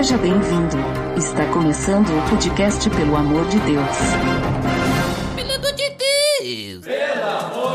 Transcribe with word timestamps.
Seja 0.00 0.16
bem-vindo. 0.16 0.78
Está 1.14 1.44
começando 1.52 2.08
o 2.08 2.30
podcast 2.30 2.88
Pelo 2.88 3.14
Amor 3.14 3.46
de 3.48 3.58
Deus. 3.58 3.86
Pelo 5.36 5.52
amor 5.52 5.72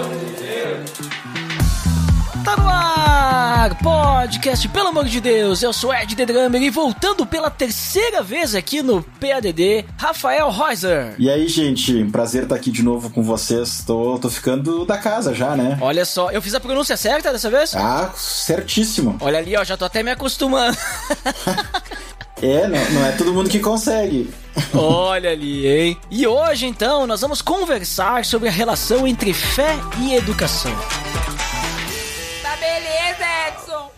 de 0.10 0.56
Deus! 0.56 0.90
Tá 2.44 2.58
no 2.58 2.68
ar! 2.68 3.78
Podcast, 3.78 4.68
pelo 4.70 4.88
amor 4.88 5.06
de 5.06 5.22
Deus, 5.22 5.62
eu 5.62 5.72
sou 5.72 5.94
Ed 5.94 6.16
The 6.16 6.26
Drummer 6.26 6.64
e 6.64 6.72
voltando 6.72 7.28
pela 7.28 7.52
terceira 7.52 8.24
vez 8.24 8.56
aqui 8.56 8.82
no 8.82 9.04
PADD, 9.04 9.86
Rafael 9.96 10.50
Reuser. 10.50 11.14
E 11.20 11.30
aí, 11.30 11.48
gente, 11.48 12.06
prazer 12.06 12.42
estar 12.44 12.56
aqui 12.56 12.72
de 12.72 12.82
novo 12.82 13.12
com 13.12 13.22
vocês. 13.22 13.84
Tô, 13.86 14.18
tô 14.18 14.32
ficando 14.32 14.84
da 14.84 14.98
casa 14.98 15.32
já, 15.32 15.56
né? 15.56 15.78
Olha 15.80 16.06
só, 16.06 16.32
eu 16.32 16.42
fiz 16.42 16.56
a 16.56 16.60
pronúncia 16.60 16.98
certa 16.98 17.32
dessa 17.32 17.52
vez? 17.52 17.76
Ah, 17.76 18.12
certíssimo. 18.16 19.16
Olha 19.22 19.38
ali, 19.38 19.56
ó, 19.56 19.64
já 19.64 19.78
tô 19.78 19.86
até 19.86 20.02
me 20.02 20.10
acostumando. 20.10 20.76
É, 22.46 22.68
não, 22.68 22.92
não 22.92 23.06
é 23.06 23.12
todo 23.14 23.34
mundo 23.34 23.50
que 23.50 23.60
consegue. 23.60 24.30
Olha 24.72 25.32
ali, 25.32 25.66
hein? 25.66 25.98
E 26.12 26.28
hoje, 26.28 26.68
então, 26.68 27.08
nós 27.08 27.22
vamos 27.22 27.42
conversar 27.42 28.24
sobre 28.24 28.48
a 28.48 28.52
relação 28.52 29.08
entre 29.08 29.34
fé 29.34 29.76
e 30.00 30.14
educação. 30.14 30.72
Tá 32.44 32.56
beleza, 32.58 33.26
Edson! 33.48 33.90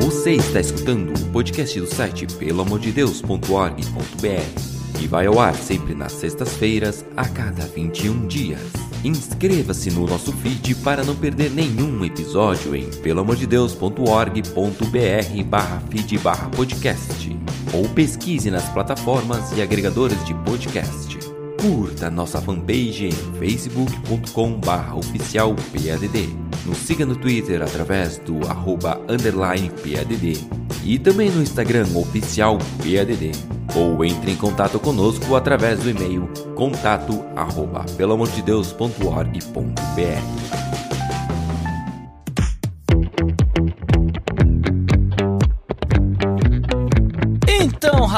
Você 0.00 0.36
está 0.36 0.58
escutando 0.58 1.12
o 1.14 1.26
podcast 1.32 1.78
do 1.78 1.86
site 1.86 2.26
peloamordedeus.org.br 2.38 5.02
e 5.02 5.06
vai 5.06 5.26
ao 5.26 5.38
ar 5.38 5.54
sempre 5.54 5.94
nas 5.94 6.12
sextas-feiras, 6.12 7.04
a 7.14 7.28
cada 7.28 7.66
21 7.66 8.26
dias. 8.26 8.87
Inscreva-se 9.04 9.90
no 9.90 10.06
nosso 10.06 10.32
feed 10.32 10.74
para 10.76 11.04
não 11.04 11.14
perder 11.14 11.50
nenhum 11.50 12.02
episódio 12.04 12.74
em 12.74 12.90
peloamordedeus.org.br 12.90 15.44
barra 15.46 15.80
feed 15.88 16.18
barra 16.18 16.48
podcast 16.50 17.38
ou 17.72 17.88
pesquise 17.90 18.50
nas 18.50 18.68
plataformas 18.70 19.56
e 19.56 19.62
agregadores 19.62 20.24
de 20.24 20.34
podcast. 20.34 21.27
Curta 21.60 22.08
nossa 22.08 22.40
fanpage 22.40 23.06
em 23.06 23.12
facebook.com 23.12 24.60
barra 24.60 24.94
oficial 24.94 25.56
PADD. 25.72 26.28
Nos 26.64 26.78
siga 26.78 27.04
no 27.04 27.16
Twitter 27.16 27.60
através 27.62 28.18
do 28.18 28.46
arroba 28.48 29.00
underline 29.08 29.68
PADD 29.68 30.38
e 30.84 30.96
também 30.98 31.30
no 31.30 31.42
Instagram 31.42 31.88
oficial 31.96 32.58
PADD. 32.78 33.32
Ou 33.74 34.04
entre 34.04 34.30
em 34.30 34.36
contato 34.36 34.78
conosco 34.78 35.34
através 35.34 35.80
do 35.80 35.90
e-mail 35.90 36.30
contato 36.54 37.24
arroba 37.34 37.84
pelamordedeus.org.br. 37.96 40.67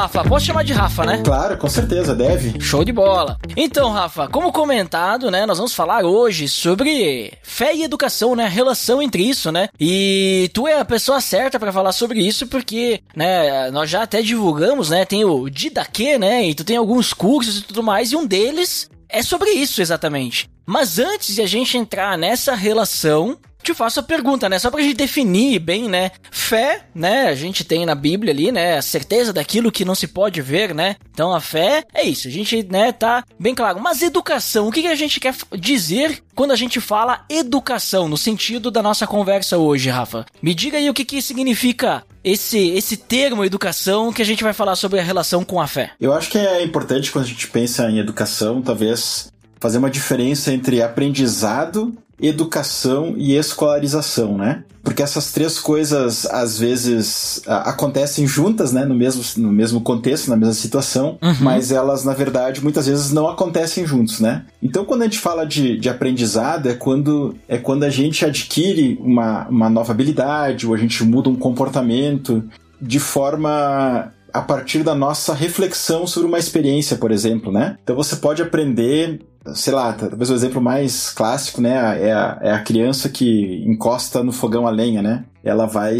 Rafa, 0.00 0.24
posso 0.24 0.46
chamar 0.46 0.64
de 0.64 0.72
Rafa, 0.72 1.04
né? 1.04 1.20
Claro, 1.22 1.58
com 1.58 1.68
certeza, 1.68 2.14
deve. 2.14 2.58
Show 2.58 2.82
de 2.82 2.90
bola. 2.90 3.36
Então, 3.54 3.90
Rafa, 3.90 4.28
como 4.28 4.50
comentado, 4.50 5.30
né, 5.30 5.44
nós 5.44 5.58
vamos 5.58 5.74
falar 5.74 6.06
hoje 6.06 6.48
sobre 6.48 7.30
fé 7.42 7.74
e 7.74 7.82
educação, 7.82 8.34
né, 8.34 8.46
a 8.46 8.48
relação 8.48 9.02
entre 9.02 9.22
isso, 9.22 9.52
né? 9.52 9.68
E 9.78 10.50
tu 10.54 10.66
é 10.66 10.80
a 10.80 10.86
pessoa 10.86 11.20
certa 11.20 11.60
para 11.60 11.70
falar 11.70 11.92
sobre 11.92 12.18
isso 12.18 12.46
porque, 12.46 13.02
né, 13.14 13.70
nós 13.72 13.90
já 13.90 14.02
até 14.02 14.22
divulgamos, 14.22 14.88
né, 14.88 15.04
tem 15.04 15.22
o 15.22 15.50
Didaquê, 15.50 16.16
né, 16.18 16.46
e 16.46 16.54
tu 16.54 16.64
tem 16.64 16.78
alguns 16.78 17.12
cursos 17.12 17.58
e 17.58 17.62
tudo 17.62 17.82
mais, 17.82 18.10
e 18.10 18.16
um 18.16 18.26
deles 18.26 18.88
é 19.06 19.22
sobre 19.22 19.50
isso 19.50 19.82
exatamente. 19.82 20.48
Mas 20.64 20.98
antes 20.98 21.34
de 21.34 21.42
a 21.42 21.46
gente 21.46 21.76
entrar 21.76 22.16
nessa 22.16 22.54
relação, 22.54 23.36
te 23.70 23.74
faço 23.74 24.00
a 24.00 24.02
pergunta, 24.02 24.48
né? 24.48 24.58
Só 24.58 24.70
pra 24.70 24.82
gente 24.82 24.96
definir 24.96 25.58
bem, 25.60 25.88
né? 25.88 26.10
Fé, 26.30 26.82
né? 26.94 27.28
A 27.28 27.34
gente 27.34 27.64
tem 27.64 27.86
na 27.86 27.94
Bíblia 27.94 28.32
ali, 28.32 28.50
né? 28.50 28.78
A 28.78 28.82
certeza 28.82 29.32
daquilo 29.32 29.70
que 29.70 29.84
não 29.84 29.94
se 29.94 30.08
pode 30.08 30.42
ver, 30.42 30.74
né? 30.74 30.96
Então 31.12 31.32
a 31.32 31.40
fé 31.40 31.84
é 31.94 32.02
isso. 32.02 32.28
A 32.28 32.30
gente, 32.30 32.62
né, 32.64 32.92
tá 32.92 33.24
bem 33.38 33.54
claro. 33.54 33.80
Mas 33.80 34.02
educação, 34.02 34.68
o 34.68 34.72
que, 34.72 34.82
que 34.82 34.88
a 34.88 34.94
gente 34.94 35.20
quer 35.20 35.34
dizer 35.58 36.22
quando 36.34 36.52
a 36.52 36.56
gente 36.56 36.80
fala 36.80 37.24
educação, 37.28 38.08
no 38.08 38.16
sentido 38.16 38.70
da 38.70 38.82
nossa 38.82 39.06
conversa 39.06 39.58
hoje, 39.58 39.90
Rafa? 39.90 40.26
Me 40.42 40.54
diga 40.54 40.78
aí 40.78 40.88
o 40.88 40.94
que, 40.94 41.04
que 41.04 41.22
significa 41.22 42.02
esse, 42.24 42.70
esse 42.70 42.96
termo 42.96 43.44
educação 43.44 44.12
que 44.12 44.22
a 44.22 44.24
gente 44.24 44.42
vai 44.42 44.52
falar 44.52 44.76
sobre 44.76 45.00
a 45.00 45.02
relação 45.02 45.44
com 45.44 45.60
a 45.60 45.66
fé. 45.66 45.92
Eu 46.00 46.12
acho 46.12 46.30
que 46.30 46.38
é 46.38 46.62
importante 46.62 47.10
quando 47.12 47.24
a 47.24 47.28
gente 47.28 47.46
pensa 47.48 47.88
em 47.90 47.98
educação, 47.98 48.62
talvez 48.62 49.30
fazer 49.60 49.78
uma 49.78 49.90
diferença 49.90 50.52
entre 50.52 50.82
aprendizado 50.82 51.94
educação 52.22 53.14
e 53.16 53.34
escolarização, 53.36 54.36
né? 54.36 54.64
Porque 54.82 55.02
essas 55.02 55.30
três 55.32 55.58
coisas 55.58 56.26
às 56.26 56.58
vezes 56.58 57.42
acontecem 57.46 58.26
juntas, 58.26 58.72
né? 58.72 58.84
No 58.84 58.94
mesmo, 58.94 59.22
no 59.36 59.52
mesmo 59.52 59.80
contexto, 59.80 60.28
na 60.28 60.36
mesma 60.36 60.54
situação, 60.54 61.18
uhum. 61.22 61.34
mas 61.40 61.70
elas, 61.70 62.04
na 62.04 62.14
verdade, 62.14 62.62
muitas 62.62 62.86
vezes 62.86 63.12
não 63.12 63.28
acontecem 63.28 63.86
juntos, 63.86 64.20
né? 64.20 64.44
Então, 64.62 64.84
quando 64.84 65.02
a 65.02 65.04
gente 65.04 65.18
fala 65.18 65.44
de, 65.44 65.78
de 65.78 65.88
aprendizado, 65.88 66.68
é 66.68 66.74
quando, 66.74 67.34
é 67.46 67.58
quando 67.58 67.84
a 67.84 67.90
gente 67.90 68.24
adquire 68.24 68.98
uma, 69.00 69.46
uma 69.48 69.68
nova 69.68 69.92
habilidade 69.92 70.66
ou 70.66 70.74
a 70.74 70.78
gente 70.78 71.04
muda 71.04 71.28
um 71.28 71.36
comportamento 71.36 72.42
de 72.80 72.98
forma 72.98 74.10
a 74.32 74.40
partir 74.40 74.82
da 74.82 74.94
nossa 74.94 75.34
reflexão 75.34 76.06
sobre 76.06 76.28
uma 76.28 76.38
experiência, 76.38 76.96
por 76.96 77.10
exemplo, 77.10 77.52
né? 77.52 77.76
Então 77.82 77.96
você 77.96 78.16
pode 78.16 78.40
aprender, 78.42 79.20
sei 79.54 79.72
lá, 79.72 79.92
talvez 79.92 80.30
o 80.30 80.34
exemplo 80.34 80.60
mais 80.60 81.10
clássico, 81.10 81.60
né, 81.60 82.08
é 82.08 82.12
a, 82.12 82.38
é 82.42 82.52
a 82.52 82.62
criança 82.62 83.08
que 83.08 83.64
encosta 83.66 84.22
no 84.22 84.32
fogão 84.32 84.66
a 84.66 84.70
lenha, 84.70 85.02
né? 85.02 85.24
Ela 85.42 85.66
vai 85.66 85.98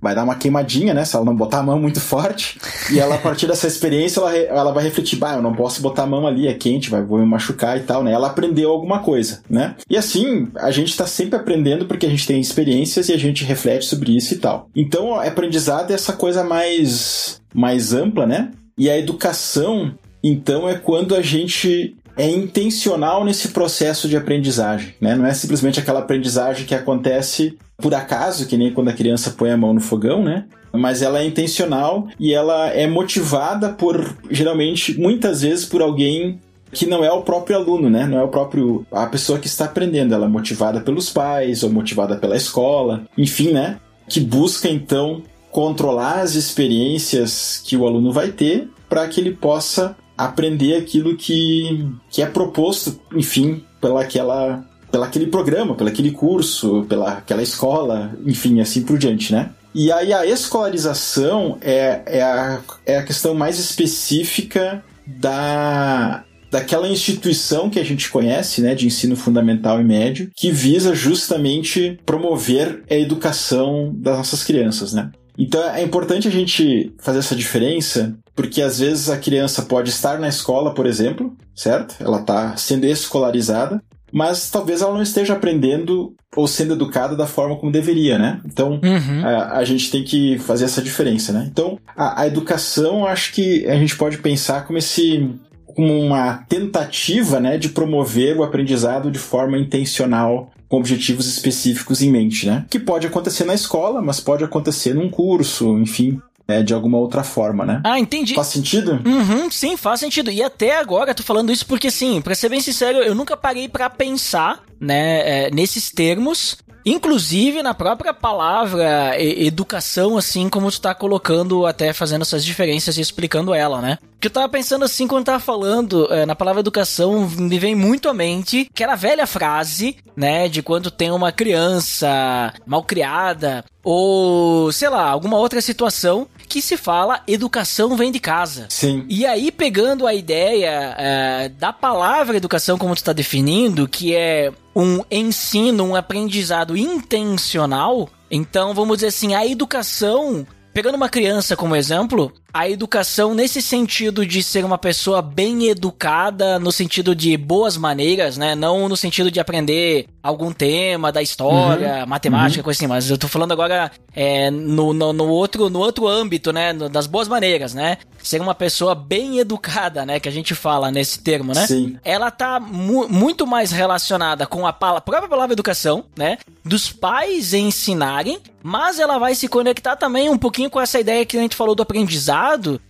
vai 0.00 0.14
dar 0.14 0.24
uma 0.24 0.34
queimadinha, 0.34 0.94
né? 0.94 1.04
Se 1.04 1.14
ela 1.14 1.24
não 1.24 1.36
botar 1.36 1.58
a 1.58 1.62
mão 1.62 1.78
muito 1.78 2.00
forte. 2.00 2.58
E 2.90 2.98
ela, 2.98 3.16
a 3.16 3.18
partir 3.18 3.46
dessa 3.46 3.66
experiência, 3.66 4.20
ela, 4.20 4.36
ela 4.36 4.72
vai 4.72 4.82
refletir, 4.82 5.16
bah, 5.16 5.34
eu 5.34 5.42
não 5.42 5.54
posso 5.54 5.82
botar 5.82 6.04
a 6.04 6.06
mão 6.06 6.26
ali, 6.26 6.48
é 6.48 6.54
quente, 6.54 6.90
vai, 6.90 7.02
vou 7.02 7.18
me 7.18 7.26
machucar 7.26 7.76
e 7.76 7.80
tal, 7.80 8.02
né? 8.02 8.12
Ela 8.12 8.28
aprendeu 8.28 8.70
alguma 8.70 9.00
coisa, 9.00 9.42
né? 9.48 9.74
E 9.88 9.96
assim, 9.96 10.48
a 10.56 10.70
gente 10.70 10.96
tá 10.96 11.06
sempre 11.06 11.38
aprendendo 11.38 11.84
porque 11.86 12.06
a 12.06 12.10
gente 12.10 12.26
tem 12.26 12.40
experiências 12.40 13.08
e 13.08 13.12
a 13.12 13.18
gente 13.18 13.44
reflete 13.44 13.84
sobre 13.84 14.16
isso 14.16 14.32
e 14.34 14.38
tal. 14.38 14.68
Então, 14.74 15.10
o 15.10 15.20
aprendizado 15.20 15.90
é 15.90 15.94
essa 15.94 16.12
coisa 16.12 16.42
mais, 16.42 17.40
mais 17.54 17.92
ampla, 17.92 18.26
né? 18.26 18.50
E 18.78 18.88
a 18.88 18.98
educação, 18.98 19.92
então, 20.24 20.68
é 20.68 20.74
quando 20.74 21.14
a 21.14 21.20
gente 21.20 21.96
é 22.16 22.28
intencional 22.28 23.24
nesse 23.24 23.48
processo 23.48 24.08
de 24.08 24.16
aprendizagem, 24.16 24.94
né? 25.00 25.14
Não 25.14 25.26
é 25.26 25.34
simplesmente 25.34 25.80
aquela 25.80 26.00
aprendizagem 26.00 26.66
que 26.66 26.74
acontece 26.74 27.56
por 27.76 27.94
acaso, 27.94 28.46
que 28.46 28.56
nem 28.56 28.72
quando 28.72 28.88
a 28.88 28.92
criança 28.92 29.30
põe 29.30 29.50
a 29.50 29.56
mão 29.56 29.72
no 29.72 29.80
fogão, 29.80 30.22
né? 30.22 30.44
Mas 30.72 31.02
ela 31.02 31.20
é 31.20 31.24
intencional 31.24 32.08
e 32.18 32.32
ela 32.32 32.68
é 32.68 32.86
motivada 32.86 33.70
por, 33.70 34.16
geralmente, 34.30 34.98
muitas 34.98 35.42
vezes, 35.42 35.64
por 35.64 35.82
alguém 35.82 36.38
que 36.72 36.86
não 36.86 37.04
é 37.04 37.10
o 37.10 37.22
próprio 37.22 37.56
aluno, 37.56 37.90
né? 37.90 38.06
Não 38.06 38.18
é 38.18 38.22
o 38.22 38.28
próprio 38.28 38.86
a 38.92 39.06
pessoa 39.06 39.38
que 39.38 39.46
está 39.46 39.64
aprendendo, 39.64 40.14
ela 40.14 40.26
é 40.26 40.28
motivada 40.28 40.80
pelos 40.80 41.10
pais 41.10 41.62
ou 41.62 41.70
motivada 41.70 42.16
pela 42.16 42.36
escola, 42.36 43.04
enfim, 43.18 43.50
né? 43.52 43.78
Que 44.08 44.20
busca 44.20 44.68
então 44.68 45.22
controlar 45.50 46.20
as 46.20 46.34
experiências 46.34 47.60
que 47.64 47.76
o 47.76 47.86
aluno 47.86 48.12
vai 48.12 48.28
ter 48.28 48.68
para 48.88 49.06
que 49.08 49.20
ele 49.20 49.32
possa 49.32 49.96
aprender 50.24 50.76
aquilo 50.76 51.16
que, 51.16 51.88
que 52.10 52.22
é 52.22 52.26
proposto, 52.26 53.00
enfim, 53.14 53.64
pela 53.80 54.02
aquela 54.02 54.64
pela 54.90 55.06
aquele 55.06 55.26
programa, 55.26 55.74
pelo 55.74 55.88
aquele 55.88 56.10
curso, 56.10 56.84
pela 56.88 57.12
aquela 57.12 57.42
escola, 57.42 58.12
enfim, 58.26 58.60
assim 58.60 58.82
por 58.82 58.98
diante, 58.98 59.32
né? 59.32 59.50
E 59.72 59.92
aí 59.92 60.12
a 60.12 60.26
escolarização 60.26 61.56
é, 61.60 62.02
é, 62.06 62.22
a, 62.22 62.60
é 62.84 62.96
a 62.96 63.04
questão 63.04 63.34
mais 63.34 63.58
específica 63.58 64.84
da, 65.06 66.24
daquela 66.50 66.88
instituição 66.88 67.70
que 67.70 67.78
a 67.78 67.84
gente 67.84 68.10
conhece, 68.10 68.60
né, 68.60 68.74
de 68.74 68.86
ensino 68.86 69.14
fundamental 69.14 69.80
e 69.80 69.84
médio, 69.84 70.30
que 70.36 70.50
visa 70.50 70.92
justamente 70.92 71.98
promover 72.04 72.82
a 72.90 72.94
educação 72.94 73.92
das 73.94 74.16
nossas 74.16 74.42
crianças, 74.42 74.92
né? 74.92 75.10
Então 75.40 75.62
é 75.70 75.82
importante 75.82 76.28
a 76.28 76.30
gente 76.30 76.92
fazer 76.98 77.20
essa 77.20 77.34
diferença, 77.34 78.14
porque 78.34 78.60
às 78.60 78.78
vezes 78.78 79.08
a 79.08 79.16
criança 79.16 79.62
pode 79.62 79.88
estar 79.88 80.18
na 80.18 80.28
escola, 80.28 80.74
por 80.74 80.84
exemplo, 80.84 81.34
certo? 81.54 81.96
Ela 81.98 82.20
está 82.20 82.54
sendo 82.58 82.84
escolarizada, 82.84 83.82
mas 84.12 84.50
talvez 84.50 84.82
ela 84.82 84.92
não 84.92 85.02
esteja 85.02 85.32
aprendendo 85.32 86.14
ou 86.36 86.46
sendo 86.46 86.74
educada 86.74 87.16
da 87.16 87.26
forma 87.26 87.56
como 87.56 87.72
deveria, 87.72 88.18
né? 88.18 88.40
Então 88.44 88.80
uhum. 88.84 89.24
a, 89.24 89.58
a, 89.58 89.64
gente 89.64 89.90
tem 89.90 90.04
que 90.04 90.38
fazer 90.40 90.66
essa 90.66 90.82
diferença, 90.82 91.32
né? 91.32 91.48
Então 91.50 91.78
a, 91.96 92.20
a 92.20 92.26
educação, 92.26 93.06
acho 93.06 93.32
que 93.32 93.66
a 93.66 93.76
gente 93.76 93.96
pode 93.96 94.18
pensar 94.18 94.66
como 94.66 94.78
esse 94.78 95.26
como 95.74 95.98
uma 96.00 96.44
tentativa, 96.48 97.38
né, 97.38 97.56
de 97.56 97.68
promover 97.68 98.36
o 98.36 98.42
aprendizado 98.42 99.08
de 99.08 99.20
forma 99.20 99.56
intencional 99.56 100.50
com 100.70 100.76
objetivos 100.76 101.26
específicos 101.26 102.00
em 102.00 102.10
mente, 102.10 102.46
né? 102.46 102.64
Que 102.70 102.78
pode 102.78 103.04
acontecer 103.04 103.44
na 103.44 103.54
escola, 103.54 104.00
mas 104.00 104.20
pode 104.20 104.44
acontecer 104.44 104.94
num 104.94 105.10
curso, 105.10 105.76
enfim, 105.80 106.22
é, 106.46 106.62
de 106.62 106.72
alguma 106.72 106.96
outra 106.96 107.24
forma, 107.24 107.66
né? 107.66 107.80
Ah, 107.84 107.98
entendi. 107.98 108.36
Faz 108.36 108.46
sentido? 108.46 109.02
Uhum, 109.04 109.50
sim, 109.50 109.76
faz 109.76 109.98
sentido. 109.98 110.30
E 110.30 110.40
até 110.40 110.78
agora, 110.78 111.12
tô 111.12 111.24
falando 111.24 111.50
isso 111.50 111.66
porque, 111.66 111.88
assim, 111.88 112.22
pra 112.22 112.36
ser 112.36 112.48
bem 112.48 112.60
sincero, 112.60 112.98
eu 112.98 113.16
nunca 113.16 113.36
parei 113.36 113.68
para 113.68 113.90
pensar, 113.90 114.62
né, 114.78 115.46
é, 115.46 115.50
nesses 115.50 115.90
termos 115.90 116.58
Inclusive 116.84 117.62
na 117.62 117.74
própria 117.74 118.12
palavra 118.12 119.14
educação, 119.20 120.16
assim 120.16 120.48
como 120.48 120.70
tu 120.70 120.80
tá 120.80 120.94
colocando, 120.94 121.66
até 121.66 121.92
fazendo 121.92 122.22
essas 122.22 122.44
diferenças 122.44 122.96
e 122.96 123.00
explicando 123.00 123.54
ela, 123.54 123.80
né? 123.80 123.98
Que 124.20 124.26
eu 124.26 124.30
tava 124.30 124.48
pensando 124.48 124.84
assim 124.84 125.06
quando 125.06 125.24
tava 125.24 125.40
falando 125.40 126.06
eh, 126.12 126.26
na 126.26 126.34
palavra 126.34 126.60
educação, 126.60 127.28
me 127.28 127.58
vem 127.58 127.74
muito 127.74 128.08
à 128.08 128.14
mente 128.14 128.68
que 128.74 128.82
era 128.82 128.92
a 128.92 128.96
velha 128.96 129.26
frase, 129.26 129.96
né? 130.14 130.48
De 130.48 130.62
quando 130.62 130.90
tem 130.90 131.10
uma 131.10 131.32
criança 131.32 132.52
mal 132.66 132.82
criada 132.82 133.64
ou, 133.82 134.70
sei 134.72 134.88
lá, 134.88 135.08
alguma 135.08 135.38
outra 135.38 135.60
situação 135.60 136.26
que 136.50 136.60
se 136.60 136.76
fala 136.76 137.22
educação 137.28 137.96
vem 137.96 138.10
de 138.10 138.18
casa. 138.18 138.66
Sim. 138.68 139.06
E 139.08 139.24
aí, 139.24 139.52
pegando 139.52 140.04
a 140.04 140.12
ideia 140.12 140.96
é, 140.98 141.48
da 141.48 141.72
palavra 141.72 142.36
educação, 142.36 142.76
como 142.76 142.92
tu 142.92 142.98
está 142.98 143.12
definindo, 143.12 143.86
que 143.86 144.16
é 144.16 144.52
um 144.74 145.00
ensino, 145.08 145.84
um 145.84 145.94
aprendizado 145.94 146.76
intencional, 146.76 148.08
então 148.28 148.74
vamos 148.74 148.98
dizer 148.98 149.06
assim, 149.06 149.32
a 149.34 149.46
educação. 149.46 150.44
Pegando 150.72 150.94
uma 150.94 151.08
criança 151.08 151.56
como 151.56 151.74
exemplo, 151.74 152.32
a 152.52 152.68
educação 152.68 153.34
nesse 153.34 153.60
sentido 153.62 154.24
de 154.26 154.42
ser 154.42 154.64
uma 154.64 154.78
pessoa 154.78 155.20
bem 155.22 155.68
educada, 155.68 156.58
no 156.58 156.72
sentido 156.72 157.14
de 157.14 157.36
boas 157.36 157.76
maneiras, 157.76 158.36
né? 158.36 158.54
Não 158.54 158.88
no 158.88 158.96
sentido 158.96 159.30
de 159.30 159.38
aprender 159.40 160.06
algum 160.22 160.52
tema 160.52 161.10
da 161.10 161.22
história, 161.22 162.04
matemática, 162.06 162.62
coisa 162.62 162.76
assim, 162.78 162.86
mas 162.86 163.10
eu 163.10 163.16
tô 163.16 163.26
falando 163.28 163.52
agora 163.52 163.90
é, 164.14 164.50
no, 164.50 164.92
no, 164.92 165.12
no 165.12 165.26
outro, 165.28 165.70
no 165.70 165.78
outro 165.78 166.06
âmbito, 166.06 166.52
né? 166.52 166.72
das 166.74 167.06
boas 167.06 167.26
maneiras, 167.28 167.72
né? 167.74 167.98
Ser 168.22 168.40
uma 168.40 168.54
pessoa 168.54 168.94
bem 168.94 169.38
educada, 169.38 170.04
né? 170.04 170.20
Que 170.20 170.28
a 170.28 170.32
gente 170.32 170.54
fala 170.54 170.90
nesse 170.90 171.20
termo, 171.20 171.54
né? 171.54 171.66
Sim. 171.66 171.96
ela 172.04 172.30
tá 172.30 172.60
mu- 172.60 173.08
muito 173.08 173.46
mais 173.46 173.70
relacionada 173.72 174.46
com 174.46 174.66
a 174.66 174.72
pala- 174.72 175.00
própria 175.00 175.28
palavra 175.28 175.52
educação, 175.54 176.04
né? 176.16 176.36
Dos 176.64 176.90
pais 176.92 177.54
ensinarem, 177.54 178.38
mas 178.62 178.98
ela 178.98 179.16
vai 179.18 179.34
se 179.34 179.48
conectar 179.48 179.96
também 179.96 180.28
um 180.28 180.36
pouquinho 180.36 180.68
com 180.68 180.78
essa 180.80 181.00
ideia 181.00 181.24
que 181.24 181.38
a 181.38 181.40
gente 181.40 181.56
falou 181.56 181.74
do 181.74 181.82
aprendizado, 181.82 182.39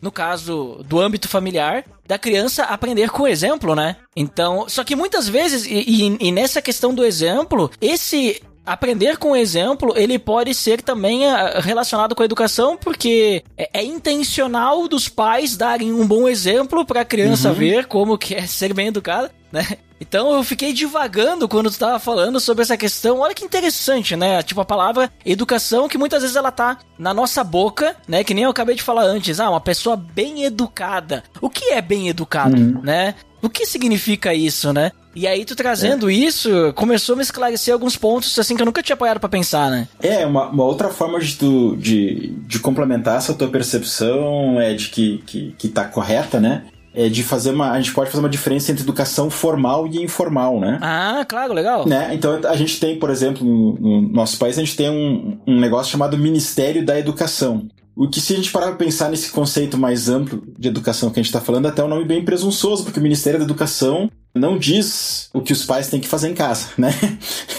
no 0.00 0.10
caso 0.12 0.80
do 0.86 1.00
âmbito 1.00 1.28
familiar, 1.28 1.84
da 2.06 2.18
criança 2.18 2.64
aprender 2.64 3.10
com 3.10 3.22
o 3.24 3.28
exemplo, 3.28 3.74
né? 3.74 3.96
Então, 4.14 4.68
só 4.68 4.82
que 4.84 4.96
muitas 4.96 5.28
vezes, 5.28 5.64
e, 5.66 5.74
e- 5.86 6.18
e 6.28 6.32
nessa 6.32 6.60
questão 6.62 6.94
do 6.94 7.04
exemplo, 7.04 7.70
esse 7.80 8.42
aprender 8.72 9.16
com 9.16 9.32
o 9.32 9.36
exemplo, 9.36 9.92
ele 9.96 10.18
pode 10.18 10.54
ser 10.54 10.82
também 10.82 11.26
ah, 11.26 11.60
relacionado 11.60 12.14
com 12.14 12.22
a 12.22 12.24
educação, 12.24 12.76
porque 12.76 13.42
é, 13.56 13.80
é 13.80 13.84
intencional 13.84 14.86
dos 14.88 15.08
pais 15.08 15.56
darem 15.56 15.92
um 15.92 16.06
bom 16.06 16.28
exemplo 16.28 16.84
para 16.84 17.00
a 17.00 17.04
criança 17.04 17.52
ver 17.52 17.86
como 17.86 18.18
que 18.18 18.34
é 18.34 18.46
ser 18.46 18.72
bem 18.72 18.88
educada, 18.88 19.30
né? 19.50 19.66
Então 20.00 20.32
eu 20.32 20.42
fiquei 20.42 20.72
divagando 20.72 21.46
quando 21.46 21.70
tu 21.70 21.78
tava 21.78 21.98
falando 21.98 22.40
sobre 22.40 22.62
essa 22.62 22.76
questão. 22.76 23.18
Olha 23.18 23.34
que 23.34 23.44
interessante, 23.44 24.16
né? 24.16 24.42
Tipo 24.42 24.62
a 24.62 24.64
palavra 24.64 25.12
educação, 25.26 25.88
que 25.88 25.98
muitas 25.98 26.22
vezes 26.22 26.36
ela 26.36 26.50
tá 26.50 26.78
na 26.98 27.12
nossa 27.12 27.44
boca, 27.44 27.94
né? 28.08 28.24
Que 28.24 28.32
nem 28.32 28.44
eu 28.44 28.50
acabei 28.50 28.74
de 28.74 28.82
falar 28.82 29.02
antes. 29.02 29.38
Ah, 29.38 29.50
uma 29.50 29.60
pessoa 29.60 29.96
bem 29.96 30.44
educada. 30.44 31.22
O 31.40 31.50
que 31.50 31.66
é 31.66 31.82
bem 31.82 32.08
educado, 32.08 32.80
né? 32.82 33.14
O 33.42 33.48
que 33.48 33.66
significa 33.66 34.34
isso, 34.34 34.72
né? 34.72 34.92
E 35.14 35.26
aí 35.26 35.44
tu 35.44 35.56
trazendo 35.56 36.10
isso, 36.10 36.72
começou 36.74 37.14
a 37.14 37.16
me 37.16 37.22
esclarecer 37.22 37.74
alguns 37.74 37.96
pontos 37.96 38.38
assim 38.38 38.54
que 38.54 38.62
eu 38.62 38.66
nunca 38.66 38.82
tinha 38.82 38.94
apoiado 38.94 39.18
pra 39.18 39.28
pensar, 39.28 39.70
né? 39.70 39.88
É, 40.00 40.24
uma, 40.24 40.48
uma 40.48 40.64
outra 40.64 40.88
forma 40.88 41.18
de, 41.18 41.36
tu, 41.36 41.76
de, 41.76 42.32
de 42.46 42.58
complementar 42.60 43.16
essa 43.16 43.34
tua 43.34 43.48
percepção 43.48 44.60
é 44.60 44.74
de 44.74 44.88
que, 44.88 45.22
que, 45.26 45.54
que 45.58 45.68
tá 45.68 45.84
correta, 45.84 46.38
né? 46.38 46.64
É 46.94 47.08
de 47.08 47.22
fazer 47.22 47.50
uma. 47.50 47.70
A 47.70 47.76
gente 47.76 47.92
pode 47.92 48.10
fazer 48.10 48.22
uma 48.22 48.28
diferença 48.28 48.72
entre 48.72 48.82
educação 48.82 49.30
formal 49.30 49.86
e 49.86 50.02
informal, 50.02 50.58
né? 50.58 50.78
Ah, 50.82 51.24
claro, 51.28 51.52
legal. 51.52 51.86
Né? 51.86 52.10
Então 52.12 52.40
a 52.44 52.56
gente 52.56 52.80
tem, 52.80 52.98
por 52.98 53.10
exemplo, 53.10 53.46
no, 53.46 53.74
no 53.78 54.12
nosso 54.12 54.36
país, 54.38 54.58
a 54.58 54.60
gente 54.60 54.76
tem 54.76 54.90
um, 54.90 55.38
um 55.46 55.60
negócio 55.60 55.90
chamado 55.90 56.18
Ministério 56.18 56.84
da 56.84 56.98
Educação. 56.98 57.68
O 57.96 58.08
que, 58.08 58.20
se 58.20 58.32
a 58.32 58.36
gente 58.36 58.50
parar 58.50 58.68
pra 58.68 58.76
pensar 58.76 59.10
nesse 59.10 59.30
conceito 59.30 59.76
mais 59.76 60.08
amplo 60.08 60.42
de 60.58 60.68
educação 60.68 61.10
que 61.10 61.18
a 61.18 61.22
gente 61.22 61.28
está 61.28 61.40
falando, 61.40 61.66
até 61.66 61.82
é 61.82 61.84
um 61.84 61.88
nome 61.88 62.04
bem 62.04 62.24
presunçoso, 62.24 62.84
porque 62.84 63.00
o 63.00 63.02
Ministério 63.02 63.38
da 63.38 63.44
Educação 63.44 64.10
não 64.34 64.56
diz 64.56 65.28
o 65.34 65.40
que 65.40 65.52
os 65.52 65.64
pais 65.64 65.88
têm 65.88 66.00
que 66.00 66.08
fazer 66.08 66.28
em 66.28 66.34
casa, 66.34 66.68
né? 66.78 66.92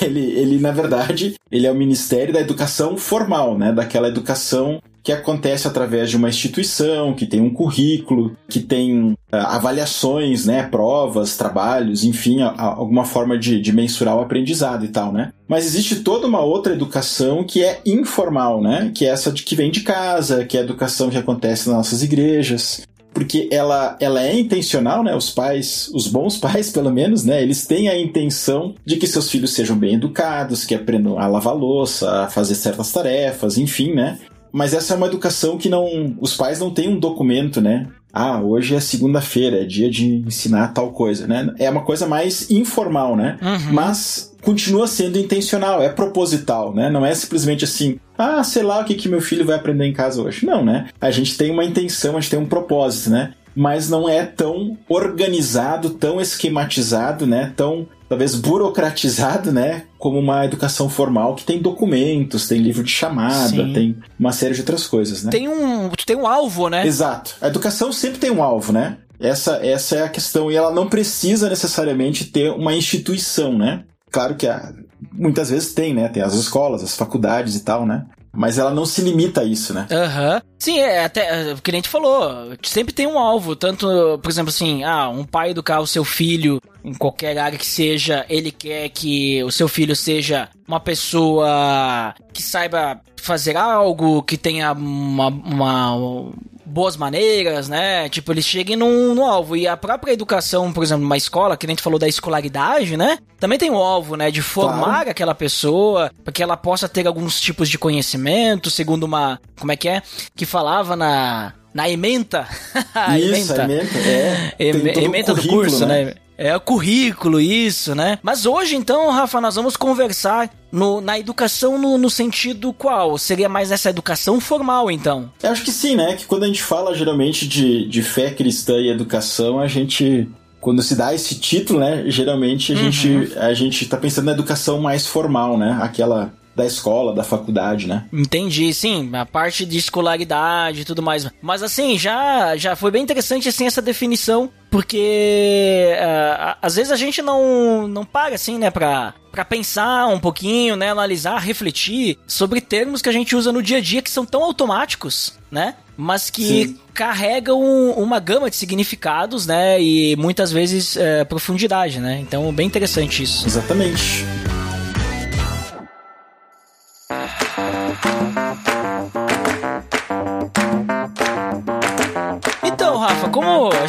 Ele, 0.02 0.20
ele 0.20 0.60
na 0.60 0.72
verdade, 0.72 1.36
ele 1.52 1.68
é 1.68 1.72
o 1.72 1.76
Ministério 1.76 2.34
da 2.34 2.40
Educação 2.40 2.98
formal, 2.98 3.58
né? 3.58 3.72
Daquela 3.72 4.08
educação 4.08 4.82
que 5.04 5.12
acontece 5.12 5.68
através 5.68 6.10
de 6.10 6.18
uma 6.18 6.30
instituição, 6.30 7.14
que 7.14 7.26
tem 7.26 7.42
um 7.42 7.50
currículo, 7.54 8.36
que 8.48 8.60
tem 8.60 9.16
ah, 9.32 9.56
avaliações, 9.56 10.46
né, 10.46 10.64
provas, 10.64 11.36
trabalhos, 11.38 12.04
enfim, 12.04 12.42
a- 12.42 12.50
a- 12.50 12.64
alguma 12.76 13.04
forma 13.06 13.38
de, 13.38 13.60
de 13.60 13.72
mensurar 13.74 14.16
o 14.16 14.22
aprendizado 14.22 14.86
e 14.86 14.90
tal, 14.90 15.12
né? 15.12 15.32
Mas 15.48 15.66
existe 15.66 15.98
toda 16.02 16.28
uma 16.28 16.42
outra 16.42 16.74
educação 16.74 17.44
que 17.44 17.64
é 17.64 17.82
informal, 17.86 18.62
né? 18.62 18.92
Que 18.94 19.06
é 19.06 19.10
essa 19.10 19.32
de 19.32 19.44
que 19.44 19.56
vem 19.56 19.72
de 19.72 19.82
casa, 19.82 20.46
que 20.46 20.58
é 20.58 20.62
a 20.62 20.64
educação 20.64 21.10
que 21.10 21.18
acontece 21.18 21.68
nas 21.68 21.78
nossas 21.78 22.04
igrejas, 22.04 22.82
porque 23.14 23.50
ela, 23.52 23.98
ela 24.00 24.24
é 24.24 24.40
intencional, 24.40 25.04
né? 25.04 25.14
Os 25.16 25.30
pais, 25.30 25.90
os 25.94 26.08
bons 26.08 26.38
pais, 26.40 26.70
pelo 26.72 26.92
menos, 26.92 27.26
né? 27.26 27.42
Eles 27.42 27.66
têm 27.66 27.90
a 27.90 28.00
intenção 28.00 28.76
de 28.86 28.96
que 28.98 29.08
seus 29.08 29.30
filhos 29.30 29.52
sejam 29.54 29.76
bem 29.78 29.96
educados, 29.96 30.64
que 30.64 30.76
aprendam 30.76 31.20
a 31.20 31.28
lavar 31.28 31.56
louça, 31.56 32.24
a 32.24 32.30
fazer 32.30 32.56
certas 32.56 32.92
tarefas, 32.92 33.58
enfim, 33.58 33.94
né? 33.94 34.20
Mas 34.52 34.74
essa 34.74 34.94
é 34.94 34.98
uma 34.98 35.08
educação 35.08 35.58
que 35.58 35.70
não. 35.70 36.16
Os 36.20 36.36
pais 36.36 36.60
não 36.60 36.72
têm 36.72 36.90
um 36.90 37.00
documento, 37.00 37.62
né? 37.62 37.88
Ah, 38.14 38.42
hoje 38.42 38.76
é 38.76 38.80
segunda-feira, 38.80 39.62
é 39.62 39.66
dia 39.66 39.90
de 39.90 40.18
ensinar 40.28 40.74
tal 40.74 40.92
coisa, 40.92 41.26
né? 41.26 41.54
É 41.58 41.70
uma 41.70 41.84
coisa 41.84 42.06
mais 42.06 42.52
informal, 42.52 43.16
né? 43.16 43.38
Uhum. 43.42 43.74
Mas 43.74 44.36
continua 44.42 44.88
sendo 44.88 45.18
intencional, 45.18 45.82
é 45.82 45.88
proposital, 45.88 46.74
né? 46.74 46.90
Não 46.90 47.06
é 47.06 47.14
simplesmente 47.16 47.64
assim, 47.64 48.00
ah, 48.18 48.44
sei 48.44 48.64
lá 48.64 48.80
o 48.80 48.86
que, 48.86 48.96
que 48.96 49.08
meu 49.08 49.22
filho 49.22 49.46
vai 49.46 49.56
aprender 49.56 49.86
em 49.86 49.94
casa 49.94 50.22
hoje. 50.22 50.46
Não, 50.46 50.64
né? 50.66 50.90
A 51.00 51.10
gente 51.10 51.38
tem 51.38 51.52
uma 51.52 51.64
intenção, 51.64 52.18
a 52.18 52.20
gente 52.20 52.32
tem 52.32 52.40
um 52.40 52.46
propósito, 52.46 53.12
né? 53.12 53.34
Mas 53.56 53.90
não 53.90 54.08
é 54.08 54.26
tão 54.26 54.78
organizado, 54.90 55.92
tão 55.92 56.20
esquematizado, 56.20 57.26
né? 57.26 57.54
Tão 57.56 57.88
talvez 58.12 58.36
burocratizado, 58.36 59.54
né? 59.54 59.84
Como 59.98 60.20
uma 60.20 60.44
educação 60.44 60.90
formal 60.90 61.34
que 61.34 61.46
tem 61.46 61.62
documentos, 61.62 62.46
tem 62.46 62.60
livro 62.60 62.84
de 62.84 62.92
chamada, 62.92 63.48
Sim. 63.48 63.72
tem 63.74 63.98
uma 64.20 64.34
série 64.34 64.54
de 64.54 64.60
outras 64.60 64.86
coisas, 64.86 65.24
né? 65.24 65.32
Tem 65.32 65.48
um, 65.48 65.90
tem 66.06 66.18
um 66.18 66.28
alvo, 66.28 66.68
né? 66.68 66.86
Exato. 66.86 67.36
A 67.42 67.48
educação 67.48 67.92
sempre 67.94 68.20
tem 68.20 68.30
um 68.30 68.44
alvo, 68.44 68.74
né? 68.74 68.98
Essa, 69.18 69.66
essa 69.66 69.96
é 69.96 70.04
a 70.04 70.10
questão. 70.10 70.52
E 70.52 70.56
ela 70.58 70.72
não 70.72 70.90
precisa 70.90 71.48
necessariamente 71.50 72.26
ter 72.26 72.52
uma 72.52 72.74
instituição, 72.74 73.58
né? 73.58 73.84
Claro 74.12 74.36
que 74.36 74.46
a- 74.46 74.74
muitas 75.14 75.50
vezes 75.50 75.74
tem, 75.74 75.94
né? 75.94 76.10
Tem 76.10 76.22
as 76.22 76.34
escolas, 76.34 76.84
as 76.84 76.98
faculdades 76.98 77.56
e 77.56 77.62
tal, 77.62 77.86
né? 77.86 78.06
Mas 78.34 78.58
ela 78.58 78.72
não 78.72 78.86
se 78.86 79.02
limita 79.02 79.42
a 79.42 79.44
isso, 79.44 79.74
né? 79.74 79.88
Aham. 79.92 80.42
Sim, 80.58 80.80
é 80.80 81.04
até 81.04 81.50
é, 81.50 81.54
o 81.54 81.60
gente 81.72 81.90
falou, 81.90 82.54
sempre 82.64 82.94
tem 82.94 83.08
um 83.08 83.18
alvo, 83.20 83.56
tanto, 83.56 83.88
por 84.22 84.30
exemplo, 84.30 84.50
assim, 84.50 84.84
ah, 84.84 85.10
um 85.10 85.24
pai 85.24 85.50
educar 85.52 85.80
o 85.80 85.88
seu 85.88 86.06
filho 86.06 86.62
em 86.84 86.94
qualquer 86.94 87.38
área 87.38 87.58
que 87.58 87.66
seja, 87.66 88.26
ele 88.30 88.52
quer 88.52 88.88
que 88.90 89.44
o 89.44 89.52
seu 89.52 89.68
filho 89.68 89.96
seja 89.96 90.50
uma 90.68 90.80
pessoa 90.80 92.14
que 92.34 92.42
saiba 92.42 93.02
fazer 93.18 93.58
algo, 93.58 94.24
que 94.24 94.38
tenha 94.38 94.72
uma, 94.72 95.28
uma- 95.28 96.32
boas 96.72 96.96
maneiras, 96.96 97.68
né? 97.68 98.08
Tipo, 98.10 98.32
eles 98.32 98.46
cheguem 98.46 98.76
no, 98.76 99.24
alvo. 99.26 99.56
E 99.56 99.68
a 99.68 99.76
própria 99.76 100.14
educação, 100.14 100.72
por 100.72 100.84
exemplo, 100.84 101.04
numa 101.04 101.18
escola, 101.18 101.58
que 101.58 101.66
a 101.66 101.70
gente 101.70 101.82
falou 101.82 102.00
da 102.00 102.08
escolaridade, 102.08 102.96
né? 102.96 103.18
Também 103.40 103.60
tem 103.60 103.70
o 103.70 103.76
alvo, 103.76 104.16
né? 104.16 104.32
De 104.32 104.42
formar 104.42 104.84
Claro. 104.86 105.10
aquela 105.10 105.36
pessoa 105.36 106.10
para 106.24 106.32
que 106.34 106.42
ela 106.42 106.56
possa 106.56 106.88
ter 106.88 107.06
alguns 107.08 107.40
tipos 107.42 107.70
de 107.70 107.78
conhecimento, 107.78 108.70
segundo 108.70 109.04
uma. 109.04 109.40
Como 109.60 109.72
é 109.72 109.76
que 109.76 109.90
é? 109.90 110.02
Que 110.36 110.46
falava 110.46 110.96
na. 110.96 111.54
Na 111.74 111.90
ementa. 111.90 112.48
Isso, 113.18 113.54
a 113.54 113.64
ementa. 113.64 113.98
É, 113.98 114.54
Eme- 114.60 114.92
ementa 115.06 115.34
do 115.34 115.48
curso, 115.48 115.86
né? 115.86 116.16
É 116.44 116.56
o 116.56 116.60
currículo, 116.60 117.40
isso, 117.40 117.94
né? 117.94 118.18
Mas 118.24 118.46
hoje, 118.46 118.76
então, 118.76 119.12
Rafa, 119.12 119.40
nós 119.40 119.56
vamos 119.56 119.78
conversar 119.78 120.50
no- 120.72 121.00
na 121.02 121.20
educação 121.20 121.78
no, 121.78 121.98
no 121.98 122.10
sentido 122.10 122.74
qual? 122.74 123.18
Seria 123.18 123.48
mais 123.48 123.70
nessa 123.70 123.90
educação 123.90 124.40
formal, 124.42 124.90
então. 124.90 125.32
Eu 125.44 125.52
acho 125.52 125.64
que 125.64 125.72
sim, 125.72 125.96
né? 125.96 126.16
Que 126.16 126.26
quando 126.26 126.44
a 126.44 126.48
gente 126.48 126.64
fala 126.64 126.96
geralmente 126.96 127.48
de, 127.48 127.88
de 127.88 128.02
fé 128.02 128.32
cristã 128.32 128.74
e 128.78 128.90
educação, 128.90 129.60
a 129.60 129.68
gente. 129.68 130.28
Quando 130.60 130.82
se 130.84 130.96
dá 130.96 131.14
esse 131.14 131.36
título, 131.40 131.80
né? 131.80 132.04
Geralmente 132.08 132.72
a, 132.72 132.76
gente, 132.76 133.34
a 133.38 133.54
gente 133.54 133.86
tá 133.88 133.98
pensando 133.98 134.26
na 134.26 134.32
educação 134.32 134.80
mais 134.80 135.08
formal, 135.08 135.58
né? 135.58 135.78
Aquela 135.82 136.32
da 136.56 136.66
escola, 136.66 137.14
da 137.14 137.24
faculdade, 137.24 137.88
né? 137.88 138.06
Entendi, 138.12 138.74
sim, 138.74 139.10
a 139.14 139.26
parte 139.26 139.66
de 139.66 139.78
escolaridade 139.78 140.82
e 140.82 140.86
tudo 140.86 141.02
mais. 141.02 141.28
Mas 141.42 141.64
assim, 141.64 141.98
já, 141.98 142.56
já 142.58 142.76
foi 142.76 142.92
bem 142.92 143.04
interessante 143.04 143.48
assim 143.48 143.66
essa 143.66 143.82
definição, 143.82 144.50
porque 144.70 145.94
ah, 146.00 146.58
às 146.62 146.76
vezes 146.76 146.92
a 146.92 146.96
gente 146.96 147.22
não, 147.22 147.88
não 147.88 148.06
para 148.06 148.36
assim, 148.36 148.58
né, 148.58 148.70
pra, 148.70 149.14
pra 149.32 149.46
pensar 149.46 150.08
um 150.08 150.20
pouquinho, 150.20 150.76
né, 150.76 150.90
analisar, 150.90 151.40
refletir 151.40 152.18
sobre 152.28 152.62
termos 152.62 153.02
que 153.02 153.10
a 153.10 153.14
gente 153.14 153.36
usa 153.36 153.52
no 153.52 153.64
dia 153.64 153.78
a 153.78 153.82
dia 153.82 154.02
que 154.02 154.10
são 154.10 154.26
tão 154.26 154.44
automáticos, 154.44 155.40
né? 155.50 155.76
Mas 155.98 156.30
que 156.30 156.68
Sim. 156.68 156.78
carregam 156.94 157.60
uma 157.92 158.20
gama 158.20 158.50
de 158.50 158.56
significados, 158.56 159.46
né? 159.46 159.80
E 159.80 160.16
muitas 160.16 160.52
vezes 160.52 160.98
eh, 160.98 161.24
profundidade, 161.26 162.00
né? 162.00 162.20
Então, 162.20 162.52
bem 162.52 162.66
interessante 162.66 163.22
isso. 163.22 163.46
Exatamente. 163.46 164.26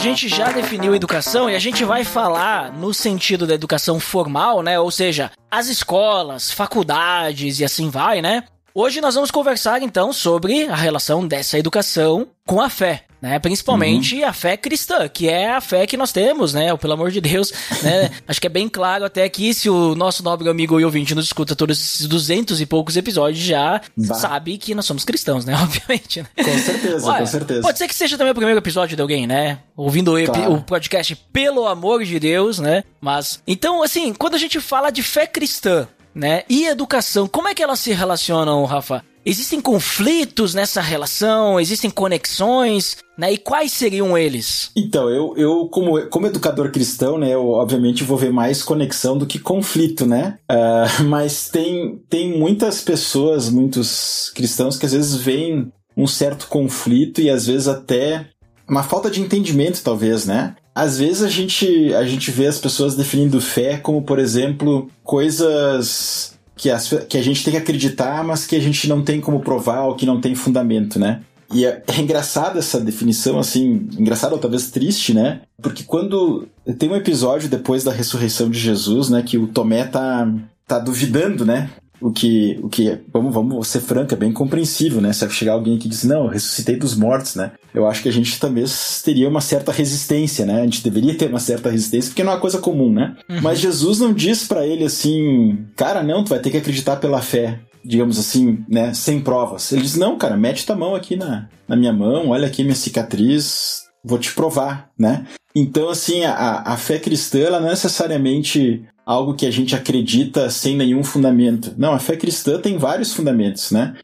Gente 0.03 0.29
já 0.29 0.51
definiu 0.51 0.97
educação 0.97 1.49
e 1.49 1.55
a 1.55 1.61
gente 1.61 1.85
vai 1.85 2.03
falar 2.03 2.73
no 2.73 2.93
sentido 2.93 3.47
da 3.47 3.55
educação 3.55 4.01
formal, 4.01 4.61
né? 4.61 4.79
Ou 4.79 4.91
seja, 4.91 5.31
as 5.49 5.69
escolas, 5.69 6.51
faculdades 6.51 7.61
e 7.61 7.65
assim 7.65 7.89
vai, 7.89 8.21
né? 8.21 8.43
Hoje 8.75 9.03
nós 9.03 9.15
vamos 9.15 9.31
conversar 9.31 9.83
então 9.83 10.15
sobre 10.15 10.65
a 10.65 10.75
relação 10.75 11.27
dessa 11.27 11.59
educação 11.59 12.27
com 12.47 12.59
a 12.59 12.71
fé, 12.71 13.05
né? 13.21 13.39
Principalmente 13.39 14.23
uhum. 14.23 14.27
a 14.27 14.33
fé 14.33 14.57
cristã, 14.57 15.07
que 15.11 15.29
é 15.29 15.51
a 15.51 15.61
fé 15.61 15.87
que 15.87 15.95
nós 15.95 16.11
temos, 16.11 16.55
né? 16.55 16.75
Pelo 16.79 16.95
amor 16.95 17.11
de 17.11 17.21
Deus, 17.21 17.53
né? 17.83 18.11
Acho 18.27 18.41
que 18.41 18.47
é 18.47 18.51
bem 18.51 18.71
claro 18.71 19.05
até 19.05 19.25
aqui, 19.25 19.53
se 19.53 19.69
o 19.69 19.95
nosso 19.95 20.23
nobre 20.23 20.49
amigo 20.49 20.81
e 20.81 20.85
ouvinte 20.87 21.15
nos 21.15 21.27
escuta 21.27 21.55
todos 21.55 21.79
esses 21.79 22.07
duzentos 22.07 22.63
e 22.63 22.67
poucos 22.67 22.97
episódios, 22.97 23.45
já 23.45 23.79
bah. 23.95 24.15
sabe 24.15 24.57
que 24.57 24.75
nós 24.75 24.87
somos 24.87 25.05
cristãos, 25.05 25.45
né? 25.45 25.55
Obviamente, 25.63 26.23
né? 26.23 26.29
Com 26.35 26.59
certeza, 26.59 27.07
Olha, 27.07 27.19
com 27.19 27.27
certeza. 27.27 27.61
Pode 27.61 27.77
ser 27.77 27.87
que 27.87 27.95
seja 27.95 28.17
também 28.17 28.33
o 28.33 28.35
primeiro 28.35 28.59
episódio 28.59 28.97
de 28.97 29.03
alguém, 29.03 29.27
né? 29.27 29.59
Ouvindo 29.77 30.15
claro. 30.25 30.55
o 30.55 30.63
podcast 30.63 31.15
Pelo 31.31 31.67
Amor 31.67 32.05
de 32.05 32.19
Deus, 32.19 32.59
né? 32.59 32.85
Mas, 33.03 33.43
então, 33.47 33.83
assim, 33.83 34.15
quando 34.15 34.35
a 34.35 34.39
gente 34.39 34.59
fala 34.61 34.91
de 34.91 35.03
fé 35.03 35.27
cristã, 35.27 35.87
né? 36.15 36.43
E 36.49 36.67
educação, 36.67 37.27
como 37.27 37.49
é 37.49 37.55
que 37.55 37.63
elas 37.63 37.81
se 37.81 37.93
relacionam, 37.93 38.65
Rafa? 38.65 39.05
Existem 39.25 39.61
conflitos 39.61 40.53
nessa 40.53 40.81
relação? 40.81 41.61
Existem 41.61 41.89
conexões? 41.89 42.97
Né? 43.17 43.35
E 43.35 43.39
quais 43.39 43.73
seriam 43.73 44.19
eles? 44.19 44.71
Então, 44.77 45.09
eu, 45.09 45.35
eu 45.37 45.69
como, 45.69 46.01
como 46.09 46.27
educador 46.27 46.73
cristão, 46.73 47.19
né, 47.19 47.33
eu 47.33 47.51
obviamente 47.51 48.03
vou 48.03 48.17
ver 48.17 48.33
mais 48.33 48.63
conexão 48.63 49.17
do 49.17 49.27
que 49.27 49.39
conflito, 49.39 50.05
né? 50.07 50.39
Uh, 50.51 51.05
mas 51.07 51.49
tem, 51.49 52.01
tem 52.09 52.37
muitas 52.37 52.81
pessoas, 52.81 53.49
muitos 53.49 54.33
cristãos 54.35 54.77
que 54.77 54.87
às 54.87 54.93
vezes 54.93 55.15
veem 55.15 55.71
um 55.97 56.07
certo 56.07 56.49
conflito 56.49 57.21
e 57.21 57.31
às 57.31 57.47
vezes 57.47 57.69
até 57.69 58.27
uma 58.69 58.83
falta 58.83 59.11
de 59.11 59.21
entendimento, 59.21 59.83
talvez, 59.85 60.27
né? 60.27 60.57
Às 60.75 60.99
vezes 60.99 61.23
a 61.23 61.29
gente, 61.29 61.93
a 61.95 62.05
gente 62.05 62.31
vê 62.31 62.47
as 62.47 62.59
pessoas 62.59 62.95
definindo 62.95 63.41
fé 63.41 63.77
como, 63.77 64.03
por 64.03 64.19
exemplo, 64.19 64.91
coisas 65.05 66.35
que, 66.57 66.71
as, 66.71 66.89
que 67.09 67.19
a 67.19 67.23
gente 67.23 67.45
tem 67.45 67.53
que 67.53 67.59
acreditar, 67.59 68.25
mas 68.25 68.47
que 68.47 68.57
a 68.57 68.61
gente 68.61 68.89
não 68.89 69.03
tem 69.03 69.21
como 69.21 69.41
provar 69.41 69.83
ou 69.83 69.95
que 69.95 70.07
não 70.07 70.21
tem 70.21 70.35
fundamento, 70.35 70.99
né? 70.99 71.21
E 71.53 71.67
é, 71.67 71.83
é 71.87 72.01
engraçada 72.01 72.59
essa 72.59 72.81
definição, 72.81 73.39
assim, 73.39 73.87
engraçada 73.99 74.35
ou 74.35 74.41
talvez 74.41 74.71
triste, 74.71 75.13
né? 75.13 75.43
Porque 75.61 75.83
quando 75.85 76.49
tem 76.79 76.89
um 76.89 76.97
episódio 76.97 77.49
depois 77.49 77.85
da 77.85 77.93
ressurreição 77.93 78.49
de 78.49 78.59
Jesus, 78.59 79.11
né, 79.11 79.23
que 79.23 79.37
o 79.37 79.47
Tomé 79.47 79.85
tá, 79.85 80.33
tá 80.67 80.79
duvidando, 80.79 81.45
né? 81.45 81.71
O 82.03 82.11
que, 82.11 82.59
o 82.63 82.69
que 82.69 82.99
vamos, 83.13 83.33
vamos 83.33 83.69
ser 83.69 83.81
franco, 83.81 84.13
é 84.13 84.17
bem 84.17 84.33
compreensível, 84.33 85.01
né? 85.01 85.13
Se 85.13 85.29
chegar 85.31 85.53
alguém 85.53 85.79
que 85.79 85.89
diz, 85.89 86.05
não, 86.05 86.25
eu 86.25 86.31
ressuscitei 86.31 86.77
dos 86.77 86.95
mortos, 86.95 87.35
né? 87.35 87.53
Eu 87.73 87.87
acho 87.87 88.03
que 88.03 88.09
a 88.09 88.13
gente 88.13 88.39
também 88.39 88.65
teria 89.05 89.29
uma 89.29 89.41
certa 89.41 89.73
resistência, 89.73 90.45
né? 90.45 90.61
A 90.61 90.65
gente 90.65 90.83
deveria 90.83 91.15
ter 91.15 91.29
uma 91.29 91.39
certa 91.39 91.71
resistência, 91.71 92.11
porque 92.11 92.23
não 92.23 92.33
é 92.33 92.35
uma 92.35 92.41
coisa 92.41 92.59
comum, 92.59 92.93
né? 92.93 93.17
Uhum. 93.29 93.41
Mas 93.41 93.61
Jesus 93.61 94.01
não 94.01 94.13
diz 94.13 94.47
para 94.47 94.67
ele 94.67 94.85
assim, 94.85 95.65
cara, 95.77 96.03
não, 96.03 96.25
tu 96.25 96.31
vai 96.31 96.41
ter 96.41 96.51
que 96.51 96.57
acreditar 96.57 96.97
pela 96.97 97.23
fé 97.23 97.61
digamos 97.85 98.17
assim, 98.17 98.65
né, 98.69 98.95
sem 98.95 99.21
provas. 99.21 99.73
Ele 99.73 99.83
diz: 99.83 99.97
Não, 99.97 100.17
cara, 100.17 100.37
mete 100.37 100.65
tua 100.65 100.77
mão 100.77 100.95
aqui 100.95 101.17
na, 101.17 101.49
na 101.67 101.75
minha 101.75 101.93
mão, 101.93 102.29
olha 102.29 102.47
aqui 102.47 102.63
minha 102.63 102.77
cicatriz, 102.77 103.83
vou 104.05 104.19
te 104.19 104.33
provar, 104.33 104.91
né? 104.97 105.27
Então, 105.55 105.91
assim, 105.91 106.25
a, 106.25 106.63
a 106.65 106.77
fé 106.77 106.99
cristã, 106.99 107.41
ela 107.41 107.61
não 107.61 107.69
é 107.69 107.71
necessariamente 107.71 108.85
algo 109.05 109.35
que 109.35 109.47
a 109.47 109.51
gente 109.51 109.75
acredita 109.75 110.49
sem 110.51 110.77
nenhum 110.77 111.03
fundamento. 111.03 111.75
Não, 111.77 111.93
a 111.93 111.99
fé 111.99 112.17
cristã 112.17 112.61
tem 112.61 112.79
vários 112.79 113.13
fundamentos, 113.13 113.71
né? 113.71 113.95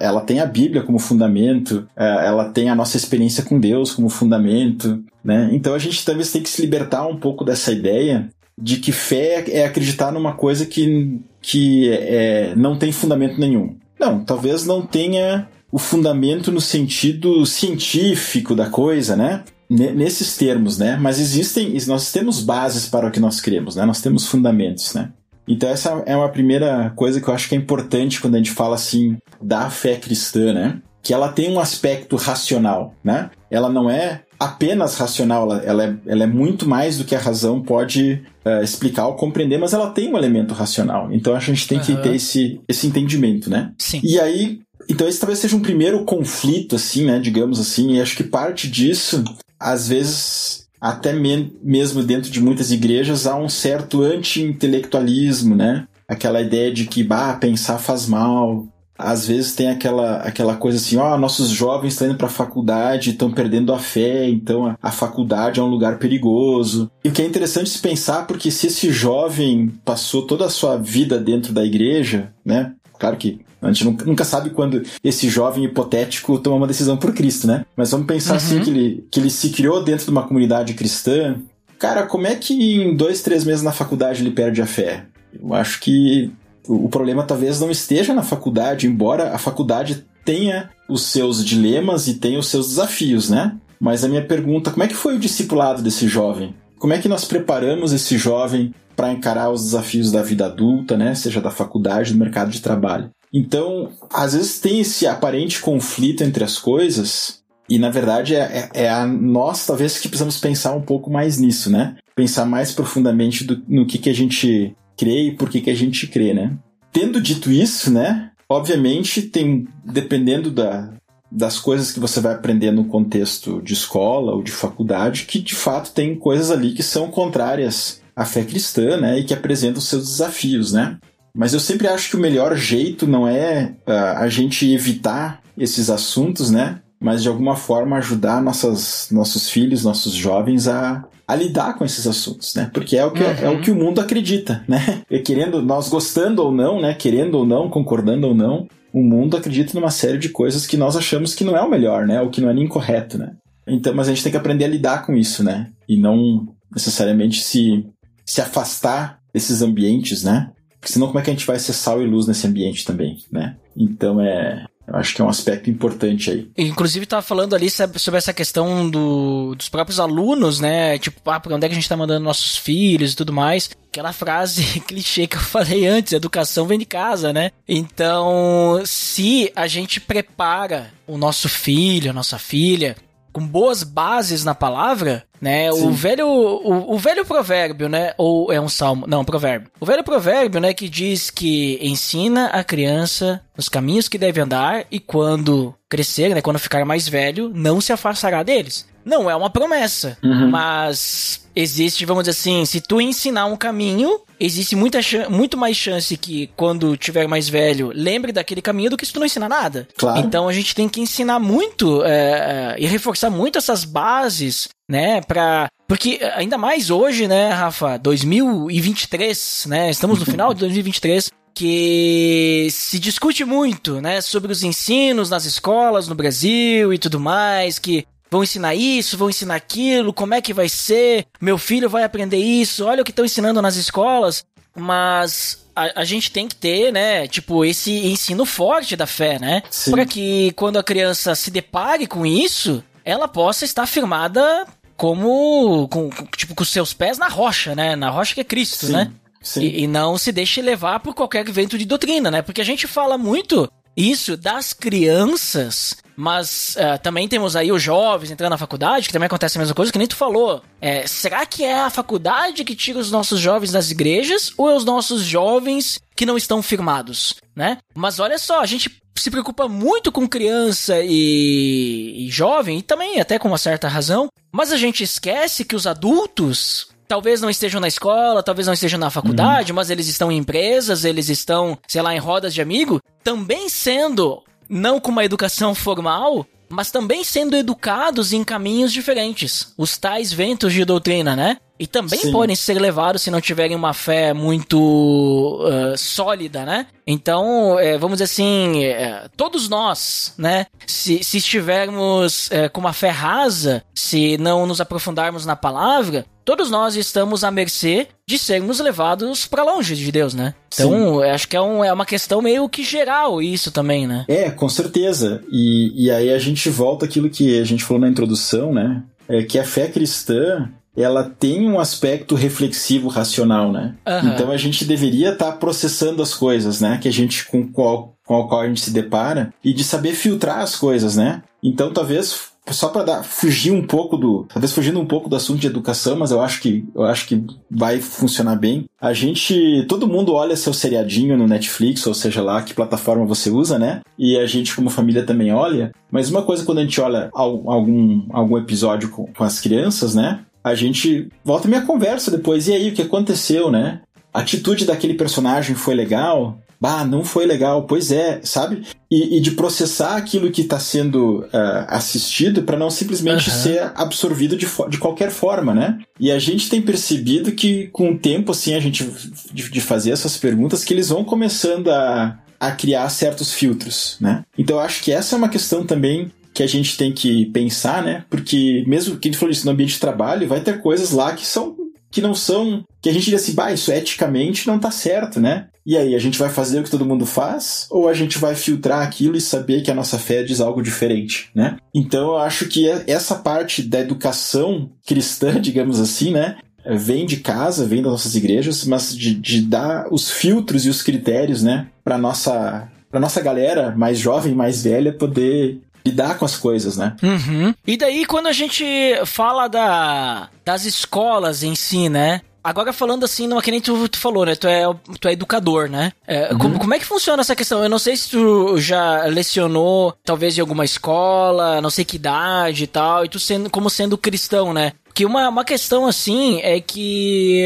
Ela 0.00 0.20
tem 0.22 0.40
a 0.40 0.46
Bíblia 0.46 0.82
como 0.82 0.98
fundamento, 0.98 1.86
ela 1.96 2.46
tem 2.46 2.68
a 2.68 2.74
nossa 2.74 2.96
experiência 2.96 3.44
com 3.44 3.60
Deus 3.60 3.94
como 3.94 4.08
fundamento, 4.08 5.04
né? 5.22 5.50
Então 5.52 5.74
a 5.74 5.78
gente 5.78 6.04
talvez 6.04 6.32
tem 6.32 6.42
que 6.42 6.48
se 6.48 6.60
libertar 6.62 7.06
um 7.06 7.16
pouco 7.16 7.44
dessa 7.44 7.70
ideia 7.70 8.28
de 8.60 8.78
que 8.78 8.90
fé 8.90 9.44
é 9.48 9.64
acreditar 9.64 10.10
numa 10.10 10.34
coisa 10.34 10.64
que, 10.64 11.20
que 11.40 11.90
é, 11.92 12.54
não 12.56 12.78
tem 12.78 12.90
fundamento 12.90 13.38
nenhum. 13.38 13.76
Não, 14.00 14.24
talvez 14.24 14.66
não 14.66 14.84
tenha 14.84 15.48
o 15.70 15.78
fundamento 15.78 16.50
no 16.50 16.60
sentido 16.60 17.44
científico 17.44 18.54
da 18.54 18.70
coisa, 18.70 19.14
né? 19.14 19.44
Nesses 19.68 20.36
termos, 20.36 20.78
né? 20.78 20.96
Mas 20.96 21.18
existem, 21.18 21.76
nós 21.86 22.12
temos 22.12 22.40
bases 22.40 22.86
para 22.88 23.08
o 23.08 23.10
que 23.10 23.20
nós 23.20 23.40
cremos, 23.40 23.76
né? 23.76 23.84
Nós 23.84 24.00
temos 24.00 24.26
fundamentos, 24.26 24.94
né? 24.94 25.10
Então 25.48 25.68
essa 25.68 26.02
é 26.06 26.16
uma 26.16 26.28
primeira 26.28 26.92
coisa 26.96 27.20
que 27.20 27.28
eu 27.28 27.34
acho 27.34 27.48
que 27.48 27.54
é 27.54 27.58
importante 27.58 28.20
quando 28.20 28.34
a 28.34 28.38
gente 28.38 28.50
fala 28.50 28.74
assim 28.74 29.16
da 29.40 29.70
fé 29.70 29.96
cristã, 29.96 30.52
né? 30.52 30.80
Que 31.02 31.14
ela 31.14 31.28
tem 31.28 31.50
um 31.52 31.60
aspecto 31.60 32.16
racional, 32.16 32.94
né? 33.02 33.30
Ela 33.50 33.68
não 33.68 33.88
é 33.88 34.22
apenas 34.38 34.96
racional, 34.96 35.44
ela, 35.44 35.62
ela, 35.62 35.84
é, 35.84 35.96
ela 36.06 36.24
é 36.24 36.26
muito 36.26 36.68
mais 36.68 36.98
do 36.98 37.04
que 37.04 37.14
a 37.14 37.18
razão 37.18 37.62
pode 37.62 38.22
uh, 38.44 38.62
explicar 38.62 39.06
ou 39.06 39.14
compreender, 39.14 39.56
mas 39.58 39.72
ela 39.72 39.90
tem 39.90 40.12
um 40.12 40.18
elemento 40.18 40.52
racional. 40.52 41.08
Então 41.12 41.34
a 41.34 41.40
gente 41.40 41.66
tem 41.66 41.78
uhum. 41.78 41.84
que 41.84 41.96
ter 41.96 42.14
esse, 42.14 42.60
esse 42.68 42.86
entendimento, 42.86 43.48
né? 43.48 43.72
Sim. 43.78 44.00
E 44.02 44.18
aí, 44.18 44.60
então 44.90 45.08
esse 45.08 45.20
talvez 45.20 45.38
seja 45.38 45.56
um 45.56 45.60
primeiro 45.60 46.04
conflito, 46.04 46.76
assim, 46.76 47.06
né? 47.06 47.18
Digamos 47.18 47.60
assim, 47.60 47.94
e 47.94 48.00
acho 48.00 48.16
que 48.16 48.24
parte 48.24 48.68
disso 48.68 49.24
às 49.58 49.88
vezes 49.88 50.66
até 50.80 51.12
me 51.12 51.52
mesmo 51.62 52.02
dentro 52.02 52.30
de 52.30 52.40
muitas 52.40 52.70
igrejas 52.70 53.26
há 53.26 53.36
um 53.36 53.48
certo 53.48 54.02
anti-intelectualismo, 54.02 55.54
né? 55.54 55.86
Aquela 56.08 56.40
ideia 56.40 56.72
de 56.72 56.86
que 56.86 57.02
bah, 57.02 57.34
pensar 57.34 57.78
faz 57.78 58.06
mal. 58.06 58.66
Às 58.98 59.26
vezes 59.26 59.54
tem 59.54 59.68
aquela, 59.68 60.18
aquela 60.18 60.56
coisa 60.56 60.78
assim, 60.78 60.96
ó, 60.96 61.14
oh, 61.14 61.18
nossos 61.18 61.50
jovens 61.50 61.92
estão 61.92 62.08
indo 62.08 62.16
para 62.16 62.28
a 62.28 62.30
faculdade, 62.30 63.10
estão 63.10 63.30
perdendo 63.30 63.74
a 63.74 63.78
fé, 63.78 64.26
então 64.26 64.66
a, 64.66 64.78
a 64.80 64.90
faculdade 64.90 65.60
é 65.60 65.62
um 65.62 65.68
lugar 65.68 65.98
perigoso. 65.98 66.90
E 67.04 67.10
o 67.10 67.12
que 67.12 67.20
é 67.20 67.26
interessante 67.26 67.68
se 67.68 67.78
pensar, 67.78 68.26
porque 68.26 68.50
se 68.50 68.68
esse 68.68 68.90
jovem 68.90 69.68
passou 69.84 70.22
toda 70.26 70.46
a 70.46 70.50
sua 70.50 70.78
vida 70.78 71.18
dentro 71.18 71.52
da 71.52 71.62
igreja, 71.62 72.32
né? 72.42 72.72
Claro 72.98 73.16
que 73.16 73.40
a 73.60 73.72
gente 73.72 73.84
nunca 74.04 74.24
sabe 74.24 74.50
quando 74.50 74.82
esse 75.02 75.28
jovem 75.28 75.64
hipotético 75.64 76.38
toma 76.38 76.56
uma 76.56 76.66
decisão 76.66 76.96
por 76.96 77.12
Cristo, 77.12 77.46
né? 77.46 77.64
Mas 77.76 77.90
vamos 77.90 78.06
pensar 78.06 78.36
assim, 78.36 78.56
uhum. 78.56 78.60
assim 78.62 78.72
que 78.72 78.78
ele, 78.78 79.06
que 79.10 79.20
ele 79.20 79.30
se 79.30 79.50
criou 79.50 79.82
dentro 79.82 80.04
de 80.04 80.10
uma 80.10 80.22
comunidade 80.22 80.74
cristã. 80.74 81.36
Cara, 81.78 82.04
como 82.04 82.26
é 82.26 82.34
que 82.34 82.54
em 82.54 82.96
dois, 82.96 83.22
três 83.22 83.44
meses 83.44 83.62
na 83.62 83.72
faculdade 83.72 84.22
ele 84.22 84.30
perde 84.30 84.62
a 84.62 84.66
fé? 84.66 85.06
Eu 85.38 85.54
acho 85.54 85.80
que 85.80 86.30
o 86.68 86.88
problema 86.88 87.22
talvez 87.22 87.60
não 87.60 87.70
esteja 87.70 88.14
na 88.14 88.22
faculdade, 88.22 88.86
embora 88.86 89.34
a 89.34 89.38
faculdade 89.38 90.04
tenha 90.24 90.70
os 90.88 91.02
seus 91.02 91.44
dilemas 91.44 92.08
e 92.08 92.14
tenha 92.14 92.38
os 92.38 92.48
seus 92.48 92.68
desafios, 92.68 93.30
né? 93.30 93.56
Mas 93.78 94.04
a 94.04 94.08
minha 94.08 94.24
pergunta, 94.24 94.70
como 94.70 94.82
é 94.82 94.88
que 94.88 94.94
foi 94.94 95.16
o 95.16 95.18
discipulado 95.18 95.82
desse 95.82 96.08
jovem? 96.08 96.54
Como 96.78 96.92
é 96.92 96.98
que 96.98 97.08
nós 97.08 97.24
preparamos 97.24 97.92
esse 97.92 98.18
jovem 98.18 98.74
para 98.96 99.12
encarar 99.12 99.50
os 99.50 99.64
desafios 99.64 100.10
da 100.10 100.22
vida 100.22 100.46
adulta, 100.46 100.96
né? 100.96 101.14
Seja 101.14 101.40
da 101.40 101.50
faculdade, 101.50 102.12
do 102.12 102.18
mercado 102.18 102.50
de 102.50 102.62
trabalho? 102.62 103.10
Então, 103.32 103.90
às 104.10 104.32
vezes 104.32 104.58
tem 104.58 104.80
esse 104.80 105.06
aparente 105.06 105.60
conflito 105.60 106.24
entre 106.24 106.42
as 106.42 106.58
coisas, 106.58 107.40
e 107.68 107.78
na 107.78 107.90
verdade 107.90 108.34
é, 108.34 108.70
é, 108.74 108.84
é 108.84 108.88
a 108.88 109.06
nós, 109.06 109.66
talvez, 109.66 109.98
que 109.98 110.08
precisamos 110.08 110.38
pensar 110.38 110.74
um 110.74 110.82
pouco 110.82 111.10
mais 111.10 111.38
nisso, 111.38 111.70
né? 111.70 111.96
Pensar 112.14 112.46
mais 112.46 112.72
profundamente 112.72 113.44
do, 113.44 113.62
no 113.68 113.84
que, 113.86 113.98
que 113.98 114.08
a 114.08 114.14
gente 114.14 114.74
crê 114.96 115.28
e 115.28 115.34
por 115.34 115.50
que, 115.50 115.60
que 115.60 115.70
a 115.70 115.74
gente 115.74 116.06
crê, 116.06 116.32
né? 116.32 116.56
Tendo 116.92 117.20
dito 117.20 117.52
isso, 117.52 117.90
né? 117.90 118.30
Obviamente, 118.48 119.22
tem, 119.22 119.66
dependendo 119.84 120.50
da, 120.50 120.94
das 121.30 121.58
coisas 121.58 121.92
que 121.92 122.00
você 122.00 122.20
vai 122.20 122.32
aprender 122.32 122.70
no 122.70 122.84
contexto 122.84 123.60
de 123.60 123.74
escola 123.74 124.32
ou 124.32 124.42
de 124.42 124.52
faculdade, 124.52 125.24
que 125.24 125.40
de 125.40 125.54
fato 125.54 125.92
tem 125.92 126.14
coisas 126.14 126.50
ali 126.50 126.72
que 126.72 126.82
são 126.82 127.10
contrárias 127.10 128.00
à 128.16 128.24
fé 128.24 128.42
cristã, 128.42 128.96
né? 128.96 129.18
E 129.18 129.24
que 129.24 129.34
apresentam 129.34 129.80
seus 129.80 130.08
desafios, 130.08 130.72
né? 130.72 130.96
Mas 131.36 131.52
eu 131.52 131.60
sempre 131.60 131.86
acho 131.86 132.08
que 132.08 132.16
o 132.16 132.20
melhor 132.20 132.56
jeito 132.56 133.06
não 133.06 133.28
é 133.28 133.74
uh, 133.86 134.16
a 134.16 134.28
gente 134.28 134.72
evitar 134.72 135.42
esses 135.56 135.90
assuntos, 135.90 136.50
né? 136.50 136.80
Mas 136.98 137.22
de 137.22 137.28
alguma 137.28 137.54
forma 137.54 137.98
ajudar 137.98 138.42
nossas, 138.42 139.08
nossos 139.12 139.50
filhos, 139.50 139.84
nossos 139.84 140.14
jovens 140.14 140.66
a, 140.66 141.04
a 141.28 141.34
lidar 141.34 141.74
com 141.74 141.84
esses 141.84 142.06
assuntos, 142.06 142.54
né? 142.54 142.70
Porque 142.72 142.96
é 142.96 143.04
o 143.04 143.10
que, 143.10 143.22
uhum. 143.22 143.34
é 143.42 143.50
o 143.50 143.60
que 143.60 143.70
o 143.70 143.76
mundo 143.76 144.00
acredita, 144.00 144.64
né? 144.68 145.02
E 145.10 145.18
querendo, 145.18 145.60
nós 145.60 145.90
gostando 145.90 146.42
ou 146.42 146.50
não, 146.50 146.80
né? 146.80 146.94
Querendo 146.94 147.34
ou 147.34 147.46
não, 147.46 147.68
concordando 147.68 148.28
ou 148.28 148.34
não, 148.34 148.66
o 148.94 149.02
mundo 149.02 149.36
acredita 149.36 149.78
numa 149.78 149.90
série 149.90 150.16
de 150.16 150.30
coisas 150.30 150.66
que 150.66 150.78
nós 150.78 150.96
achamos 150.96 151.34
que 151.34 151.44
não 151.44 151.54
é 151.54 151.60
o 151.60 151.70
melhor, 151.70 152.06
né? 152.06 152.22
Ou 152.22 152.30
que 152.30 152.40
não 152.40 152.48
é 152.48 152.54
nem 152.54 152.66
correto, 152.66 153.18
né? 153.18 153.34
Então, 153.66 153.94
mas 153.94 154.08
a 154.08 154.12
gente 154.12 154.22
tem 154.22 154.32
que 154.32 154.38
aprender 154.38 154.64
a 154.64 154.68
lidar 154.68 155.04
com 155.04 155.14
isso, 155.14 155.44
né? 155.44 155.68
E 155.86 155.98
não 155.98 156.46
necessariamente 156.72 157.42
se, 157.42 157.84
se 158.26 158.40
afastar 158.40 159.20
desses 159.32 159.62
ambientes, 159.62 160.24
né? 160.24 160.50
Porque 160.80 160.92
senão 160.92 161.06
como 161.06 161.18
é 161.18 161.22
que 161.22 161.30
a 161.30 161.32
gente 161.32 161.46
vai 161.46 161.58
sal 161.58 162.02
e 162.02 162.06
luz 162.06 162.26
nesse 162.26 162.46
ambiente 162.46 162.84
também, 162.84 163.18
né? 163.30 163.56
Então 163.76 164.20
é, 164.20 164.66
eu 164.86 164.94
acho 164.94 165.14
que 165.14 165.20
é 165.20 165.24
um 165.24 165.28
aspecto 165.28 165.68
importante 165.68 166.30
aí. 166.30 166.48
Inclusive, 166.56 167.04
estava 167.04 167.22
falando 167.22 167.56
ali 167.56 167.68
sobre 167.68 167.98
essa 168.18 168.32
questão 168.32 168.88
do, 168.88 169.54
dos 169.56 169.68
próprios 169.68 169.98
alunos, 169.98 170.60
né? 170.60 170.96
Tipo, 170.98 171.28
ah, 171.28 171.40
pra 171.40 171.54
onde 171.54 171.66
é 171.66 171.68
que 171.68 171.72
a 171.72 171.74
gente 171.74 171.84
está 171.84 171.96
mandando 171.96 172.24
nossos 172.24 172.56
filhos 172.56 173.12
e 173.12 173.16
tudo 173.16 173.32
mais. 173.32 173.68
Aquela 173.88 174.12
frase 174.12 174.62
clichê 174.86 175.26
que 175.26 175.36
eu 175.36 175.40
falei 175.40 175.86
antes, 175.86 176.12
educação 176.12 176.66
vem 176.66 176.78
de 176.78 176.84
casa, 176.84 177.32
né? 177.32 177.50
Então, 177.66 178.80
se 178.84 179.50
a 179.56 179.66
gente 179.66 180.00
prepara 180.00 180.92
o 181.04 181.18
nosso 181.18 181.48
filho, 181.48 182.10
a 182.10 182.14
nossa 182.14 182.38
filha, 182.38 182.96
com 183.36 183.46
boas 183.46 183.82
bases 183.82 184.46
na 184.46 184.54
palavra, 184.54 185.22
né? 185.38 185.70
O 185.70 185.90
velho, 185.90 186.26
o, 186.26 186.94
o, 186.94 186.98
velho 186.98 187.22
provérbio, 187.22 187.86
né? 187.86 188.14
Ou 188.16 188.50
é 188.50 188.58
um 188.58 188.66
salmo? 188.66 189.04
Não, 189.06 189.26
provérbio. 189.26 189.70
O 189.78 189.84
velho 189.84 190.02
provérbio, 190.02 190.58
né? 190.58 190.72
Que 190.72 190.88
diz 190.88 191.28
que 191.28 191.78
ensina 191.82 192.46
a 192.46 192.64
criança 192.64 193.42
os 193.54 193.68
caminhos 193.68 194.08
que 194.08 194.16
deve 194.16 194.40
andar 194.40 194.86
e 194.90 194.98
quando 194.98 195.74
crescer, 195.86 196.34
né? 196.34 196.40
Quando 196.40 196.58
ficar 196.58 196.82
mais 196.86 197.06
velho, 197.06 197.52
não 197.54 197.78
se 197.78 197.92
afastará 197.92 198.42
deles. 198.42 198.88
Não 199.04 199.28
é 199.28 199.36
uma 199.36 199.50
promessa, 199.50 200.16
uhum. 200.24 200.50
mas 200.50 201.46
existe, 201.54 202.06
vamos 202.06 202.24
dizer 202.24 202.38
assim, 202.38 202.64
se 202.64 202.80
tu 202.80 203.02
ensinar 203.02 203.44
um 203.44 203.56
caminho, 203.56 204.18
existe 204.38 204.76
muita 204.76 205.00
muito 205.28 205.56
mais 205.56 205.76
chance 205.76 206.16
que 206.16 206.50
quando 206.56 206.96
tiver 206.96 207.26
mais 207.26 207.48
velho 207.48 207.90
lembre 207.94 208.32
daquele 208.32 208.62
caminho 208.62 208.90
do 208.90 208.96
que 208.96 209.06
se 209.06 209.12
tu 209.12 209.18
não 209.18 209.26
ensinar 209.26 209.48
nada. 209.48 209.88
Claro. 209.96 210.20
Então 210.20 210.48
a 210.48 210.52
gente 210.52 210.74
tem 210.74 210.88
que 210.88 211.00
ensinar 211.00 211.38
muito 211.38 212.02
é, 212.04 212.76
e 212.78 212.86
reforçar 212.86 213.30
muito 213.30 213.58
essas 213.58 213.84
bases, 213.84 214.68
né, 214.88 215.20
pra... 215.22 215.68
Porque 215.88 216.18
ainda 216.34 216.58
mais 216.58 216.90
hoje, 216.90 217.28
né, 217.28 217.50
Rafa, 217.50 217.96
2023, 217.98 219.66
né, 219.68 219.90
estamos 219.90 220.18
no 220.18 220.26
final 220.26 220.52
de 220.52 220.60
2023, 220.60 221.30
que 221.54 222.68
se 222.70 222.98
discute 222.98 223.44
muito, 223.44 224.00
né, 224.00 224.20
sobre 224.20 224.52
os 224.52 224.62
ensinos 224.62 225.30
nas 225.30 225.44
escolas 225.44 226.08
no 226.08 226.14
Brasil 226.14 226.92
e 226.92 226.98
tudo 226.98 227.20
mais, 227.20 227.78
que 227.78 228.04
Vão 228.30 228.42
ensinar 228.42 228.74
isso, 228.74 229.16
vão 229.16 229.30
ensinar 229.30 229.54
aquilo, 229.54 230.12
como 230.12 230.34
é 230.34 230.40
que 230.40 230.52
vai 230.52 230.68
ser? 230.68 231.26
Meu 231.40 231.58
filho 231.58 231.88
vai 231.88 232.02
aprender 232.02 232.38
isso, 232.38 232.84
olha 232.84 233.02
o 233.02 233.04
que 233.04 233.12
estão 233.12 233.24
ensinando 233.24 233.62
nas 233.62 233.76
escolas. 233.76 234.44
Mas 234.74 235.66
a, 235.74 236.00
a, 236.00 236.04
gente 236.04 236.30
tem 236.30 236.46
que 236.46 236.54
ter, 236.54 236.92
né, 236.92 237.26
tipo, 237.26 237.64
esse 237.64 237.92
ensino 238.06 238.44
forte 238.44 238.94
da 238.96 239.06
fé, 239.06 239.38
né? 239.38 239.62
Para 239.90 240.04
que 240.04 240.52
quando 240.52 240.78
a 240.78 240.82
criança 240.82 241.34
se 241.34 241.50
depare 241.50 242.06
com 242.06 242.26
isso, 242.26 242.82
ela 243.04 243.28
possa 243.28 243.64
estar 243.64 243.86
firmada 243.86 244.66
como, 244.96 245.86
com, 245.88 246.10
tipo, 246.36 246.54
com 246.54 246.64
seus 246.64 246.92
pés 246.92 247.18
na 247.18 247.28
rocha, 247.28 247.74
né? 247.74 247.94
Na 247.94 248.10
rocha 248.10 248.34
que 248.34 248.40
é 248.40 248.44
Cristo, 248.44 248.86
Sim. 248.86 248.92
né? 248.92 249.12
Sim. 249.40 249.60
E, 249.62 249.84
e, 249.84 249.86
não 249.86 250.18
se 250.18 250.32
deixe 250.32 250.60
levar 250.60 250.98
por 250.98 251.14
qualquer 251.14 251.48
vento 251.48 251.78
de 251.78 251.84
doutrina, 251.84 252.30
né? 252.30 252.42
Porque 252.42 252.60
a 252.60 252.64
gente 252.64 252.86
fala 252.88 253.16
muito 253.16 253.70
isso 253.96 254.36
das 254.36 254.72
crianças 254.72 255.96
mas 256.16 256.76
uh, 256.76 256.98
também 257.02 257.28
temos 257.28 257.54
aí 257.54 257.70
os 257.70 257.82
jovens 257.82 258.30
entrando 258.30 258.50
na 258.50 258.58
faculdade, 258.58 259.06
que 259.06 259.12
também 259.12 259.26
acontece 259.26 259.58
a 259.58 259.60
mesma 259.60 259.74
coisa, 259.74 259.92
que 259.92 259.98
nem 259.98 260.06
tu 260.06 260.16
falou. 260.16 260.62
É, 260.80 261.06
será 261.06 261.44
que 261.44 261.62
é 261.62 261.80
a 261.80 261.90
faculdade 261.90 262.64
que 262.64 262.74
tira 262.74 262.98
os 262.98 263.10
nossos 263.10 263.38
jovens 263.38 263.72
das 263.72 263.90
igrejas 263.90 264.52
ou 264.56 264.70
é 264.70 264.74
os 264.74 264.84
nossos 264.84 265.22
jovens 265.22 266.00
que 266.14 266.26
não 266.26 266.36
estão 266.36 266.62
firmados, 266.62 267.34
né? 267.54 267.78
Mas 267.94 268.18
olha 268.18 268.38
só, 268.38 268.60
a 268.60 268.66
gente 268.66 268.90
se 269.14 269.30
preocupa 269.30 269.68
muito 269.68 270.10
com 270.12 270.28
criança 270.28 271.00
e, 271.02 272.26
e 272.26 272.30
jovem, 272.30 272.78
e 272.78 272.82
também 272.82 273.20
até 273.20 273.38
com 273.38 273.48
uma 273.48 273.58
certa 273.58 273.88
razão, 273.88 274.28
mas 274.52 274.72
a 274.72 274.76
gente 274.76 275.02
esquece 275.02 275.64
que 275.64 275.76
os 275.76 275.86
adultos 275.86 276.88
talvez 277.08 277.40
não 277.40 277.48
estejam 277.48 277.80
na 277.80 277.88
escola, 277.88 278.42
talvez 278.42 278.66
não 278.66 278.74
estejam 278.74 278.98
na 278.98 279.10
faculdade, 279.10 279.72
uhum. 279.72 279.76
mas 279.76 279.90
eles 279.90 280.08
estão 280.08 280.30
em 280.30 280.38
empresas, 280.38 281.04
eles 281.04 281.28
estão, 281.28 281.78
sei 281.86 282.02
lá, 282.02 282.14
em 282.14 282.18
rodas 282.18 282.52
de 282.52 282.60
amigo, 282.60 283.00
também 283.22 283.68
sendo 283.68 284.42
não 284.68 285.00
com 285.00 285.10
uma 285.10 285.24
educação 285.24 285.74
formal, 285.74 286.46
mas 286.68 286.90
também 286.90 287.22
sendo 287.22 287.56
educados 287.56 288.32
em 288.32 288.42
caminhos 288.42 288.92
diferentes. 288.92 289.72
Os 289.76 289.96
tais 289.96 290.32
ventos 290.32 290.72
de 290.72 290.84
doutrina, 290.84 291.36
né? 291.36 291.58
E 291.78 291.86
também 291.86 292.18
Sim. 292.18 292.32
podem 292.32 292.56
ser 292.56 292.78
levados 292.80 293.22
se 293.22 293.30
não 293.30 293.40
tiverem 293.40 293.76
uma 293.76 293.92
fé 293.92 294.32
muito 294.32 294.78
uh, 294.78 295.96
sólida, 295.96 296.64
né? 296.64 296.86
Então, 297.06 297.78
é, 297.78 297.96
vamos 297.98 298.16
dizer 298.16 298.24
assim, 298.24 298.84
é, 298.84 299.26
todos 299.36 299.68
nós, 299.68 300.34
né? 300.36 300.66
Se, 300.86 301.22
se 301.22 301.36
estivermos 301.36 302.50
é, 302.50 302.68
com 302.68 302.80
uma 302.80 302.92
fé 302.92 303.10
rasa, 303.10 303.84
se 303.94 304.36
não 304.38 304.66
nos 304.66 304.80
aprofundarmos 304.80 305.46
na 305.46 305.54
palavra, 305.54 306.24
todos 306.44 306.70
nós 306.70 306.96
estamos 306.96 307.44
à 307.44 307.50
mercê 307.50 308.08
de 308.26 308.38
sermos 308.38 308.80
levados 308.80 309.46
para 309.46 309.62
longe 309.62 309.94
de 309.94 310.10
Deus, 310.10 310.34
né? 310.34 310.54
Então, 310.72 311.20
acho 311.22 311.46
que 311.46 311.56
é, 311.56 311.60
um, 311.60 311.84
é 311.84 311.92
uma 311.92 312.06
questão 312.06 312.42
meio 312.42 312.68
que 312.68 312.82
geral 312.82 313.40
isso 313.40 313.70
também, 313.70 314.06
né? 314.06 314.24
É, 314.28 314.50
com 314.50 314.68
certeza. 314.68 315.42
E, 315.50 316.06
e 316.06 316.10
aí 316.10 316.32
a 316.32 316.38
gente 316.38 316.68
volta 316.70 317.04
àquilo 317.04 317.30
que 317.30 317.60
a 317.60 317.64
gente 317.64 317.84
falou 317.84 318.00
na 318.00 318.08
introdução, 318.08 318.72
né? 318.72 319.02
É 319.28 319.42
que 319.42 319.58
a 319.58 319.64
fé 319.64 319.88
cristã 319.88 320.70
ela 320.96 321.24
tem 321.24 321.68
um 321.68 321.78
aspecto 321.78 322.34
reflexivo 322.34 323.08
racional, 323.08 323.70
né? 323.70 323.94
Uhum. 324.06 324.28
Então 324.30 324.50
a 324.50 324.56
gente 324.56 324.84
deveria 324.84 325.32
estar 325.32 325.52
tá 325.52 325.58
processando 325.58 326.22
as 326.22 326.34
coisas, 326.34 326.80
né? 326.80 326.98
Que 327.00 327.08
a 327.08 327.12
gente 327.12 327.46
com 327.46 327.66
qual 327.66 328.14
com 328.24 328.42
a 328.42 328.48
qual 328.48 328.62
a 328.62 328.66
gente 328.66 328.80
se 328.80 328.90
depara 328.90 329.54
e 329.64 329.72
de 329.72 329.84
saber 329.84 330.12
filtrar 330.12 330.58
as 330.58 330.74
coisas, 330.74 331.16
né? 331.16 331.42
Então 331.62 331.92
talvez 331.92 332.56
só 332.72 332.88
para 332.88 333.22
fugir 333.22 333.70
um 333.70 333.86
pouco 333.86 334.16
do, 334.16 334.44
talvez 334.48 334.72
fugindo 334.72 334.98
um 335.00 335.06
pouco 335.06 335.28
do 335.28 335.36
assunto 335.36 335.60
de 335.60 335.66
educação, 335.66 336.16
mas 336.16 336.30
eu 336.30 336.40
acho 336.40 336.60
que 336.60 336.84
eu 336.94 337.04
acho 337.04 337.26
que 337.26 337.44
vai 337.70 338.00
funcionar 338.00 338.56
bem. 338.56 338.86
A 339.00 339.12
gente, 339.12 339.84
todo 339.88 340.08
mundo 340.08 340.32
olha 340.32 340.56
seu 340.56 340.72
seriadinho 340.72 341.36
no 341.36 341.46
Netflix, 341.46 342.06
ou 342.06 342.14
seja 342.14 342.42
lá 342.42 342.62
que 342.62 342.74
plataforma 342.74 343.24
você 343.24 343.50
usa, 343.50 343.78
né? 343.78 344.00
E 344.18 344.36
a 344.36 344.46
gente 344.46 344.74
como 344.74 344.90
família 344.90 345.24
também 345.24 345.52
olha. 345.52 345.92
Mas 346.10 346.30
uma 346.30 346.42
coisa 346.42 346.64
quando 346.64 346.78
a 346.78 346.82
gente 346.82 347.00
olha 347.00 347.28
algum 347.32 348.22
algum 348.30 348.58
episódio 348.58 349.10
com, 349.10 349.26
com 349.26 349.44
as 349.44 349.60
crianças, 349.60 350.14
né? 350.14 350.40
A 350.66 350.74
gente 350.74 351.28
volta 351.44 351.68
a 351.68 351.70
minha 351.70 351.82
conversa 351.82 352.28
depois. 352.28 352.66
E 352.66 352.72
aí, 352.72 352.88
o 352.88 352.92
que 352.92 353.00
aconteceu, 353.00 353.70
né? 353.70 354.00
A 354.34 354.40
atitude 354.40 354.84
daquele 354.84 355.14
personagem 355.14 355.76
foi 355.76 355.94
legal? 355.94 356.58
Bah, 356.80 357.04
não 357.04 357.24
foi 357.24 357.46
legal, 357.46 357.84
pois 357.84 358.10
é, 358.10 358.40
sabe? 358.42 358.82
E, 359.08 359.36
e 359.36 359.40
de 359.40 359.52
processar 359.52 360.16
aquilo 360.16 360.50
que 360.50 360.62
está 360.62 360.80
sendo 360.80 361.42
uh, 361.44 361.86
assistido 361.86 362.64
para 362.64 362.76
não 362.76 362.90
simplesmente 362.90 363.48
uhum. 363.48 363.56
ser 363.56 363.92
absorvido 363.94 364.56
de, 364.56 364.66
de 364.88 364.98
qualquer 364.98 365.30
forma, 365.30 365.72
né? 365.72 366.00
E 366.18 366.32
a 366.32 366.38
gente 366.40 366.68
tem 366.68 366.82
percebido 366.82 367.52
que 367.52 367.86
com 367.92 368.10
o 368.10 368.18
tempo, 368.18 368.50
assim, 368.50 368.74
a 368.74 368.80
gente 368.80 369.08
de, 369.52 369.70
de 369.70 369.80
fazer 369.80 370.10
essas 370.10 370.36
perguntas, 370.36 370.84
que 370.84 370.92
eles 370.92 371.10
vão 371.10 371.22
começando 371.22 371.92
a, 371.92 372.36
a 372.58 372.72
criar 372.72 373.08
certos 373.08 373.54
filtros, 373.54 374.16
né? 374.20 374.42
Então 374.58 374.78
eu 374.78 374.82
acho 374.82 375.00
que 375.00 375.12
essa 375.12 375.36
é 375.36 375.38
uma 375.38 375.48
questão 375.48 375.86
também 375.86 376.32
que 376.56 376.62
a 376.62 376.66
gente 376.66 376.96
tem 376.96 377.12
que 377.12 377.44
pensar, 377.46 378.02
né? 378.02 378.24
Porque 378.30 378.82
mesmo 378.86 379.18
que 379.18 379.28
a 379.28 379.30
gente 379.30 379.38
falou 379.38 379.52
isso 379.52 379.66
no 379.66 379.72
ambiente 379.72 379.92
de 379.92 380.00
trabalho, 380.00 380.48
vai 380.48 380.58
ter 380.58 380.80
coisas 380.80 381.10
lá 381.10 381.34
que 381.34 381.46
são 381.46 381.76
que 382.10 382.22
não 382.22 382.34
são 382.34 382.82
que 383.02 383.10
a 383.10 383.12
gente 383.12 383.26
diz 383.26 383.42
assim, 383.42 383.54
bah, 383.54 383.72
isso 383.72 383.92
eticamente 383.92 384.66
não 384.66 384.78
tá 384.78 384.90
certo, 384.90 385.38
né? 385.38 385.66
E 385.84 385.98
aí, 385.98 386.14
a 386.14 386.18
gente 386.18 386.38
vai 386.38 386.48
fazer 386.48 386.80
o 386.80 386.82
que 386.82 386.90
todo 386.90 387.04
mundo 387.04 387.26
faz 387.26 387.86
ou 387.90 388.08
a 388.08 388.14
gente 388.14 388.38
vai 388.38 388.54
filtrar 388.54 389.02
aquilo 389.02 389.36
e 389.36 389.40
saber 389.40 389.82
que 389.82 389.90
a 389.90 389.94
nossa 389.94 390.18
fé 390.18 390.42
diz 390.42 390.60
algo 390.62 390.82
diferente, 390.82 391.50
né? 391.54 391.76
Então, 391.94 392.30
eu 392.30 392.38
acho 392.38 392.66
que 392.68 392.88
essa 393.06 393.34
parte 393.34 393.82
da 393.82 394.00
educação 394.00 394.90
cristã, 395.06 395.60
digamos 395.60 396.00
assim, 396.00 396.30
né, 396.30 396.56
vem 396.90 397.26
de 397.26 397.36
casa, 397.36 397.84
vem 397.84 398.00
das 398.02 398.12
nossas 398.12 398.34
igrejas, 398.34 398.84
mas 398.86 399.14
de, 399.14 399.34
de 399.34 399.60
dar 399.60 400.06
os 400.10 400.30
filtros 400.30 400.86
e 400.86 400.88
os 400.88 401.02
critérios, 401.02 401.62
né, 401.62 401.88
para 402.02 402.16
nossa 402.16 402.88
para 403.16 403.20
nossa 403.20 403.40
galera 403.40 403.94
mais 403.96 404.18
jovem, 404.18 404.54
mais 404.54 404.82
velha 404.82 405.12
poder 405.12 405.80
lidar 406.06 406.38
com 406.38 406.44
as 406.44 406.56
coisas, 406.56 406.96
né? 406.96 407.16
Uhum. 407.22 407.74
E 407.86 407.96
daí, 407.96 408.24
quando 408.24 408.46
a 408.46 408.52
gente 408.52 408.84
fala 409.24 409.68
da, 409.68 410.48
das 410.64 410.84
escolas 410.84 411.62
em 411.62 411.74
si, 411.74 412.08
né? 412.08 412.40
Agora 412.62 412.92
falando 412.92 413.24
assim, 413.24 413.46
não 413.46 413.58
é 413.58 413.62
que 413.62 413.70
nem 413.70 413.80
tu, 413.80 414.08
tu 414.08 414.18
falou, 414.18 414.44
né? 414.44 414.56
Tu 414.56 414.66
é, 414.66 414.82
tu 415.20 415.28
é 415.28 415.32
educador, 415.32 415.88
né? 415.88 416.12
É, 416.26 416.52
uhum. 416.52 416.58
como, 416.58 416.78
como 416.80 416.94
é 416.94 416.98
que 416.98 417.04
funciona 417.04 417.40
essa 417.40 417.54
questão? 417.54 417.82
Eu 417.82 417.88
não 417.88 417.98
sei 417.98 418.16
se 418.16 418.30
tu 418.30 418.76
já 418.78 419.24
lecionou, 419.26 420.14
talvez 420.24 420.58
em 420.58 420.60
alguma 420.60 420.84
escola, 420.84 421.80
não 421.80 421.90
sei 421.90 422.04
que 422.04 422.16
idade 422.16 422.84
e 422.84 422.86
tal, 422.88 423.24
e 423.24 423.28
tu 423.28 423.38
sendo, 423.38 423.70
como 423.70 423.88
sendo 423.88 424.18
cristão, 424.18 424.72
né? 424.72 424.92
Que 425.14 425.24
uma, 425.24 425.48
uma 425.48 425.64
questão 425.64 426.06
assim 426.06 426.60
é 426.60 426.80
que 426.80 427.64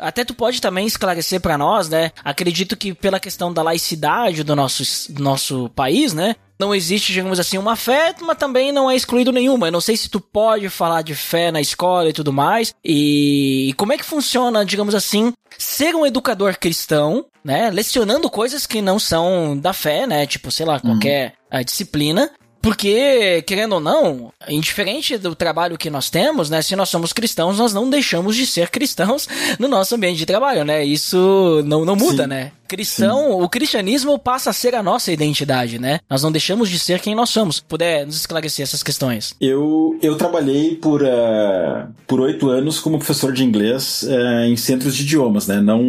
até 0.00 0.24
tu 0.24 0.34
pode 0.34 0.60
também 0.60 0.86
esclarecer 0.86 1.40
para 1.40 1.56
nós, 1.56 1.88
né? 1.88 2.10
Acredito 2.24 2.76
que 2.76 2.92
pela 2.92 3.20
questão 3.20 3.52
da 3.52 3.62
laicidade 3.62 4.42
do 4.42 4.56
nosso, 4.56 5.12
do 5.12 5.22
nosso 5.22 5.68
país, 5.70 6.12
né? 6.12 6.36
Não 6.62 6.72
existe, 6.72 7.12
digamos 7.12 7.40
assim, 7.40 7.58
uma 7.58 7.74
fé, 7.74 8.14
mas 8.20 8.38
também 8.38 8.70
não 8.70 8.88
é 8.88 8.94
excluído 8.94 9.32
nenhuma. 9.32 9.66
Eu 9.66 9.72
não 9.72 9.80
sei 9.80 9.96
se 9.96 10.08
tu 10.08 10.20
pode 10.20 10.68
falar 10.68 11.02
de 11.02 11.12
fé 11.12 11.50
na 11.50 11.60
escola 11.60 12.08
e 12.08 12.12
tudo 12.12 12.32
mais. 12.32 12.72
E 12.84 13.74
como 13.76 13.92
é 13.92 13.98
que 13.98 14.04
funciona, 14.04 14.64
digamos 14.64 14.94
assim, 14.94 15.32
ser 15.58 15.96
um 15.96 16.06
educador 16.06 16.56
cristão, 16.56 17.26
né? 17.44 17.68
Lecionando 17.68 18.30
coisas 18.30 18.64
que 18.64 18.80
não 18.80 18.96
são 18.96 19.58
da 19.58 19.72
fé, 19.72 20.06
né? 20.06 20.24
Tipo, 20.24 20.52
sei 20.52 20.64
lá, 20.64 20.78
qualquer 20.78 21.34
uhum. 21.52 21.64
disciplina. 21.64 22.30
Porque, 22.62 23.42
querendo 23.42 23.72
ou 23.72 23.80
não, 23.80 24.32
indiferente 24.48 25.18
do 25.18 25.34
trabalho 25.34 25.76
que 25.76 25.90
nós 25.90 26.08
temos, 26.08 26.48
né? 26.48 26.62
Se 26.62 26.76
nós 26.76 26.88
somos 26.88 27.12
cristãos, 27.12 27.58
nós 27.58 27.74
não 27.74 27.90
deixamos 27.90 28.36
de 28.36 28.46
ser 28.46 28.70
cristãos 28.70 29.28
no 29.58 29.66
nosso 29.66 29.96
ambiente 29.96 30.18
de 30.18 30.26
trabalho, 30.26 30.64
né? 30.64 30.84
Isso 30.84 31.60
não, 31.66 31.84
não 31.84 31.96
muda, 31.96 32.22
Sim. 32.22 32.28
né? 32.28 32.52
cristão, 32.72 33.32
o 33.32 33.48
cristianismo 33.50 34.18
passa 34.18 34.48
a 34.48 34.52
ser 34.52 34.74
a 34.74 34.82
nossa 34.82 35.12
identidade, 35.12 35.78
né? 35.78 36.00
Nós 36.08 36.22
não 36.22 36.32
deixamos 36.32 36.70
de 36.70 36.78
ser 36.78 37.00
quem 37.00 37.14
nós 37.14 37.28
somos. 37.28 37.60
Puder 37.60 38.06
nos 38.06 38.16
esclarecer 38.16 38.62
essas 38.62 38.82
questões? 38.82 39.34
Eu, 39.38 39.98
eu 40.00 40.16
trabalhei 40.16 40.76
por 40.76 41.02
uh, 41.02 41.86
por 42.06 42.20
oito 42.20 42.48
anos 42.48 42.80
como 42.80 42.96
professor 42.96 43.30
de 43.30 43.44
inglês 43.44 44.02
uh, 44.04 44.46
em 44.46 44.56
centros 44.56 44.96
de 44.96 45.02
idiomas, 45.02 45.46
né? 45.46 45.60
Não, 45.60 45.82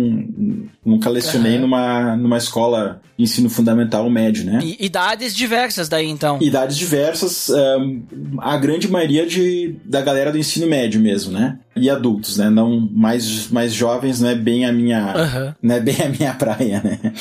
nunca 0.86 1.10
lecionei 1.10 1.56
uhum. 1.56 1.62
numa, 1.62 2.18
numa 2.18 2.38
escola 2.38 3.02
de 3.18 3.24
ensino 3.24 3.50
fundamental 3.50 4.10
médio, 4.10 4.44
né? 4.44 4.60
E, 4.62 4.86
idades 4.86 5.34
diversas 5.34 5.88
daí, 5.88 6.10
então? 6.10 6.38
Idades 6.42 6.63
diversas, 6.66 7.50
uh, 7.50 8.38
a 8.40 8.58
grande 8.58 8.88
maioria 8.88 9.26
de, 9.26 9.76
da 9.86 10.02
galera 10.02 10.32
do 10.32 10.38
ensino 10.38 10.68
médio 10.68 11.00
mesmo, 11.02 11.32
né? 11.32 11.60
E 11.76 11.90
adultos, 11.90 12.38
né? 12.38 12.50
Não 12.50 12.80
mais, 12.92 13.50
mais 13.50 13.74
jovens, 13.74 14.22
não 14.22 14.30
é 14.30 14.36
bem 14.36 14.66
a 14.66 14.72
minha, 14.72 15.14
uhum. 15.16 15.54
não 15.62 15.76
é 15.76 15.80
bem 15.80 15.96
a 16.02 16.10
minha 16.10 16.34
praia, 16.36 16.82
né? 16.84 17.14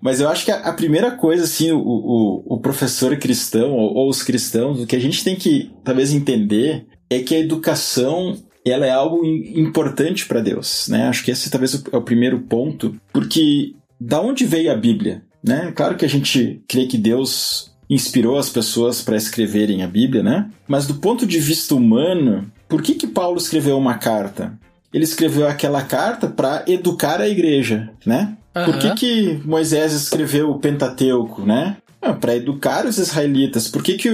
Mas 0.00 0.20
eu 0.20 0.28
acho 0.28 0.44
que 0.44 0.50
a, 0.50 0.56
a 0.56 0.72
primeira 0.72 1.10
coisa, 1.10 1.44
assim, 1.44 1.72
o, 1.72 1.78
o, 1.78 2.54
o 2.54 2.60
professor 2.60 3.16
cristão, 3.16 3.72
ou, 3.72 3.94
ou, 3.94 4.08
os 4.08 4.22
cristãos, 4.22 4.80
o 4.80 4.86
que 4.86 4.96
a 4.96 5.00
gente 5.00 5.24
tem 5.24 5.34
que 5.34 5.70
talvez 5.82 6.12
entender 6.12 6.86
é 7.08 7.20
que 7.20 7.34
a 7.34 7.38
educação 7.38 8.36
ela 8.66 8.86
é 8.86 8.90
algo 8.90 9.24
importante 9.24 10.26
para 10.26 10.40
Deus, 10.40 10.88
né? 10.88 11.08
Acho 11.08 11.24
que 11.24 11.30
esse 11.30 11.50
talvez 11.50 11.82
é 11.92 11.96
o 11.96 12.02
primeiro 12.02 12.40
ponto, 12.40 12.96
porque 13.12 13.74
da 14.00 14.20
onde 14.20 14.44
veio 14.44 14.72
a 14.72 14.76
Bíblia, 14.76 15.22
né? 15.42 15.72
Claro 15.74 15.96
que 15.96 16.04
a 16.04 16.08
gente 16.08 16.62
crê 16.66 16.86
que 16.86 16.96
Deus 16.96 17.73
inspirou 17.88 18.38
as 18.38 18.48
pessoas 18.48 19.02
para 19.02 19.16
escreverem 19.16 19.82
a 19.82 19.86
Bíblia, 19.86 20.22
né? 20.22 20.50
Mas 20.66 20.86
do 20.86 20.94
ponto 20.94 21.26
de 21.26 21.38
vista 21.38 21.74
humano, 21.74 22.50
por 22.68 22.82
que 22.82 22.94
que 22.94 23.06
Paulo 23.06 23.38
escreveu 23.38 23.76
uma 23.76 23.94
carta? 23.94 24.58
Ele 24.92 25.04
escreveu 25.04 25.46
aquela 25.48 25.82
carta 25.82 26.28
para 26.28 26.64
educar 26.66 27.20
a 27.20 27.28
igreja, 27.28 27.90
né? 28.06 28.36
Uhum. 28.54 28.64
Por 28.64 28.78
que 28.78 28.94
que 28.94 29.40
Moisés 29.44 29.92
escreveu 29.92 30.50
o 30.50 30.58
Pentateuco, 30.58 31.42
né? 31.42 31.76
Ah, 32.04 32.12
para 32.12 32.36
educar 32.36 32.84
os 32.84 32.98
israelitas. 32.98 33.66
Por 33.66 33.82
que, 33.82 33.94
que 33.94 34.10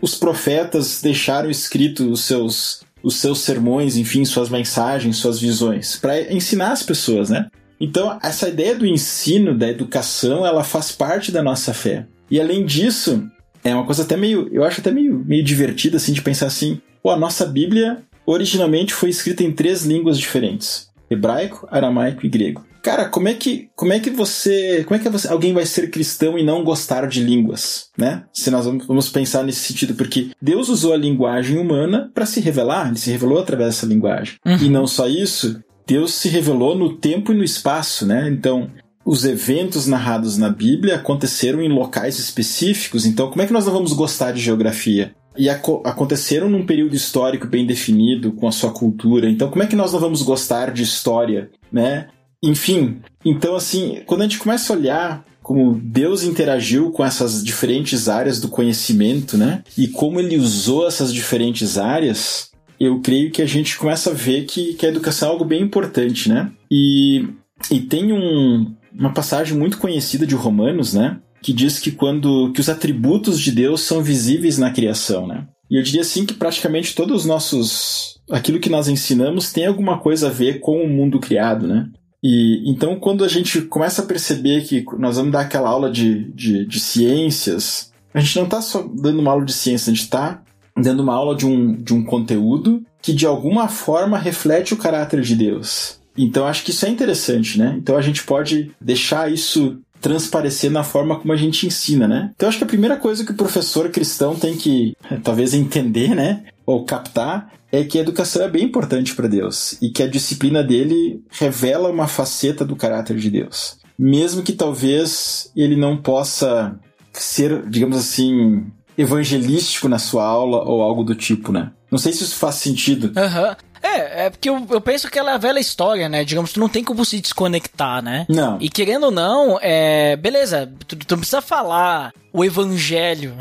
os 0.00 0.14
profetas 0.14 1.02
deixaram 1.02 1.50
escrito 1.50 2.10
os 2.10 2.22
seus, 2.22 2.80
os 3.02 3.16
seus 3.16 3.40
sermões, 3.40 3.98
enfim, 3.98 4.24
suas 4.24 4.48
mensagens, 4.48 5.18
suas 5.18 5.38
visões? 5.38 5.96
Para 5.96 6.32
ensinar 6.32 6.72
as 6.72 6.82
pessoas, 6.82 7.28
né? 7.28 7.50
Então, 7.78 8.18
essa 8.22 8.48
ideia 8.48 8.74
do 8.74 8.86
ensino, 8.86 9.56
da 9.56 9.68
educação, 9.68 10.46
ela 10.46 10.64
faz 10.64 10.90
parte 10.90 11.30
da 11.30 11.42
nossa 11.42 11.74
fé. 11.74 12.06
E 12.30 12.40
além 12.40 12.64
disso, 12.64 13.28
é 13.64 13.74
uma 13.74 13.84
coisa 13.84 14.02
até 14.02 14.16
meio, 14.16 14.48
eu 14.52 14.64
acho 14.64 14.80
até 14.80 14.90
meio, 14.90 15.22
meio 15.26 15.44
divertida 15.44 15.96
assim 15.96 16.12
de 16.12 16.22
pensar 16.22 16.46
assim, 16.46 16.80
pô, 17.02 17.10
a 17.10 17.16
nossa 17.16 17.44
Bíblia 17.46 18.02
originalmente 18.26 18.92
foi 18.92 19.08
escrita 19.08 19.42
em 19.42 19.52
três 19.52 19.84
línguas 19.84 20.18
diferentes: 20.18 20.88
hebraico, 21.10 21.66
aramaico 21.70 22.24
e 22.24 22.28
grego. 22.28 22.66
Cara, 22.82 23.06
como 23.06 23.28
é 23.28 23.34
que 23.34 23.68
como 23.74 23.92
é 23.92 23.98
que 23.98 24.08
você 24.08 24.84
como 24.86 24.98
é 24.98 25.02
que 25.02 25.08
você, 25.08 25.28
alguém 25.28 25.52
vai 25.52 25.66
ser 25.66 25.90
cristão 25.90 26.38
e 26.38 26.44
não 26.44 26.62
gostar 26.62 27.06
de 27.06 27.22
línguas, 27.22 27.90
né? 27.98 28.24
Se 28.32 28.50
nós 28.50 28.66
vamos, 28.66 28.86
vamos 28.86 29.08
pensar 29.08 29.42
nesse 29.42 29.60
sentido, 29.60 29.94
porque 29.94 30.30
Deus 30.40 30.68
usou 30.68 30.92
a 30.92 30.96
linguagem 30.96 31.58
humana 31.58 32.10
para 32.14 32.26
se 32.26 32.40
revelar, 32.40 32.88
ele 32.88 32.98
se 32.98 33.10
revelou 33.10 33.38
através 33.38 33.74
dessa 33.74 33.86
linguagem. 33.86 34.36
Uhum. 34.46 34.58
E 34.58 34.70
não 34.70 34.86
só 34.86 35.08
isso, 35.08 35.60
Deus 35.86 36.14
se 36.14 36.28
revelou 36.28 36.76
no 36.76 36.96
tempo 36.96 37.32
e 37.32 37.36
no 37.36 37.42
espaço, 37.42 38.06
né? 38.06 38.28
Então, 38.28 38.70
os 39.08 39.24
eventos 39.24 39.86
narrados 39.86 40.36
na 40.36 40.50
Bíblia 40.50 40.96
aconteceram 40.96 41.62
em 41.62 41.68
locais 41.70 42.18
específicos, 42.18 43.06
então 43.06 43.30
como 43.30 43.40
é 43.40 43.46
que 43.46 43.54
nós 43.54 43.64
não 43.64 43.72
vamos 43.72 43.94
gostar 43.94 44.32
de 44.32 44.40
geografia? 44.42 45.14
E 45.34 45.48
ac 45.48 45.66
aconteceram 45.82 46.50
num 46.50 46.66
período 46.66 46.94
histórico 46.94 47.46
bem 47.46 47.64
definido, 47.64 48.32
com 48.32 48.46
a 48.46 48.52
sua 48.52 48.70
cultura, 48.70 49.30
então 49.30 49.48
como 49.48 49.62
é 49.62 49.66
que 49.66 49.74
nós 49.74 49.94
não 49.94 49.98
vamos 49.98 50.20
gostar 50.20 50.72
de 50.72 50.82
história, 50.82 51.50
né? 51.72 52.08
Enfim, 52.42 53.00
então 53.24 53.56
assim, 53.56 54.02
quando 54.04 54.20
a 54.20 54.24
gente 54.24 54.38
começa 54.38 54.74
a 54.74 54.76
olhar 54.76 55.24
como 55.42 55.80
Deus 55.82 56.22
interagiu 56.22 56.90
com 56.90 57.02
essas 57.02 57.42
diferentes 57.42 58.10
áreas 58.10 58.38
do 58.38 58.50
conhecimento, 58.50 59.38
né? 59.38 59.62
E 59.78 59.88
como 59.88 60.20
ele 60.20 60.36
usou 60.36 60.86
essas 60.86 61.14
diferentes 61.14 61.78
áreas, 61.78 62.50
eu 62.78 63.00
creio 63.00 63.30
que 63.30 63.40
a 63.40 63.46
gente 63.46 63.78
começa 63.78 64.10
a 64.10 64.14
ver 64.14 64.44
que, 64.44 64.74
que 64.74 64.84
a 64.84 64.90
educação 64.90 65.30
é 65.30 65.32
algo 65.32 65.46
bem 65.46 65.62
importante, 65.62 66.28
né? 66.28 66.52
E, 66.70 67.26
e 67.70 67.80
tem 67.80 68.12
um, 68.12 68.76
uma 68.92 69.12
passagem 69.12 69.56
muito 69.56 69.78
conhecida 69.78 70.26
de 70.26 70.34
Romanos, 70.34 70.94
né? 70.94 71.20
Que 71.42 71.52
diz 71.52 71.78
que 71.78 71.92
quando 71.92 72.52
que 72.52 72.60
os 72.60 72.68
atributos 72.68 73.40
de 73.40 73.52
Deus 73.52 73.82
são 73.82 74.02
visíveis 74.02 74.58
na 74.58 74.70
criação, 74.70 75.26
né? 75.26 75.46
E 75.70 75.76
eu 75.76 75.82
diria 75.82 76.00
assim 76.00 76.24
que 76.24 76.34
praticamente 76.34 76.94
todos 76.94 77.22
os 77.22 77.26
nossos 77.26 78.18
aquilo 78.30 78.60
que 78.60 78.70
nós 78.70 78.88
ensinamos 78.88 79.52
tem 79.52 79.66
alguma 79.66 79.98
coisa 79.98 80.28
a 80.28 80.30
ver 80.30 80.60
com 80.60 80.82
o 80.82 80.88
mundo 80.88 81.18
criado, 81.18 81.66
né? 81.66 81.88
E 82.22 82.68
então, 82.68 82.98
quando 82.98 83.24
a 83.24 83.28
gente 83.28 83.62
começa 83.62 84.02
a 84.02 84.06
perceber 84.06 84.64
que 84.64 84.84
nós 84.98 85.16
vamos 85.16 85.32
dar 85.32 85.42
aquela 85.42 85.68
aula 85.68 85.90
de, 85.90 86.32
de, 86.32 86.66
de 86.66 86.80
ciências, 86.80 87.92
a 88.12 88.20
gente 88.20 88.36
não 88.36 88.44
está 88.44 88.60
só 88.60 88.82
dando 88.82 89.20
uma 89.20 89.30
aula 89.30 89.44
de 89.44 89.52
ciência, 89.52 89.90
a 89.90 89.94
gente 89.94 90.04
está 90.04 90.42
dando 90.76 91.00
uma 91.00 91.14
aula 91.14 91.36
de 91.36 91.46
um, 91.46 91.76
de 91.76 91.94
um 91.94 92.04
conteúdo 92.04 92.82
que 93.00 93.12
de 93.12 93.26
alguma 93.26 93.68
forma 93.68 94.18
reflete 94.18 94.74
o 94.74 94.76
caráter 94.76 95.20
de 95.20 95.36
Deus. 95.36 95.97
Então, 96.18 96.46
acho 96.46 96.64
que 96.64 96.70
isso 96.70 96.84
é 96.84 96.88
interessante, 96.88 97.58
né? 97.58 97.76
Então, 97.78 97.96
a 97.96 98.02
gente 98.02 98.24
pode 98.24 98.70
deixar 98.80 99.30
isso 99.30 99.78
transparecer 100.00 100.70
na 100.70 100.84
forma 100.84 101.18
como 101.18 101.32
a 101.32 101.36
gente 101.36 101.66
ensina, 101.66 102.06
né? 102.06 102.30
Então, 102.34 102.48
acho 102.48 102.58
que 102.58 102.64
a 102.64 102.68
primeira 102.68 102.96
coisa 102.96 103.24
que 103.24 103.32
o 103.32 103.36
professor 103.36 103.88
cristão 103.90 104.34
tem 104.34 104.56
que, 104.56 104.96
talvez, 105.22 105.54
entender, 105.54 106.14
né? 106.14 106.44
Ou 106.66 106.84
captar, 106.84 107.52
é 107.70 107.84
que 107.84 107.98
a 107.98 108.02
educação 108.02 108.42
é 108.42 108.48
bem 108.48 108.64
importante 108.64 109.14
para 109.14 109.28
Deus 109.28 109.76
e 109.80 109.90
que 109.90 110.02
a 110.02 110.08
disciplina 110.08 110.62
dele 110.62 111.22
revela 111.30 111.90
uma 111.90 112.06
faceta 112.06 112.64
do 112.64 112.76
caráter 112.76 113.16
de 113.16 113.30
Deus. 113.30 113.78
Mesmo 113.98 114.42
que 114.42 114.52
talvez 114.52 115.50
ele 115.56 115.76
não 115.76 115.96
possa 115.96 116.78
ser, 117.12 117.68
digamos 117.68 117.96
assim, 117.96 118.66
evangelístico 118.96 119.88
na 119.88 119.98
sua 119.98 120.24
aula 120.24 120.64
ou 120.64 120.82
algo 120.82 121.02
do 121.02 121.14
tipo, 121.14 121.52
né? 121.52 121.72
Não 121.90 121.98
sei 121.98 122.12
se 122.12 122.24
isso 122.24 122.36
faz 122.36 122.56
sentido. 122.56 123.06
Uhum. 123.06 123.56
É, 123.82 124.26
é 124.26 124.30
porque 124.30 124.48
eu, 124.48 124.66
eu 124.70 124.80
penso 124.80 125.10
que 125.10 125.18
ela 125.18 125.32
é 125.32 125.34
a 125.34 125.38
velha 125.38 125.60
história, 125.60 126.08
né? 126.08 126.24
Digamos, 126.24 126.52
tu 126.52 126.60
não 126.60 126.68
tem 126.68 126.84
como 126.84 127.04
se 127.04 127.20
desconectar, 127.20 128.02
né? 128.02 128.26
Não. 128.28 128.58
E 128.60 128.68
querendo 128.68 129.04
ou 129.04 129.10
não, 129.10 129.58
é. 129.60 130.16
Beleza, 130.16 130.70
tu, 130.86 130.96
tu 130.96 131.12
não 131.12 131.18
precisa 131.18 131.40
falar 131.40 132.12
o 132.32 132.44
evangelho 132.44 133.34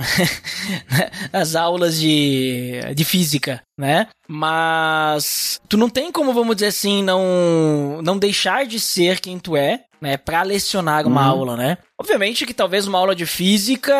nas 1.32 1.56
aulas 1.56 2.00
de, 2.00 2.80
de 2.95 3.06
física, 3.06 3.62
né? 3.78 4.08
Mas 4.28 5.60
tu 5.67 5.78
não 5.78 5.89
tem 5.89 6.12
como, 6.12 6.34
vamos 6.34 6.56
dizer 6.56 6.67
assim, 6.67 7.04
não, 7.04 8.02
não 8.02 8.17
deixar 8.17 8.65
de 8.65 8.80
ser 8.80 9.19
quem 9.19 9.39
tu 9.39 9.56
é, 9.56 9.82
né? 10.02 10.17
Pra 10.17 10.43
lecionar 10.43 11.06
uma 11.06 11.21
uhum. 11.21 11.30
aula, 11.30 11.58
né? 11.58 11.78
Obviamente 12.00 12.45
que 12.45 12.54
talvez 12.54 12.88
uma 12.88 13.00
aula 13.00 13.15
de 13.15 13.26
física 13.26 13.93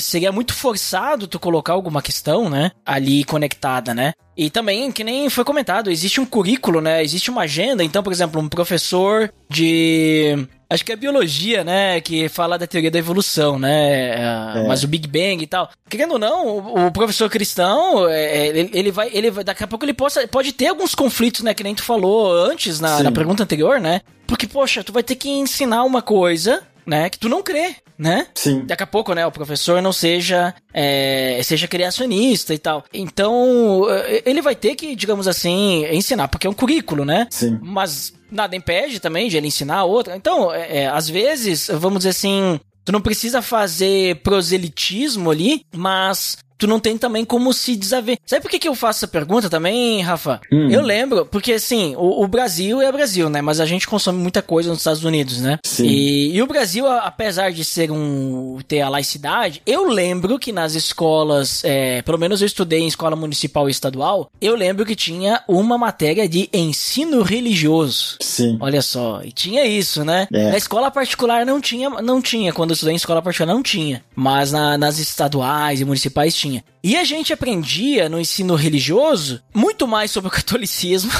seria 0.00 0.32
muito 0.32 0.54
forçado 0.54 1.26
tu 1.26 1.38
colocar 1.38 1.72
alguma 1.72 2.02
questão, 2.02 2.48
né? 2.48 2.70
Ali 2.84 3.24
conectada, 3.24 3.94
né? 3.94 4.12
E 4.36 4.50
também, 4.50 4.92
que 4.92 5.02
nem 5.02 5.30
foi 5.30 5.44
comentado, 5.44 5.90
existe 5.90 6.20
um 6.20 6.26
currículo, 6.26 6.80
né? 6.80 7.02
Existe 7.02 7.30
uma 7.30 7.42
agenda. 7.42 7.82
Então, 7.82 8.02
por 8.02 8.12
exemplo, 8.12 8.40
um 8.40 8.48
professor 8.48 9.32
de 9.48 10.46
Acho 10.68 10.84
que 10.84 10.90
é 10.90 10.96
biologia, 10.96 11.62
né? 11.62 12.00
Que 12.00 12.28
fala 12.28 12.58
da 12.58 12.66
teoria 12.66 12.90
da 12.90 12.98
evolução, 12.98 13.58
né? 13.58 14.10
É. 14.10 14.62
é. 14.62 14.66
Mas 14.66 14.82
o 14.82 14.88
Big 14.88 15.06
Bang 15.06 15.42
e 15.42 15.46
tal. 15.46 15.70
Querendo 15.88 16.14
ou 16.14 16.18
não, 16.18 16.86
o, 16.86 16.90
professor 16.90 17.30
cristão, 17.30 18.08
é, 18.08 18.48
é, 18.48 18.70
ele, 18.72 18.90
vai. 18.90 19.08
Ele, 19.12 19.30
daqui 19.44 19.62
a 19.62 19.66
pouco 19.66 19.84
ele 19.84 19.94
possa, 19.94 20.26
pode 20.26 20.52
ter 20.52 20.66
alguns 20.66 20.94
conflitos, 20.94 21.42
né? 21.42 21.54
Que 21.54 21.62
nem 21.62 21.74
tu 21.74 21.84
falou 21.84 22.32
antes 22.32 22.80
na, 22.80 23.02
na 23.02 23.12
pergunta 23.12 23.44
anterior, 23.44 23.80
né? 23.80 24.00
Porque, 24.26 24.46
poxa, 24.46 24.82
tu 24.82 24.92
vai 24.92 25.04
ter 25.04 25.14
que 25.14 25.30
ensinar 25.30 25.84
uma 25.84 26.02
coisa 26.02 26.62
né? 26.86 27.10
Que 27.10 27.18
tu 27.18 27.28
não 27.28 27.42
crê, 27.42 27.74
né? 27.98 28.26
Sim. 28.34 28.64
Daqui 28.66 28.82
a 28.82 28.86
pouco, 28.86 29.14
né? 29.14 29.26
O 29.26 29.32
professor 29.32 29.80
não 29.80 29.92
seja 29.92 30.54
é, 30.72 31.40
seja 31.42 31.68
criacionista 31.68 32.52
e 32.52 32.58
tal. 32.58 32.84
Então, 32.92 33.86
é, 33.90 34.22
ele 34.26 34.42
vai 34.42 34.54
ter 34.54 34.74
que, 34.74 34.94
digamos 34.94 35.26
assim, 35.26 35.86
ensinar, 35.86 36.28
porque 36.28 36.46
é 36.46 36.50
um 36.50 36.54
currículo, 36.54 37.04
né? 37.04 37.26
Sim. 37.30 37.58
Mas 37.62 38.12
nada 38.30 38.56
impede 38.56 39.00
também 39.00 39.28
de 39.28 39.36
ele 39.36 39.46
ensinar 39.46 39.84
outra. 39.84 40.16
Então, 40.16 40.52
é, 40.52 40.82
é, 40.82 40.86
às 40.88 41.08
vezes, 41.08 41.68
vamos 41.72 41.98
dizer 41.98 42.10
assim, 42.10 42.60
tu 42.84 42.92
não 42.92 43.00
precisa 43.00 43.42
fazer 43.42 44.16
proselitismo 44.22 45.30
ali, 45.30 45.62
mas 45.74 46.38
tu 46.58 46.66
não 46.66 46.80
tem 46.80 46.96
também 46.96 47.24
como 47.24 47.52
se 47.52 47.76
desaver. 47.76 48.18
Sabe 48.24 48.42
por 48.42 48.50
que, 48.50 48.58
que 48.58 48.68
eu 48.68 48.74
faço 48.74 48.98
essa 48.98 49.08
pergunta 49.08 49.48
também, 49.50 50.00
Rafa? 50.00 50.40
Hum. 50.52 50.68
Eu 50.70 50.82
lembro, 50.82 51.26
porque 51.26 51.52
assim, 51.52 51.94
o, 51.96 52.22
o, 52.22 52.28
Brasil 52.28 52.80
é 52.80 52.90
Brasil, 52.90 53.28
né? 53.28 53.42
Mas 53.42 53.60
a 53.60 53.66
gente 53.66 53.86
consome 53.86 54.18
muita 54.18 54.42
coisa 54.42 54.70
nos 54.70 54.78
Estados 54.78 55.04
Unidos, 55.04 55.40
né? 55.40 55.58
Sim. 55.64 55.86
E, 55.86 56.36
e 56.36 56.42
o 56.42 56.46
Brasil, 56.46 56.86
apesar 56.86 57.52
de 57.52 57.64
ser 57.64 57.90
um. 57.90 58.58
ter 58.66 58.80
a 58.80 58.88
laicidade, 58.88 59.62
eu 59.66 59.88
lembro 59.88 60.38
que 60.38 60.52
nas 60.52 60.74
escolas, 60.74 61.62
é, 61.64 62.02
pelo 62.02 62.18
menos 62.18 62.40
eu 62.40 62.46
estudei 62.46 62.80
em 62.80 62.88
escola 62.88 63.16
municipal 63.16 63.68
e 63.68 63.70
estadual, 63.70 64.30
eu 64.40 64.54
lembro 64.54 64.84
que 64.84 64.96
tinha 64.96 65.42
uma 65.46 65.76
matéria 65.76 66.28
de 66.28 66.48
ensino 66.52 67.22
religioso. 67.22 68.16
Sim. 68.20 68.56
Olha 68.60 68.82
só, 68.82 69.20
e 69.22 69.32
tinha 69.32 69.64
isso, 69.66 70.04
né? 70.04 70.26
É. 70.32 70.50
Na 70.50 70.56
escola 70.56 70.90
particular 70.90 71.44
não 71.44 71.60
tinha, 71.60 71.90
não 71.90 72.22
tinha. 72.22 72.52
Quando 72.52 72.70
eu 72.70 72.74
estudei 72.74 72.94
em 72.94 72.96
escola 72.96 73.22
particular 73.22 73.52
não 73.52 73.62
tinha. 73.62 74.02
Mas 74.14 74.52
na, 74.52 74.78
nas 74.78 74.98
estaduais 74.98 75.80
e 75.80 75.84
municipais 75.84 76.34
tinha 76.34 76.45
tinha. 76.46 76.64
E 76.82 76.96
a 76.96 77.02
gente 77.02 77.32
aprendia 77.32 78.08
no 78.08 78.20
ensino 78.20 78.54
religioso 78.54 79.42
muito 79.52 79.88
mais 79.88 80.10
sobre 80.10 80.28
o 80.28 80.30
catolicismo. 80.32 81.10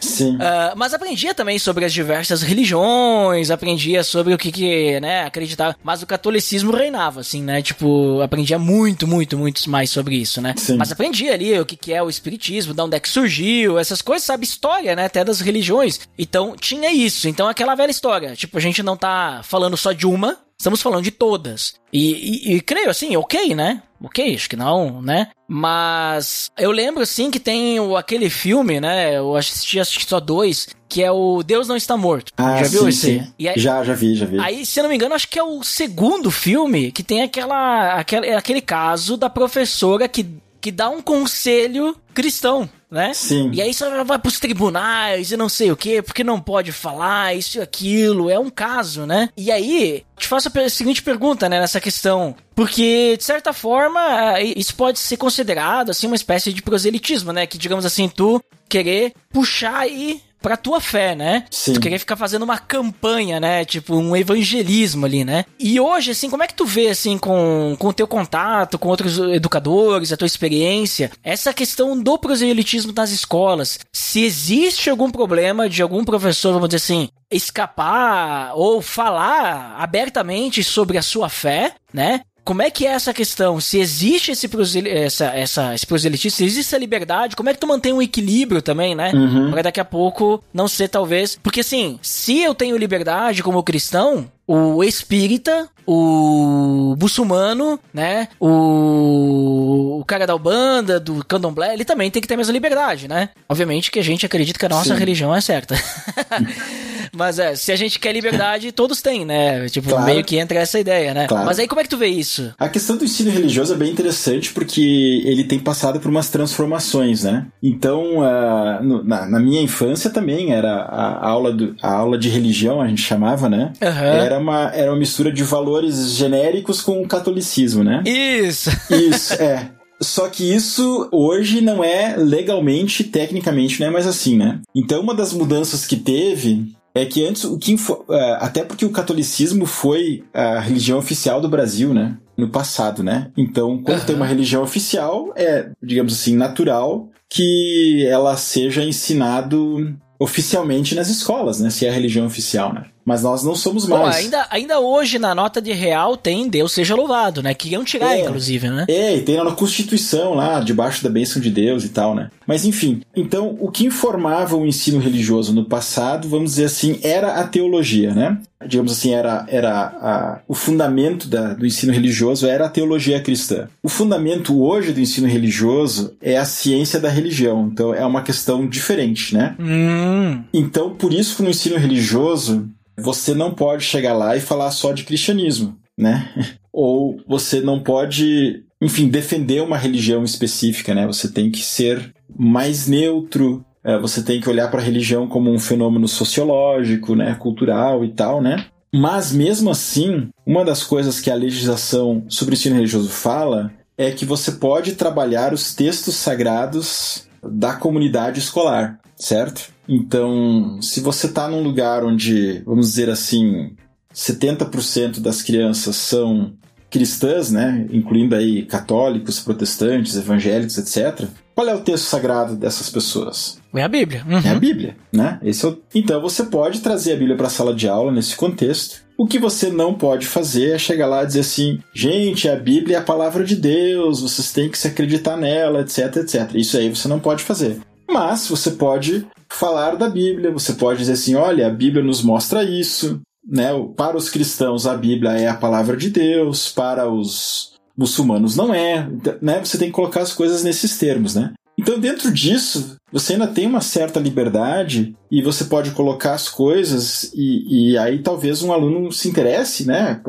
Sim. 0.00 0.36
Uh, 0.36 0.76
mas 0.76 0.94
aprendia 0.94 1.34
também 1.34 1.58
sobre 1.58 1.84
as 1.84 1.92
diversas 1.92 2.42
religiões, 2.42 3.50
aprendia 3.50 4.02
sobre 4.02 4.32
o 4.32 4.38
que 4.38 4.50
que, 4.50 4.98
né, 5.00 5.24
acreditava. 5.24 5.76
Mas 5.82 6.02
o 6.02 6.06
catolicismo 6.06 6.72
reinava, 6.72 7.20
assim, 7.20 7.42
né? 7.42 7.60
Tipo, 7.60 8.20
aprendia 8.22 8.58
muito, 8.58 9.06
muito, 9.06 9.36
muito 9.36 9.68
mais 9.68 9.90
sobre 9.90 10.16
isso, 10.16 10.40
né? 10.40 10.54
Sim. 10.56 10.76
Mas 10.76 10.90
aprendia 10.90 11.34
ali 11.34 11.58
o 11.60 11.66
que 11.66 11.76
que 11.76 11.92
é 11.92 12.02
o 12.02 12.08
espiritismo, 12.08 12.72
de 12.72 12.80
onde 12.80 12.96
é 12.96 13.00
que 13.00 13.08
surgiu, 13.08 13.78
essas 13.78 14.00
coisas, 14.00 14.24
sabe? 14.24 14.44
História, 14.44 14.96
né? 14.96 15.04
Até 15.04 15.22
das 15.24 15.40
religiões. 15.40 16.00
Então, 16.18 16.56
tinha 16.58 16.90
isso. 16.90 17.28
Então, 17.28 17.48
aquela 17.48 17.74
velha 17.74 17.90
história. 17.90 18.34
Tipo, 18.34 18.56
a 18.56 18.60
gente 18.60 18.82
não 18.82 18.96
tá 18.96 19.40
falando 19.44 19.76
só 19.76 19.92
de 19.92 20.06
uma, 20.06 20.38
Estamos 20.62 20.80
falando 20.80 21.02
de 21.02 21.10
todas. 21.10 21.74
E, 21.92 22.52
e, 22.52 22.54
e, 22.54 22.60
creio 22.60 22.88
assim, 22.88 23.16
ok, 23.16 23.52
né? 23.52 23.82
Ok, 24.00 24.32
acho 24.32 24.48
que 24.48 24.54
não, 24.54 25.02
né? 25.02 25.30
Mas 25.48 26.52
eu 26.56 26.70
lembro 26.70 27.02
assim 27.02 27.32
que 27.32 27.40
tem 27.40 27.80
o, 27.80 27.96
aquele 27.96 28.30
filme, 28.30 28.80
né? 28.80 29.18
Eu 29.18 29.34
assisti, 29.34 29.80
que 29.98 30.08
só 30.08 30.20
dois, 30.20 30.68
que 30.88 31.02
é 31.02 31.10
o 31.10 31.42
Deus 31.42 31.66
Não 31.66 31.76
Está 31.76 31.96
Morto. 31.96 32.32
Ah, 32.36 32.62
já 32.62 32.68
viu 32.68 32.82
sim, 32.82 32.88
esse? 32.90 33.00
sim. 33.00 33.48
Aí, 33.48 33.58
Já, 33.60 33.82
já 33.82 33.92
vi, 33.92 34.14
já 34.14 34.24
vi. 34.24 34.38
Aí, 34.38 34.64
se 34.64 34.78
eu 34.78 34.84
não 34.84 34.90
me 34.90 34.94
engano, 34.94 35.16
acho 35.16 35.26
que 35.26 35.36
é 35.36 35.42
o 35.42 35.64
segundo 35.64 36.30
filme 36.30 36.92
que 36.92 37.02
tem 37.02 37.22
aquela, 37.22 37.94
aquele, 37.94 38.30
aquele 38.30 38.60
caso 38.60 39.16
da 39.16 39.28
professora 39.28 40.06
que, 40.06 40.24
que 40.62 40.70
dá 40.70 40.88
um 40.88 41.02
conselho 41.02 41.94
cristão, 42.14 42.70
né? 42.88 43.12
Sim. 43.12 43.50
E 43.52 43.60
aí 43.60 43.74
você 43.74 44.04
vai 44.04 44.18
pros 44.18 44.38
tribunais 44.38 45.32
e 45.32 45.36
não 45.36 45.48
sei 45.48 45.72
o 45.72 45.76
quê, 45.76 46.00
porque 46.00 46.22
não 46.22 46.40
pode 46.40 46.70
falar 46.70 47.36
isso 47.36 47.58
e 47.58 47.60
aquilo, 47.60 48.30
é 48.30 48.38
um 48.38 48.48
caso, 48.48 49.04
né? 49.04 49.28
E 49.36 49.50
aí, 49.50 50.04
te 50.16 50.28
faço 50.28 50.48
a 50.54 50.68
seguinte 50.70 51.02
pergunta, 51.02 51.48
né, 51.48 51.58
nessa 51.58 51.80
questão. 51.80 52.36
Porque, 52.54 53.16
de 53.16 53.24
certa 53.24 53.52
forma, 53.52 54.38
eh, 54.38 54.54
isso 54.56 54.74
pode 54.76 55.00
ser 55.00 55.16
considerado, 55.16 55.90
assim, 55.90 56.06
uma 56.06 56.16
espécie 56.16 56.52
de 56.52 56.62
proselitismo, 56.62 57.32
né? 57.32 57.44
Que, 57.44 57.58
digamos 57.58 57.84
assim, 57.84 58.08
tu 58.08 58.40
querer 58.68 59.12
puxar 59.32 59.80
aí 59.80 60.22
pra 60.42 60.56
tua 60.56 60.80
fé, 60.80 61.14
né? 61.14 61.44
Sim. 61.50 61.72
Tu 61.72 61.80
querer 61.80 61.98
ficar 61.98 62.16
fazendo 62.16 62.42
uma 62.42 62.58
campanha, 62.58 63.38
né? 63.40 63.64
Tipo, 63.64 63.96
um 63.96 64.16
evangelismo 64.16 65.06
ali, 65.06 65.24
né? 65.24 65.44
E 65.58 65.80
hoje, 65.80 66.10
assim, 66.10 66.28
como 66.28 66.42
é 66.42 66.46
que 66.46 66.54
tu 66.54 66.66
vê, 66.66 66.88
assim, 66.88 67.16
com, 67.16 67.76
com 67.78 67.88
o 67.88 67.92
teu 67.92 68.06
contato, 68.06 68.78
com 68.78 68.88
outros 68.88 69.18
educadores, 69.18 70.12
a 70.12 70.16
tua 70.16 70.26
experiência, 70.26 71.10
essa 71.22 71.52
questão 71.54 71.98
do 71.98 72.18
proselitismo 72.18 72.92
nas 72.92 73.10
escolas? 73.10 73.78
Se 73.92 74.24
existe 74.24 74.90
algum 74.90 75.10
problema 75.10 75.68
de 75.68 75.80
algum 75.80 76.04
professor, 76.04 76.52
vamos 76.52 76.68
dizer 76.68 76.78
assim, 76.78 77.08
escapar 77.30 78.52
ou 78.54 78.82
falar 78.82 79.76
abertamente 79.78 80.62
sobre 80.62 80.98
a 80.98 81.02
sua 81.02 81.28
fé, 81.28 81.74
né? 81.92 82.22
Como 82.44 82.60
é 82.60 82.70
que 82.70 82.86
é 82.86 82.90
essa 82.90 83.14
questão? 83.14 83.60
Se 83.60 83.78
existe 83.78 84.32
esse, 84.32 84.48
prosel... 84.48 84.84
essa, 84.86 85.26
essa, 85.26 85.74
esse 85.74 85.86
proselitismo, 85.86 86.36
se 86.36 86.44
existe 86.44 86.68
essa 86.68 86.78
liberdade, 86.78 87.36
como 87.36 87.48
é 87.48 87.54
que 87.54 87.60
tu 87.60 87.66
mantém 87.66 87.92
um 87.92 88.02
equilíbrio 88.02 88.60
também, 88.60 88.94
né? 88.94 89.12
Uhum. 89.14 89.50
Pra 89.50 89.62
daqui 89.62 89.80
a 89.80 89.84
pouco 89.84 90.42
não 90.52 90.66
ser 90.66 90.88
talvez. 90.88 91.38
Porque 91.40 91.60
assim, 91.60 91.98
se 92.02 92.40
eu 92.40 92.54
tenho 92.54 92.76
liberdade 92.76 93.42
como 93.42 93.62
cristão, 93.62 94.28
o 94.46 94.82
espírita, 94.82 95.68
o 95.86 96.96
muçulmano, 97.00 97.78
né? 97.94 98.28
O, 98.40 100.00
o 100.00 100.04
cara 100.04 100.26
da 100.26 100.34
Ubanda, 100.34 100.98
do 100.98 101.24
candomblé, 101.24 101.72
ele 101.72 101.84
também 101.84 102.10
tem 102.10 102.20
que 102.20 102.26
ter 102.26 102.34
a 102.34 102.36
mesma 102.36 102.52
liberdade, 102.52 103.06
né? 103.06 103.30
Obviamente 103.48 103.90
que 103.90 104.00
a 104.00 104.04
gente 104.04 104.26
acredita 104.26 104.58
que 104.58 104.66
a 104.66 104.68
nossa 104.68 104.94
Sim. 104.94 104.98
religião 104.98 105.34
é 105.34 105.40
certa. 105.40 105.76
Mas 107.22 107.38
é, 107.38 107.54
se 107.54 107.70
a 107.72 107.76
gente 107.76 107.98
quer 107.98 108.12
liberdade, 108.12 108.70
todos 108.72 109.00
têm, 109.00 109.24
né? 109.24 109.68
Tipo, 109.68 109.90
Claro. 109.90 110.04
meio 110.06 110.24
que 110.24 110.36
entra 110.38 110.58
essa 110.58 110.78
ideia, 110.78 111.14
né? 111.14 111.26
Claro. 111.26 111.46
Mas 111.46 111.58
aí 111.58 111.68
como 111.68 111.80
é 111.80 111.84
que 111.84 111.90
tu 111.90 111.96
vê 111.96 112.08
isso? 112.08 112.52
A 112.58 112.68
questão 112.68 112.96
do 112.96 113.04
ensino 113.04 113.30
religioso 113.30 113.72
é 113.74 113.76
bem 113.76 113.90
interessante 113.90 114.52
porque 114.52 115.22
ele 115.24 115.44
tem 115.44 115.58
passado 115.58 116.00
por 116.00 116.10
umas 116.10 116.28
transformações, 116.30 117.22
né? 117.24 117.46
Então, 117.62 118.22
ah, 118.22 118.80
no- 118.82 119.04
na, 119.04 119.26
na 119.26 119.40
minha 119.40 119.60
infância 119.62 120.10
também 120.10 120.52
era 120.52 120.72
a 120.82 121.28
aula, 121.28 121.52
do, 121.52 121.76
a 121.82 121.92
aula 121.92 122.18
de 122.18 122.28
religião, 122.28 122.80
a 122.80 122.88
gente 122.88 123.02
chamava, 123.02 123.48
né? 123.48 123.72
Aham. 123.80 124.04
Era, 124.04 124.38
uma, 124.38 124.70
era 124.74 124.90
uma 124.90 124.98
mistura 124.98 125.30
de 125.32 125.42
valores 125.44 126.12
genéricos 126.16 126.80
com 126.80 127.00
o 127.02 127.06
catolicismo, 127.08 127.82
né? 127.84 128.02
Isso! 128.06 128.70
Isso, 128.90 129.34
é. 129.34 129.70
Só 130.00 130.28
que 130.28 130.52
isso 130.52 131.08
hoje 131.12 131.60
não 131.60 131.84
é 131.84 132.16
legalmente, 132.16 133.04
tecnicamente, 133.04 133.78
não 133.80 133.86
é 133.86 133.90
mais 133.90 134.04
assim, 134.06 134.36
né? 134.36 134.58
Então, 134.74 135.00
uma 135.00 135.14
das 135.14 135.32
mudanças 135.32 135.86
que 135.86 135.94
teve 135.96 136.72
é 136.94 137.06
que 137.06 137.26
antes, 137.26 137.44
o 137.44 137.58
que 137.58 137.74
é, 138.10 138.32
até 138.40 138.64
porque 138.64 138.84
o 138.84 138.90
catolicismo 138.90 139.66
foi 139.66 140.24
a 140.32 140.60
religião 140.60 140.98
oficial 140.98 141.40
do 141.40 141.48
Brasil, 141.48 141.94
né? 141.94 142.18
No 142.36 142.48
passado, 142.48 143.02
né? 143.02 143.30
Então, 143.36 143.82
quando 143.82 143.98
Aham. 143.98 144.06
tem 144.06 144.16
uma 144.16 144.26
religião 144.26 144.62
oficial, 144.62 145.32
é, 145.36 145.70
digamos 145.82 146.12
assim, 146.14 146.36
natural 146.36 147.08
que 147.28 148.06
ela 148.06 148.36
seja 148.36 148.84
ensinado 148.84 149.96
oficialmente 150.18 150.94
nas 150.94 151.08
escolas, 151.08 151.60
né? 151.60 151.70
Se 151.70 151.86
é 151.86 151.90
a 151.90 151.92
religião 151.92 152.26
oficial, 152.26 152.72
né? 152.72 152.86
Mas 153.04 153.22
nós 153.22 153.42
não 153.42 153.54
somos 153.54 153.84
Bom, 153.86 153.98
mais. 153.98 154.16
ainda, 154.16 154.46
ainda 154.50 154.78
hoje 154.80 155.18
na 155.18 155.34
nota 155.34 155.60
de 155.60 155.72
real 155.72 156.16
tem 156.16 156.48
Deus 156.48 156.72
seja 156.72 156.94
louvado, 156.94 157.42
né? 157.42 157.52
Queriam 157.54 157.82
tirar, 157.84 158.16
É. 158.16 158.22
inclusive, 158.22 158.68
né? 158.70 158.84
É, 158.88 159.16
e 159.16 159.22
tem 159.22 159.36
lá 159.36 159.44
na 159.44 159.52
Constituição, 159.52 160.34
lá, 160.34 160.60
debaixo 160.60 161.02
da 161.02 161.10
bênção 161.10 161.42
de 161.42 161.50
Deus 161.50 161.84
e 161.84 161.88
tal, 161.88 162.14
né? 162.14 162.30
Mas 162.46 162.64
enfim, 162.64 163.00
então 163.16 163.56
o 163.60 163.70
que 163.70 163.84
informava 163.86 164.56
o 164.56 164.66
ensino 164.66 164.98
religioso 165.00 165.52
no 165.52 165.64
passado, 165.64 166.28
vamos 166.28 166.50
dizer 166.50 166.64
assim, 166.66 166.98
era 167.02 167.34
a 167.40 167.46
teologia, 167.46 168.14
né? 168.14 168.38
Digamos 168.64 168.92
assim, 168.92 169.12
era, 169.12 169.44
era 169.48 169.72
a- 169.72 170.40
o 170.46 170.54
fundamento 170.54 171.26
da- 171.26 171.54
do 171.54 171.66
ensino 171.66 171.92
religioso 171.92 172.46
era 172.46 172.66
a 172.66 172.68
teologia 172.68 173.20
cristã. 173.20 173.68
O 173.82 173.88
fundamento 173.88 174.62
hoje 174.62 174.92
do 174.92 175.00
ensino 175.00 175.26
religioso 175.26 176.14
é 176.22 176.36
a 176.36 176.44
ciência 176.44 177.00
da 177.00 177.08
religião, 177.08 177.68
então 177.72 177.92
é 177.92 178.06
uma 178.06 178.22
questão 178.22 178.66
diferente, 178.68 179.34
né? 179.34 179.56
Hum. 179.58 180.42
Então, 180.54 180.90
por 180.90 181.12
isso 181.12 181.36
que 181.36 181.42
no 181.42 181.50
ensino 181.50 181.76
religioso, 181.76 182.68
você 183.02 183.34
não 183.34 183.52
pode 183.52 183.84
chegar 183.84 184.14
lá 184.14 184.36
e 184.36 184.40
falar 184.40 184.70
só 184.70 184.92
de 184.92 185.04
cristianismo, 185.04 185.76
né? 185.98 186.30
Ou 186.72 187.18
você 187.26 187.60
não 187.60 187.80
pode, 187.80 188.64
enfim, 188.80 189.08
defender 189.08 189.62
uma 189.62 189.76
religião 189.76 190.24
específica, 190.24 190.94
né? 190.94 191.06
Você 191.06 191.30
tem 191.30 191.50
que 191.50 191.62
ser 191.62 192.14
mais 192.34 192.86
neutro, 192.86 193.64
é, 193.84 193.98
você 193.98 194.22
tem 194.22 194.40
que 194.40 194.48
olhar 194.48 194.70
para 194.70 194.80
a 194.80 194.84
religião 194.84 195.28
como 195.28 195.50
um 195.50 195.58
fenômeno 195.58 196.06
sociológico, 196.06 197.14
né, 197.14 197.34
cultural 197.34 198.04
e 198.04 198.12
tal, 198.12 198.40
né? 198.40 198.66
Mas 198.94 199.32
mesmo 199.32 199.70
assim, 199.70 200.28
uma 200.46 200.64
das 200.64 200.84
coisas 200.84 201.18
que 201.18 201.30
a 201.30 201.34
legislação 201.34 202.24
sobre 202.28 202.54
o 202.54 202.56
ensino 202.56 202.76
religioso 202.76 203.08
fala 203.08 203.72
é 203.96 204.10
que 204.10 204.24
você 204.24 204.52
pode 204.52 204.92
trabalhar 204.92 205.52
os 205.52 205.74
textos 205.74 206.14
sagrados 206.14 207.26
da 207.42 207.74
comunidade 207.74 208.38
escolar, 208.38 209.00
certo? 209.22 209.70
Então, 209.88 210.80
se 210.82 211.00
você 211.00 211.26
está 211.26 211.48
num 211.48 211.62
lugar 211.62 212.04
onde, 212.04 212.62
vamos 212.66 212.88
dizer 212.88 213.08
assim, 213.08 213.72
70% 214.14 215.20
das 215.20 215.42
crianças 215.42 215.94
são 215.96 216.52
cristãs, 216.90 217.50
né, 217.50 217.86
incluindo 217.90 218.34
aí 218.34 218.64
católicos, 218.66 219.40
protestantes, 219.40 220.16
evangélicos, 220.16 220.76
etc. 220.76 221.26
Qual 221.54 221.66
é 221.66 221.74
o 221.74 221.80
texto 221.80 222.04
sagrado 222.04 222.54
dessas 222.54 222.90
pessoas? 222.90 223.58
É 223.74 223.82
a 223.82 223.88
Bíblia. 223.88 224.24
É 224.44 224.50
a 224.50 224.52
Uhum. 224.54 224.58
Bíblia, 224.60 224.96
né? 225.12 225.38
Esse 225.42 225.64
é 225.64 225.68
o... 225.68 225.78
Então 225.94 226.20
você 226.20 226.44
pode 226.44 226.80
trazer 226.80 227.12
a 227.12 227.16
Bíblia 227.16 227.36
para 227.36 227.46
a 227.46 227.50
sala 227.50 227.74
de 227.74 227.88
aula 227.88 228.12
nesse 228.12 228.36
contexto. 228.36 229.02
O 229.16 229.26
que 229.26 229.38
você 229.38 229.70
não 229.70 229.94
pode 229.94 230.26
fazer 230.26 230.74
é 230.74 230.78
chegar 230.78 231.06
lá 231.06 231.22
e 231.22 231.26
dizer 231.26 231.40
assim: 231.40 231.78
gente, 231.94 232.48
a 232.48 232.56
Bíblia 232.56 232.96
é 232.96 233.00
a 233.00 233.04
palavra 233.04 233.44
de 233.44 233.56
Deus, 233.56 234.20
vocês 234.20 234.52
têm 234.52 234.68
que 234.68 234.76
se 234.76 234.88
acreditar 234.88 235.36
nela, 235.36 235.80
etc, 235.80 236.16
etc. 236.16 236.50
Isso 236.54 236.76
aí 236.76 236.90
você 236.90 237.08
não 237.08 237.20
pode 237.20 237.42
fazer. 237.42 237.78
Mas 238.12 238.46
você 238.46 238.72
pode 238.72 239.26
falar 239.48 239.96
da 239.96 240.08
Bíblia, 240.08 240.50
você 240.50 240.74
pode 240.74 241.00
dizer 241.00 241.12
assim: 241.12 241.34
olha, 241.34 241.66
a 241.66 241.70
Bíblia 241.70 242.02
nos 242.02 242.22
mostra 242.22 242.62
isso, 242.62 243.20
né? 243.46 243.70
Para 243.96 244.16
os 244.16 244.28
cristãos, 244.28 244.86
a 244.86 244.96
Bíblia 244.96 245.32
é 245.32 245.48
a 245.48 245.56
palavra 245.56 245.96
de 245.96 246.10
Deus, 246.10 246.70
para 246.70 247.10
os 247.10 247.72
muçulmanos 247.96 248.56
não 248.56 248.72
é, 248.72 249.08
né? 249.40 249.62
Você 249.64 249.78
tem 249.78 249.88
que 249.88 249.94
colocar 249.94 250.20
as 250.20 250.32
coisas 250.32 250.62
nesses 250.62 250.98
termos, 250.98 251.34
né? 251.34 251.52
Então, 251.78 251.98
dentro 251.98 252.30
disso, 252.32 252.96
você 253.12 253.34
ainda 253.34 253.46
tem 253.46 253.66
uma 253.66 253.80
certa 253.80 254.18
liberdade 254.18 255.14
e 255.30 255.42
você 255.42 255.64
pode 255.64 255.90
colocar 255.90 256.34
as 256.34 256.48
coisas 256.48 257.30
e, 257.34 257.92
e 257.92 257.98
aí 257.98 258.20
talvez 258.20 258.62
um 258.62 258.72
aluno 258.72 259.12
se 259.12 259.28
interesse, 259.28 259.86
né? 259.86 260.20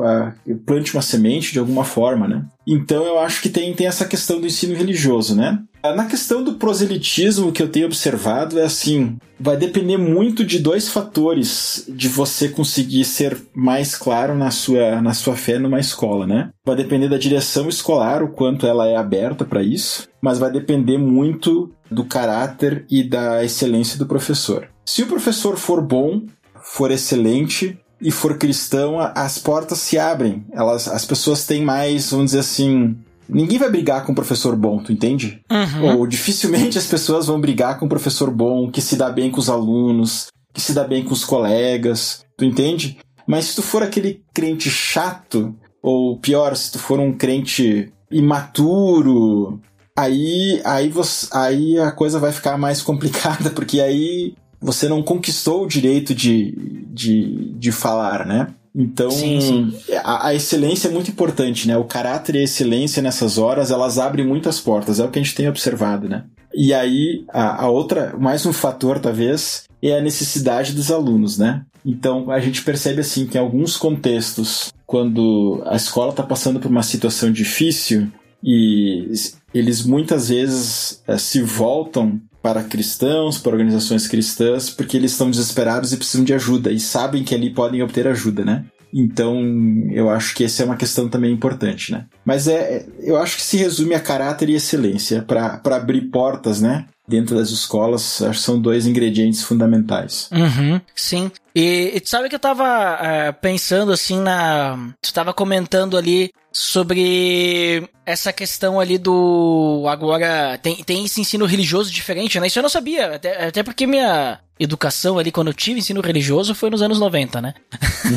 Plante 0.66 0.94
uma 0.94 1.02
semente 1.02 1.52
de 1.52 1.58
alguma 1.58 1.84
forma, 1.84 2.28
né? 2.28 2.44
Então, 2.66 3.04
eu 3.04 3.18
acho 3.18 3.42
que 3.42 3.48
tem, 3.48 3.74
tem 3.74 3.86
essa 3.86 4.06
questão 4.06 4.40
do 4.40 4.46
ensino 4.46 4.74
religioso, 4.74 5.36
né? 5.36 5.60
Na 5.82 6.06
questão 6.06 6.42
do 6.42 6.54
proselitismo, 6.54 7.52
que 7.52 7.62
eu 7.62 7.68
tenho 7.68 7.84
observado 7.84 8.58
é 8.58 8.64
assim: 8.64 9.18
vai 9.38 9.54
depender 9.54 9.98
muito 9.98 10.42
de 10.42 10.58
dois 10.58 10.88
fatores 10.88 11.84
de 11.86 12.08
você 12.08 12.48
conseguir 12.48 13.04
ser 13.04 13.36
mais 13.54 13.94
claro 13.94 14.34
na 14.34 14.50
sua, 14.50 15.02
na 15.02 15.12
sua 15.12 15.36
fé 15.36 15.58
numa 15.58 15.78
escola, 15.78 16.26
né? 16.26 16.48
Vai 16.64 16.76
depender 16.76 17.08
da 17.08 17.18
direção 17.18 17.68
escolar, 17.68 18.22
o 18.22 18.28
quanto 18.28 18.66
ela 18.66 18.88
é 18.88 18.96
aberta 18.96 19.44
para 19.44 19.62
isso, 19.62 20.08
mas 20.22 20.38
vai 20.38 20.50
depender 20.50 20.96
muito 20.96 21.70
do 21.94 22.04
caráter 22.04 22.84
e 22.90 23.02
da 23.02 23.44
excelência 23.44 23.98
do 23.98 24.06
professor. 24.06 24.68
Se 24.84 25.02
o 25.02 25.06
professor 25.06 25.56
for 25.56 25.80
bom, 25.80 26.22
for 26.62 26.90
excelente 26.90 27.78
e 28.00 28.10
for 28.10 28.36
cristão, 28.36 28.98
as 29.14 29.38
portas 29.38 29.78
se 29.78 29.98
abrem. 29.98 30.44
Elas, 30.52 30.88
as 30.88 31.04
pessoas 31.04 31.46
têm 31.46 31.62
mais, 31.64 32.10
vamos 32.10 32.26
dizer 32.26 32.40
assim, 32.40 32.96
ninguém 33.28 33.58
vai 33.58 33.70
brigar 33.70 34.04
com 34.04 34.12
um 34.12 34.14
professor 34.14 34.54
bom, 34.56 34.78
tu 34.78 34.92
entende? 34.92 35.40
Uhum. 35.50 35.98
Ou 35.98 36.06
dificilmente 36.06 36.76
as 36.76 36.86
pessoas 36.86 37.26
vão 37.26 37.40
brigar 37.40 37.78
com 37.78 37.86
um 37.86 37.88
professor 37.88 38.30
bom, 38.30 38.70
que 38.70 38.82
se 38.82 38.96
dá 38.96 39.08
bem 39.10 39.30
com 39.30 39.38
os 39.38 39.48
alunos, 39.48 40.26
que 40.52 40.60
se 40.60 40.72
dá 40.72 40.84
bem 40.84 41.02
com 41.02 41.12
os 41.12 41.24
colegas, 41.24 42.24
tu 42.36 42.44
entende? 42.44 42.98
Mas 43.26 43.46
se 43.46 43.56
tu 43.56 43.62
for 43.62 43.82
aquele 43.82 44.22
crente 44.34 44.68
chato, 44.68 45.54
ou 45.82 46.18
pior, 46.18 46.54
se 46.56 46.72
tu 46.72 46.78
for 46.78 47.00
um 47.00 47.12
crente 47.12 47.92
imaturo, 48.10 49.60
aí, 49.96 50.60
aí, 50.64 50.88
você, 50.88 51.28
aí 51.32 51.78
a 51.78 51.90
coisa 51.90 52.18
vai 52.18 52.32
ficar 52.32 52.58
mais 52.58 52.82
complicada, 52.82 53.50
porque 53.54 53.80
aí 53.80 54.34
você 54.60 54.88
não 54.88 55.02
conquistou 55.02 55.64
o 55.64 55.68
direito 55.68 56.14
de, 56.14 56.54
de, 56.88 57.52
de 57.54 57.72
falar, 57.72 58.26
né? 58.26 58.48
Então, 58.76 59.10
Sim, 59.10 59.40
sim. 59.40 59.74
A, 60.02 60.28
a 60.28 60.34
excelência 60.34 60.88
é 60.88 60.90
muito 60.90 61.08
importante, 61.08 61.68
né? 61.68 61.76
O 61.76 61.84
caráter 61.84 62.34
e 62.34 62.38
a 62.38 62.42
excelência 62.42 63.00
nessas 63.00 63.38
horas, 63.38 63.70
elas 63.70 64.00
abrem 64.00 64.26
muitas 64.26 64.58
portas, 64.58 64.98
é 64.98 65.04
o 65.04 65.10
que 65.10 65.18
a 65.18 65.22
gente 65.22 65.34
tem 65.34 65.48
observado, 65.48 66.08
né? 66.08 66.24
E 66.52 66.74
aí, 66.74 67.24
a, 67.32 67.64
a 67.64 67.68
outra, 67.68 68.16
mais 68.18 68.44
um 68.44 68.52
fator, 68.52 68.98
talvez, 68.98 69.64
é 69.80 69.96
a 69.96 70.00
necessidade 70.02 70.72
dos 70.72 70.90
alunos, 70.90 71.38
né? 71.38 71.64
Então, 71.84 72.30
a 72.30 72.40
gente 72.40 72.62
percebe, 72.62 73.00
assim, 73.00 73.26
que 73.26 73.36
em 73.36 73.40
alguns 73.40 73.76
contextos, 73.76 74.72
quando 74.86 75.62
a 75.66 75.76
escola 75.76 76.10
está 76.10 76.22
passando 76.22 76.58
por 76.58 76.70
uma 76.70 76.82
situação 76.82 77.30
difícil 77.30 78.08
e 78.42 79.12
eles 79.54 79.84
muitas 79.84 80.28
vezes 80.28 81.02
eh, 81.06 81.16
se 81.16 81.40
voltam 81.40 82.20
para 82.42 82.62
cristãos, 82.62 83.38
para 83.38 83.52
organizações 83.52 84.06
cristãs, 84.06 84.68
porque 84.68 84.96
eles 84.96 85.12
estão 85.12 85.30
desesperados 85.30 85.92
e 85.92 85.96
precisam 85.96 86.24
de 86.24 86.34
ajuda 86.34 86.70
e 86.70 86.78
sabem 86.78 87.24
que 87.24 87.34
ali 87.34 87.48
podem 87.48 87.82
obter 87.82 88.06
ajuda, 88.06 88.44
né? 88.44 88.64
Então, 88.92 89.42
eu 89.90 90.08
acho 90.08 90.34
que 90.34 90.44
essa 90.44 90.62
é 90.62 90.66
uma 90.66 90.76
questão 90.76 91.08
também 91.08 91.32
importante, 91.32 91.90
né? 91.90 92.06
Mas 92.24 92.46
é, 92.46 92.86
eu 93.00 93.16
acho 93.16 93.36
que 93.36 93.42
se 93.42 93.56
resume 93.56 93.94
a 93.94 94.00
caráter 94.00 94.48
e 94.48 94.54
excelência 94.54 95.22
para 95.22 95.60
abrir 95.74 96.02
portas, 96.10 96.60
né? 96.60 96.86
Dentro 97.06 97.36
das 97.36 97.50
escolas, 97.50 98.22
acho 98.22 98.38
que 98.38 98.44
são 98.44 98.58
dois 98.58 98.86
ingredientes 98.86 99.42
fundamentais. 99.42 100.30
Uhum, 100.32 100.80
sim. 100.94 101.30
E, 101.54 101.92
e 101.94 102.00
tu 102.00 102.08
sabe 102.08 102.30
que 102.30 102.34
eu 102.34 102.40
tava 102.40 102.98
é, 103.00 103.30
pensando 103.30 103.92
assim 103.92 104.18
na. 104.18 104.78
Tu 105.02 105.12
tava 105.12 105.34
comentando 105.34 105.98
ali 105.98 106.30
sobre 106.50 107.86
essa 108.06 108.32
questão 108.32 108.80
ali 108.80 108.96
do. 108.96 109.84
Agora. 109.86 110.58
Tem, 110.58 110.76
tem 110.76 111.04
esse 111.04 111.20
ensino 111.20 111.44
religioso 111.44 111.90
diferente, 111.92 112.40
né? 112.40 112.46
Isso 112.46 112.58
eu 112.58 112.62
não 112.62 112.70
sabia. 112.70 113.16
Até, 113.16 113.48
até 113.48 113.62
porque 113.62 113.86
minha 113.86 114.40
educação 114.58 115.18
ali, 115.18 115.30
quando 115.30 115.48
eu 115.48 115.54
tive 115.54 115.80
ensino 115.80 116.00
religioso, 116.00 116.54
foi 116.54 116.70
nos 116.70 116.80
anos 116.80 116.98
90, 116.98 117.42
né? 117.42 117.54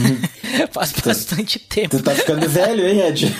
Faz 0.71 0.93
bastante 0.93 1.59
tempo. 1.59 1.97
Tu 1.97 2.03
tá 2.03 2.15
ficando 2.15 2.47
velho, 2.47 2.87
hein, 2.87 3.01
Ed? 3.01 3.35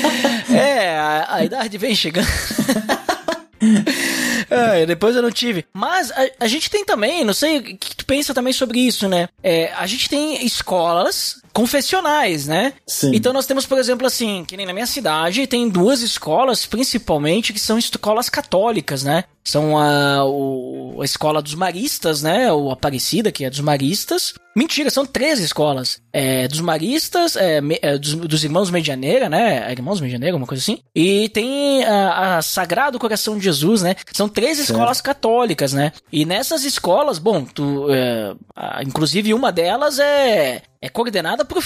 é, 0.50 0.96
a, 0.96 1.34
a 1.34 1.44
idade 1.44 1.76
vem 1.76 1.94
chegando. 1.94 2.26
É, 4.56 4.86
depois 4.86 5.14
eu 5.14 5.22
não 5.22 5.30
tive. 5.30 5.64
Mas 5.72 6.10
a, 6.10 6.28
a, 6.40 6.46
gente 6.46 6.70
tem 6.70 6.84
também, 6.84 7.24
não 7.24 7.34
sei 7.34 7.58
o 7.58 7.62
que 7.62 7.96
tu 7.96 8.06
pensa 8.06 8.32
também 8.32 8.52
sobre 8.52 8.78
isso, 8.80 9.08
né? 9.08 9.28
É, 9.42 9.72
a 9.74 9.86
gente 9.86 10.08
tem 10.08 10.44
escolas 10.44 11.42
confessionais, 11.56 12.46
né? 12.46 12.74
Sim. 12.86 13.12
Então 13.14 13.32
nós 13.32 13.46
temos, 13.46 13.64
por 13.64 13.78
exemplo, 13.78 14.06
assim, 14.06 14.44
que 14.46 14.58
nem 14.58 14.66
na 14.66 14.74
minha 14.74 14.86
cidade, 14.86 15.46
tem 15.46 15.70
duas 15.70 16.02
escolas, 16.02 16.66
principalmente, 16.66 17.50
que 17.50 17.58
são 17.58 17.78
escolas 17.78 18.28
católicas, 18.28 19.02
né? 19.02 19.24
São 19.42 19.78
a, 19.78 20.22
o, 20.26 21.00
a 21.00 21.04
escola 21.04 21.40
dos 21.40 21.54
maristas, 21.54 22.20
né? 22.20 22.52
O 22.52 22.70
Aparecida, 22.70 23.32
que 23.32 23.42
é 23.44 23.48
dos 23.48 23.60
maristas. 23.60 24.34
Mentira, 24.54 24.90
são 24.90 25.06
três 25.06 25.38
escolas. 25.38 26.00
É, 26.12 26.48
dos 26.48 26.60
maristas, 26.60 27.36
é, 27.36 27.60
me, 27.60 27.78
é, 27.80 27.96
dos, 27.96 28.14
dos, 28.14 28.44
irmãos 28.44 28.70
Medianeira, 28.70 29.28
né? 29.28 29.70
Irmãos 29.72 30.00
Medianeira, 30.00 30.34
alguma 30.34 30.48
coisa 30.48 30.62
assim. 30.62 30.80
E 30.94 31.28
tem 31.30 31.84
a, 31.84 32.38
a 32.38 32.42
Sagrado 32.42 32.98
Coração 32.98 33.38
de 33.38 33.44
Jesus, 33.44 33.82
né? 33.82 33.94
São 34.12 34.28
três 34.28 34.58
escolas 34.58 35.00
católicas, 35.00 35.72
né? 35.72 35.92
E 36.12 36.26
nessas 36.26 36.64
escolas, 36.64 37.18
bom, 37.18 37.44
tu, 37.44 37.86
é, 37.90 38.34
inclusive 38.82 39.32
uma 39.32 39.52
delas 39.52 39.98
é 39.98 40.62
é 40.86 40.88
coordenada 40.88 41.44
por, 41.44 41.62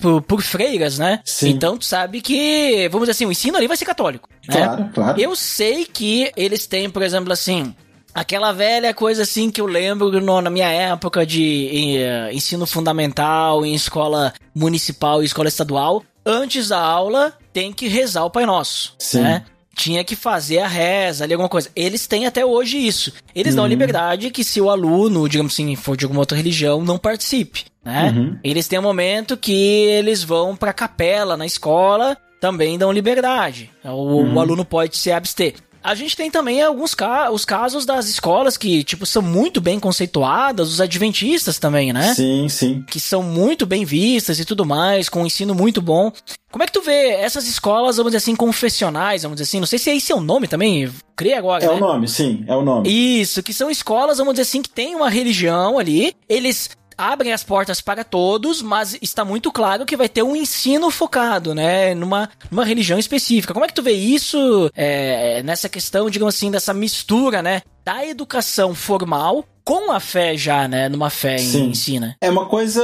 por, 0.00 0.22
por, 0.22 0.42
freiras, 0.42 0.98
né? 0.98 1.20
Sim. 1.24 1.50
Então 1.50 1.76
tu 1.76 1.84
sabe 1.84 2.20
que, 2.20 2.88
vamos 2.90 3.06
dizer 3.06 3.12
assim, 3.12 3.26
o 3.26 3.32
ensino 3.32 3.56
ali 3.56 3.66
vai 3.66 3.76
ser 3.76 3.86
católico. 3.86 4.28
Né? 4.46 4.56
Claro, 4.56 4.90
claro. 4.94 5.20
Eu 5.20 5.34
sei 5.34 5.86
que 5.86 6.30
eles 6.36 6.66
têm, 6.66 6.88
por 6.90 7.02
exemplo, 7.02 7.32
assim, 7.32 7.74
Aquela 8.14 8.52
velha 8.52 8.92
coisa 8.92 9.22
assim 9.22 9.48
que 9.48 9.60
eu 9.60 9.66
lembro 9.66 10.20
no, 10.20 10.40
na 10.40 10.50
minha 10.50 10.66
época 10.66 11.24
de 11.24 11.68
em, 11.70 11.98
uh, 11.98 12.32
ensino 12.32 12.66
fundamental, 12.66 13.64
em 13.64 13.74
escola 13.74 14.32
municipal 14.52 15.22
e 15.22 15.26
escola 15.26 15.46
estadual. 15.46 16.02
Antes 16.26 16.68
da 16.68 16.80
aula, 16.80 17.32
tem 17.52 17.72
que 17.72 17.86
rezar 17.86 18.24
o 18.24 18.30
Pai 18.30 18.44
Nosso. 18.44 18.94
Sim. 18.98 19.20
Né? 19.20 19.44
Tinha 19.76 20.02
que 20.02 20.16
fazer 20.16 20.58
a 20.58 20.66
reza 20.66 21.22
ali, 21.22 21.34
alguma 21.34 21.48
coisa. 21.48 21.70
Eles 21.76 22.08
têm 22.08 22.26
até 22.26 22.44
hoje 22.44 22.84
isso. 22.84 23.12
Eles 23.32 23.52
uhum. 23.52 23.56
dão 23.56 23.64
a 23.66 23.68
liberdade 23.68 24.30
que 24.30 24.42
se 24.42 24.60
o 24.60 24.68
aluno, 24.68 25.28
digamos 25.28 25.52
assim, 25.52 25.76
for 25.76 25.96
de 25.96 26.04
alguma 26.04 26.20
outra 26.20 26.36
religião, 26.36 26.82
não 26.82 26.98
participe. 26.98 27.66
Né? 27.88 28.12
Uhum. 28.14 28.38
Eles 28.44 28.68
têm 28.68 28.78
um 28.78 28.82
momento 28.82 29.34
que 29.34 29.50
eles 29.50 30.22
vão 30.22 30.54
pra 30.54 30.74
capela 30.74 31.38
na 31.38 31.46
escola, 31.46 32.18
também 32.38 32.76
dão 32.76 32.92
liberdade. 32.92 33.70
O, 33.82 33.88
Uhum. 33.88 34.34
o 34.34 34.40
aluno 34.40 34.62
pode 34.62 34.98
se 34.98 35.10
abster. 35.10 35.54
A 35.82 35.94
gente 35.94 36.14
tem 36.14 36.30
também 36.30 36.60
alguns 36.60 36.94
ca 36.94 37.30
os 37.30 37.46
casos 37.46 37.86
das 37.86 38.08
escolas 38.08 38.58
que, 38.58 38.84
tipo, 38.84 39.06
são 39.06 39.22
muito 39.22 39.58
bem 39.58 39.80
conceituadas, 39.80 40.68
os 40.70 40.80
adventistas 40.82 41.58
também, 41.58 41.92
né? 41.92 42.12
Sim, 42.14 42.46
sim. 42.50 42.84
Que 42.90 43.00
são 43.00 43.22
muito 43.22 43.64
bem 43.64 43.86
vistas 43.86 44.38
e 44.38 44.44
tudo 44.44 44.66
mais, 44.66 45.08
com 45.08 45.22
um 45.22 45.26
ensino 45.26 45.54
muito 45.54 45.80
bom. 45.80 46.12
Como 46.50 46.62
é 46.62 46.66
que 46.66 46.72
tu 46.72 46.82
vê 46.82 47.12
essas 47.12 47.46
escolas, 47.48 47.96
vamos 47.96 48.10
dizer 48.10 48.18
assim, 48.18 48.36
confessionais, 48.36 49.22
vamos 49.22 49.36
dizer 49.36 49.44
assim? 49.48 49.60
Não 49.60 49.66
sei 49.66 49.78
se 49.78 49.88
é 49.88 49.96
esse 49.96 50.12
é 50.12 50.14
o 50.14 50.20
nome 50.20 50.46
também, 50.46 50.90
criei 51.16 51.36
agora, 51.38 51.64
É 51.64 51.68
né? 51.68 51.74
o 51.74 51.78
nome, 51.80 52.06
sim, 52.08 52.44
é 52.46 52.54
o 52.54 52.60
nome. 52.62 52.86
Isso, 53.20 53.42
que 53.42 53.54
são 53.54 53.70
escolas, 53.70 54.18
vamos 54.18 54.34
dizer 54.34 54.42
assim, 54.42 54.60
que 54.60 54.68
tem 54.68 54.94
uma 54.94 55.08
religião 55.08 55.78
ali, 55.78 56.12
eles 56.28 56.68
abrem 56.98 57.32
as 57.32 57.44
portas 57.44 57.80
para 57.80 58.02
todos, 58.02 58.60
mas 58.60 58.98
está 59.00 59.24
muito 59.24 59.52
claro 59.52 59.86
que 59.86 59.96
vai 59.96 60.08
ter 60.08 60.24
um 60.24 60.34
ensino 60.34 60.90
focado, 60.90 61.54
né, 61.54 61.94
numa, 61.94 62.28
numa 62.50 62.64
religião 62.64 62.98
específica. 62.98 63.54
Como 63.54 63.64
é 63.64 63.68
que 63.68 63.74
tu 63.74 63.82
vê 63.82 63.92
isso 63.92 64.70
é, 64.74 65.40
nessa 65.44 65.68
questão, 65.68 66.10
digamos 66.10 66.34
assim, 66.34 66.50
dessa 66.50 66.74
mistura, 66.74 67.40
né, 67.40 67.62
da 67.84 68.04
educação 68.04 68.74
formal 68.74 69.44
com 69.64 69.92
a 69.92 70.00
fé 70.00 70.36
já, 70.36 70.66
né, 70.66 70.88
numa 70.88 71.10
fé 71.10 71.38
Sim. 71.38 71.68
em 71.68 71.74
si, 71.74 72.00
né? 72.00 72.16
É 72.20 72.30
uma 72.30 72.46
coisa. 72.46 72.82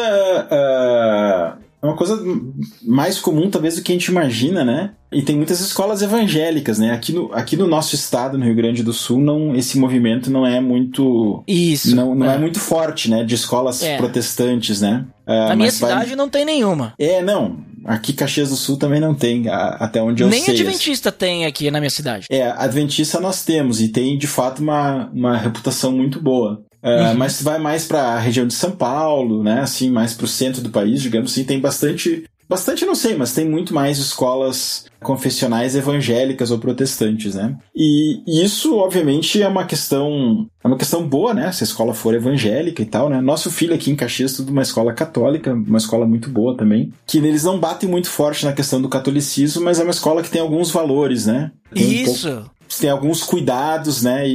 ah, 0.50 1.56
é 1.84 1.88
uma 1.90 1.96
coisa 1.96 2.18
mais 2.82 3.18
comum, 3.18 3.50
talvez, 3.50 3.76
do 3.76 3.82
que 3.82 3.92
a 3.92 3.94
gente 3.94 4.06
imagina, 4.06 4.64
né? 4.64 4.92
E 5.12 5.22
tem 5.22 5.36
muitas 5.36 5.60
escolas 5.60 6.02
evangélicas, 6.02 6.78
né? 6.78 6.90
Aqui 6.92 7.12
no, 7.12 7.32
aqui 7.32 7.56
no 7.56 7.66
nosso 7.66 7.94
estado, 7.94 8.36
no 8.38 8.44
Rio 8.44 8.54
Grande 8.54 8.82
do 8.82 8.92
Sul, 8.92 9.20
não, 9.20 9.54
esse 9.54 9.78
movimento 9.78 10.30
não 10.30 10.46
é 10.46 10.60
muito. 10.60 11.44
Isso. 11.46 11.94
Não, 11.94 12.14
não 12.14 12.30
é. 12.30 12.38
muito 12.38 12.58
forte, 12.58 13.10
né? 13.10 13.22
De 13.22 13.34
escolas 13.34 13.82
É. 13.82 13.96
protestantes, 13.96 14.80
né? 14.80 15.04
Ah, 15.26 15.50
Na 15.50 15.56
minha 15.56 15.66
mas 15.68 15.78
vai- 15.78 15.90
cidade 15.92 16.16
não 16.16 16.28
tem 16.28 16.44
nenhuma. 16.44 16.94
É, 16.98 17.22
não. 17.22 17.58
Aqui 17.84 18.14
Caxias 18.14 18.48
do 18.48 18.56
Sul 18.56 18.78
também 18.78 18.98
não 18.98 19.14
tem, 19.14 19.46
até 19.48 20.02
onde 20.02 20.22
eu 20.22 20.28
Nem 20.28 20.40
sei. 20.42 20.54
adventista 20.54 21.12
tem 21.12 21.44
aqui 21.44 21.70
na 21.70 21.80
minha 21.80 21.90
cidade. 21.90 22.26
É, 22.30 22.48
Adventista 22.50 23.20
nós 23.20 23.44
temos 23.44 23.82
e 23.82 23.88
tem 23.88 24.16
de 24.16 24.26
fato 24.26 24.62
uma, 24.62 25.10
uma 25.12 25.36
reputação 25.36 25.92
muito 25.92 26.18
boa. 26.18 26.62
É, 26.84 27.08
Uhum. 27.12 27.14
Mas 27.16 27.32
se 27.32 27.44
vai 27.44 27.58
mais 27.58 27.86
para 27.86 28.00
a 28.02 28.18
região 28.20 28.46
de 28.46 28.52
São 28.54 28.70
Paulo, 28.72 29.42
né, 29.42 29.60
assim, 29.62 29.90
mais 29.90 30.12
para 30.14 30.24
o 30.26 30.28
centro 30.28 30.60
do 30.60 30.68
país, 30.70 31.00
digamos 31.00 31.32
assim, 31.32 31.42
tem 31.42 31.58
bastante, 31.58 32.24
bastante 32.46 32.84
não 32.84 32.94
sei, 32.94 33.16
mas 33.16 33.32
tem 33.32 33.48
muito 33.48 33.72
mais 33.72 33.96
escolas 33.98 34.84
confessionais 35.02 35.74
evangélicas 35.74 36.50
ou 36.50 36.58
protestantes, 36.58 37.34
né? 37.34 37.56
E 37.74 38.22
isso, 38.26 38.76
obviamente, 38.76 39.40
é 39.42 39.48
uma 39.48 39.64
questão, 39.64 40.46
é 40.62 40.66
uma 40.68 40.76
questão 40.76 41.06
boa, 41.06 41.32
né? 41.32 41.50
Se 41.52 41.62
a 41.62 41.66
escola 41.66 41.94
for 41.94 42.14
evangélica 42.14 42.82
e 42.82 42.86
tal, 42.86 43.08
né? 43.08 43.20
Nosso 43.20 43.50
filho 43.50 43.74
aqui 43.74 43.90
em 43.90 43.96
Caxias 43.96 44.32
estuda 44.32 44.50
uma 44.52 44.62
escola 44.62 44.92
católica, 44.92 45.52
uma 45.54 45.78
escola 45.78 46.06
muito 46.06 46.28
boa 46.30 46.56
também, 46.56 46.92
que 47.06 47.18
eles 47.18 47.44
não 47.44 47.58
batem 47.58 47.88
muito 47.88 48.08
forte 48.10 48.44
na 48.44 48.52
questão 48.52 48.80
do 48.80 48.88
catolicismo, 48.88 49.62
mas 49.62 49.78
é 49.80 49.82
uma 49.82 49.90
escola 49.90 50.22
que 50.22 50.30
tem 50.30 50.40
alguns 50.40 50.70
valores, 50.70 51.26
né? 51.26 51.50
Tem 51.72 52.02
um 52.02 52.04
pouco- 52.04 52.18
Isso. 52.18 52.50
tem 52.80 52.90
alguns 52.90 53.22
cuidados, 53.22 54.02
né? 54.02 54.26
E, 54.28 54.34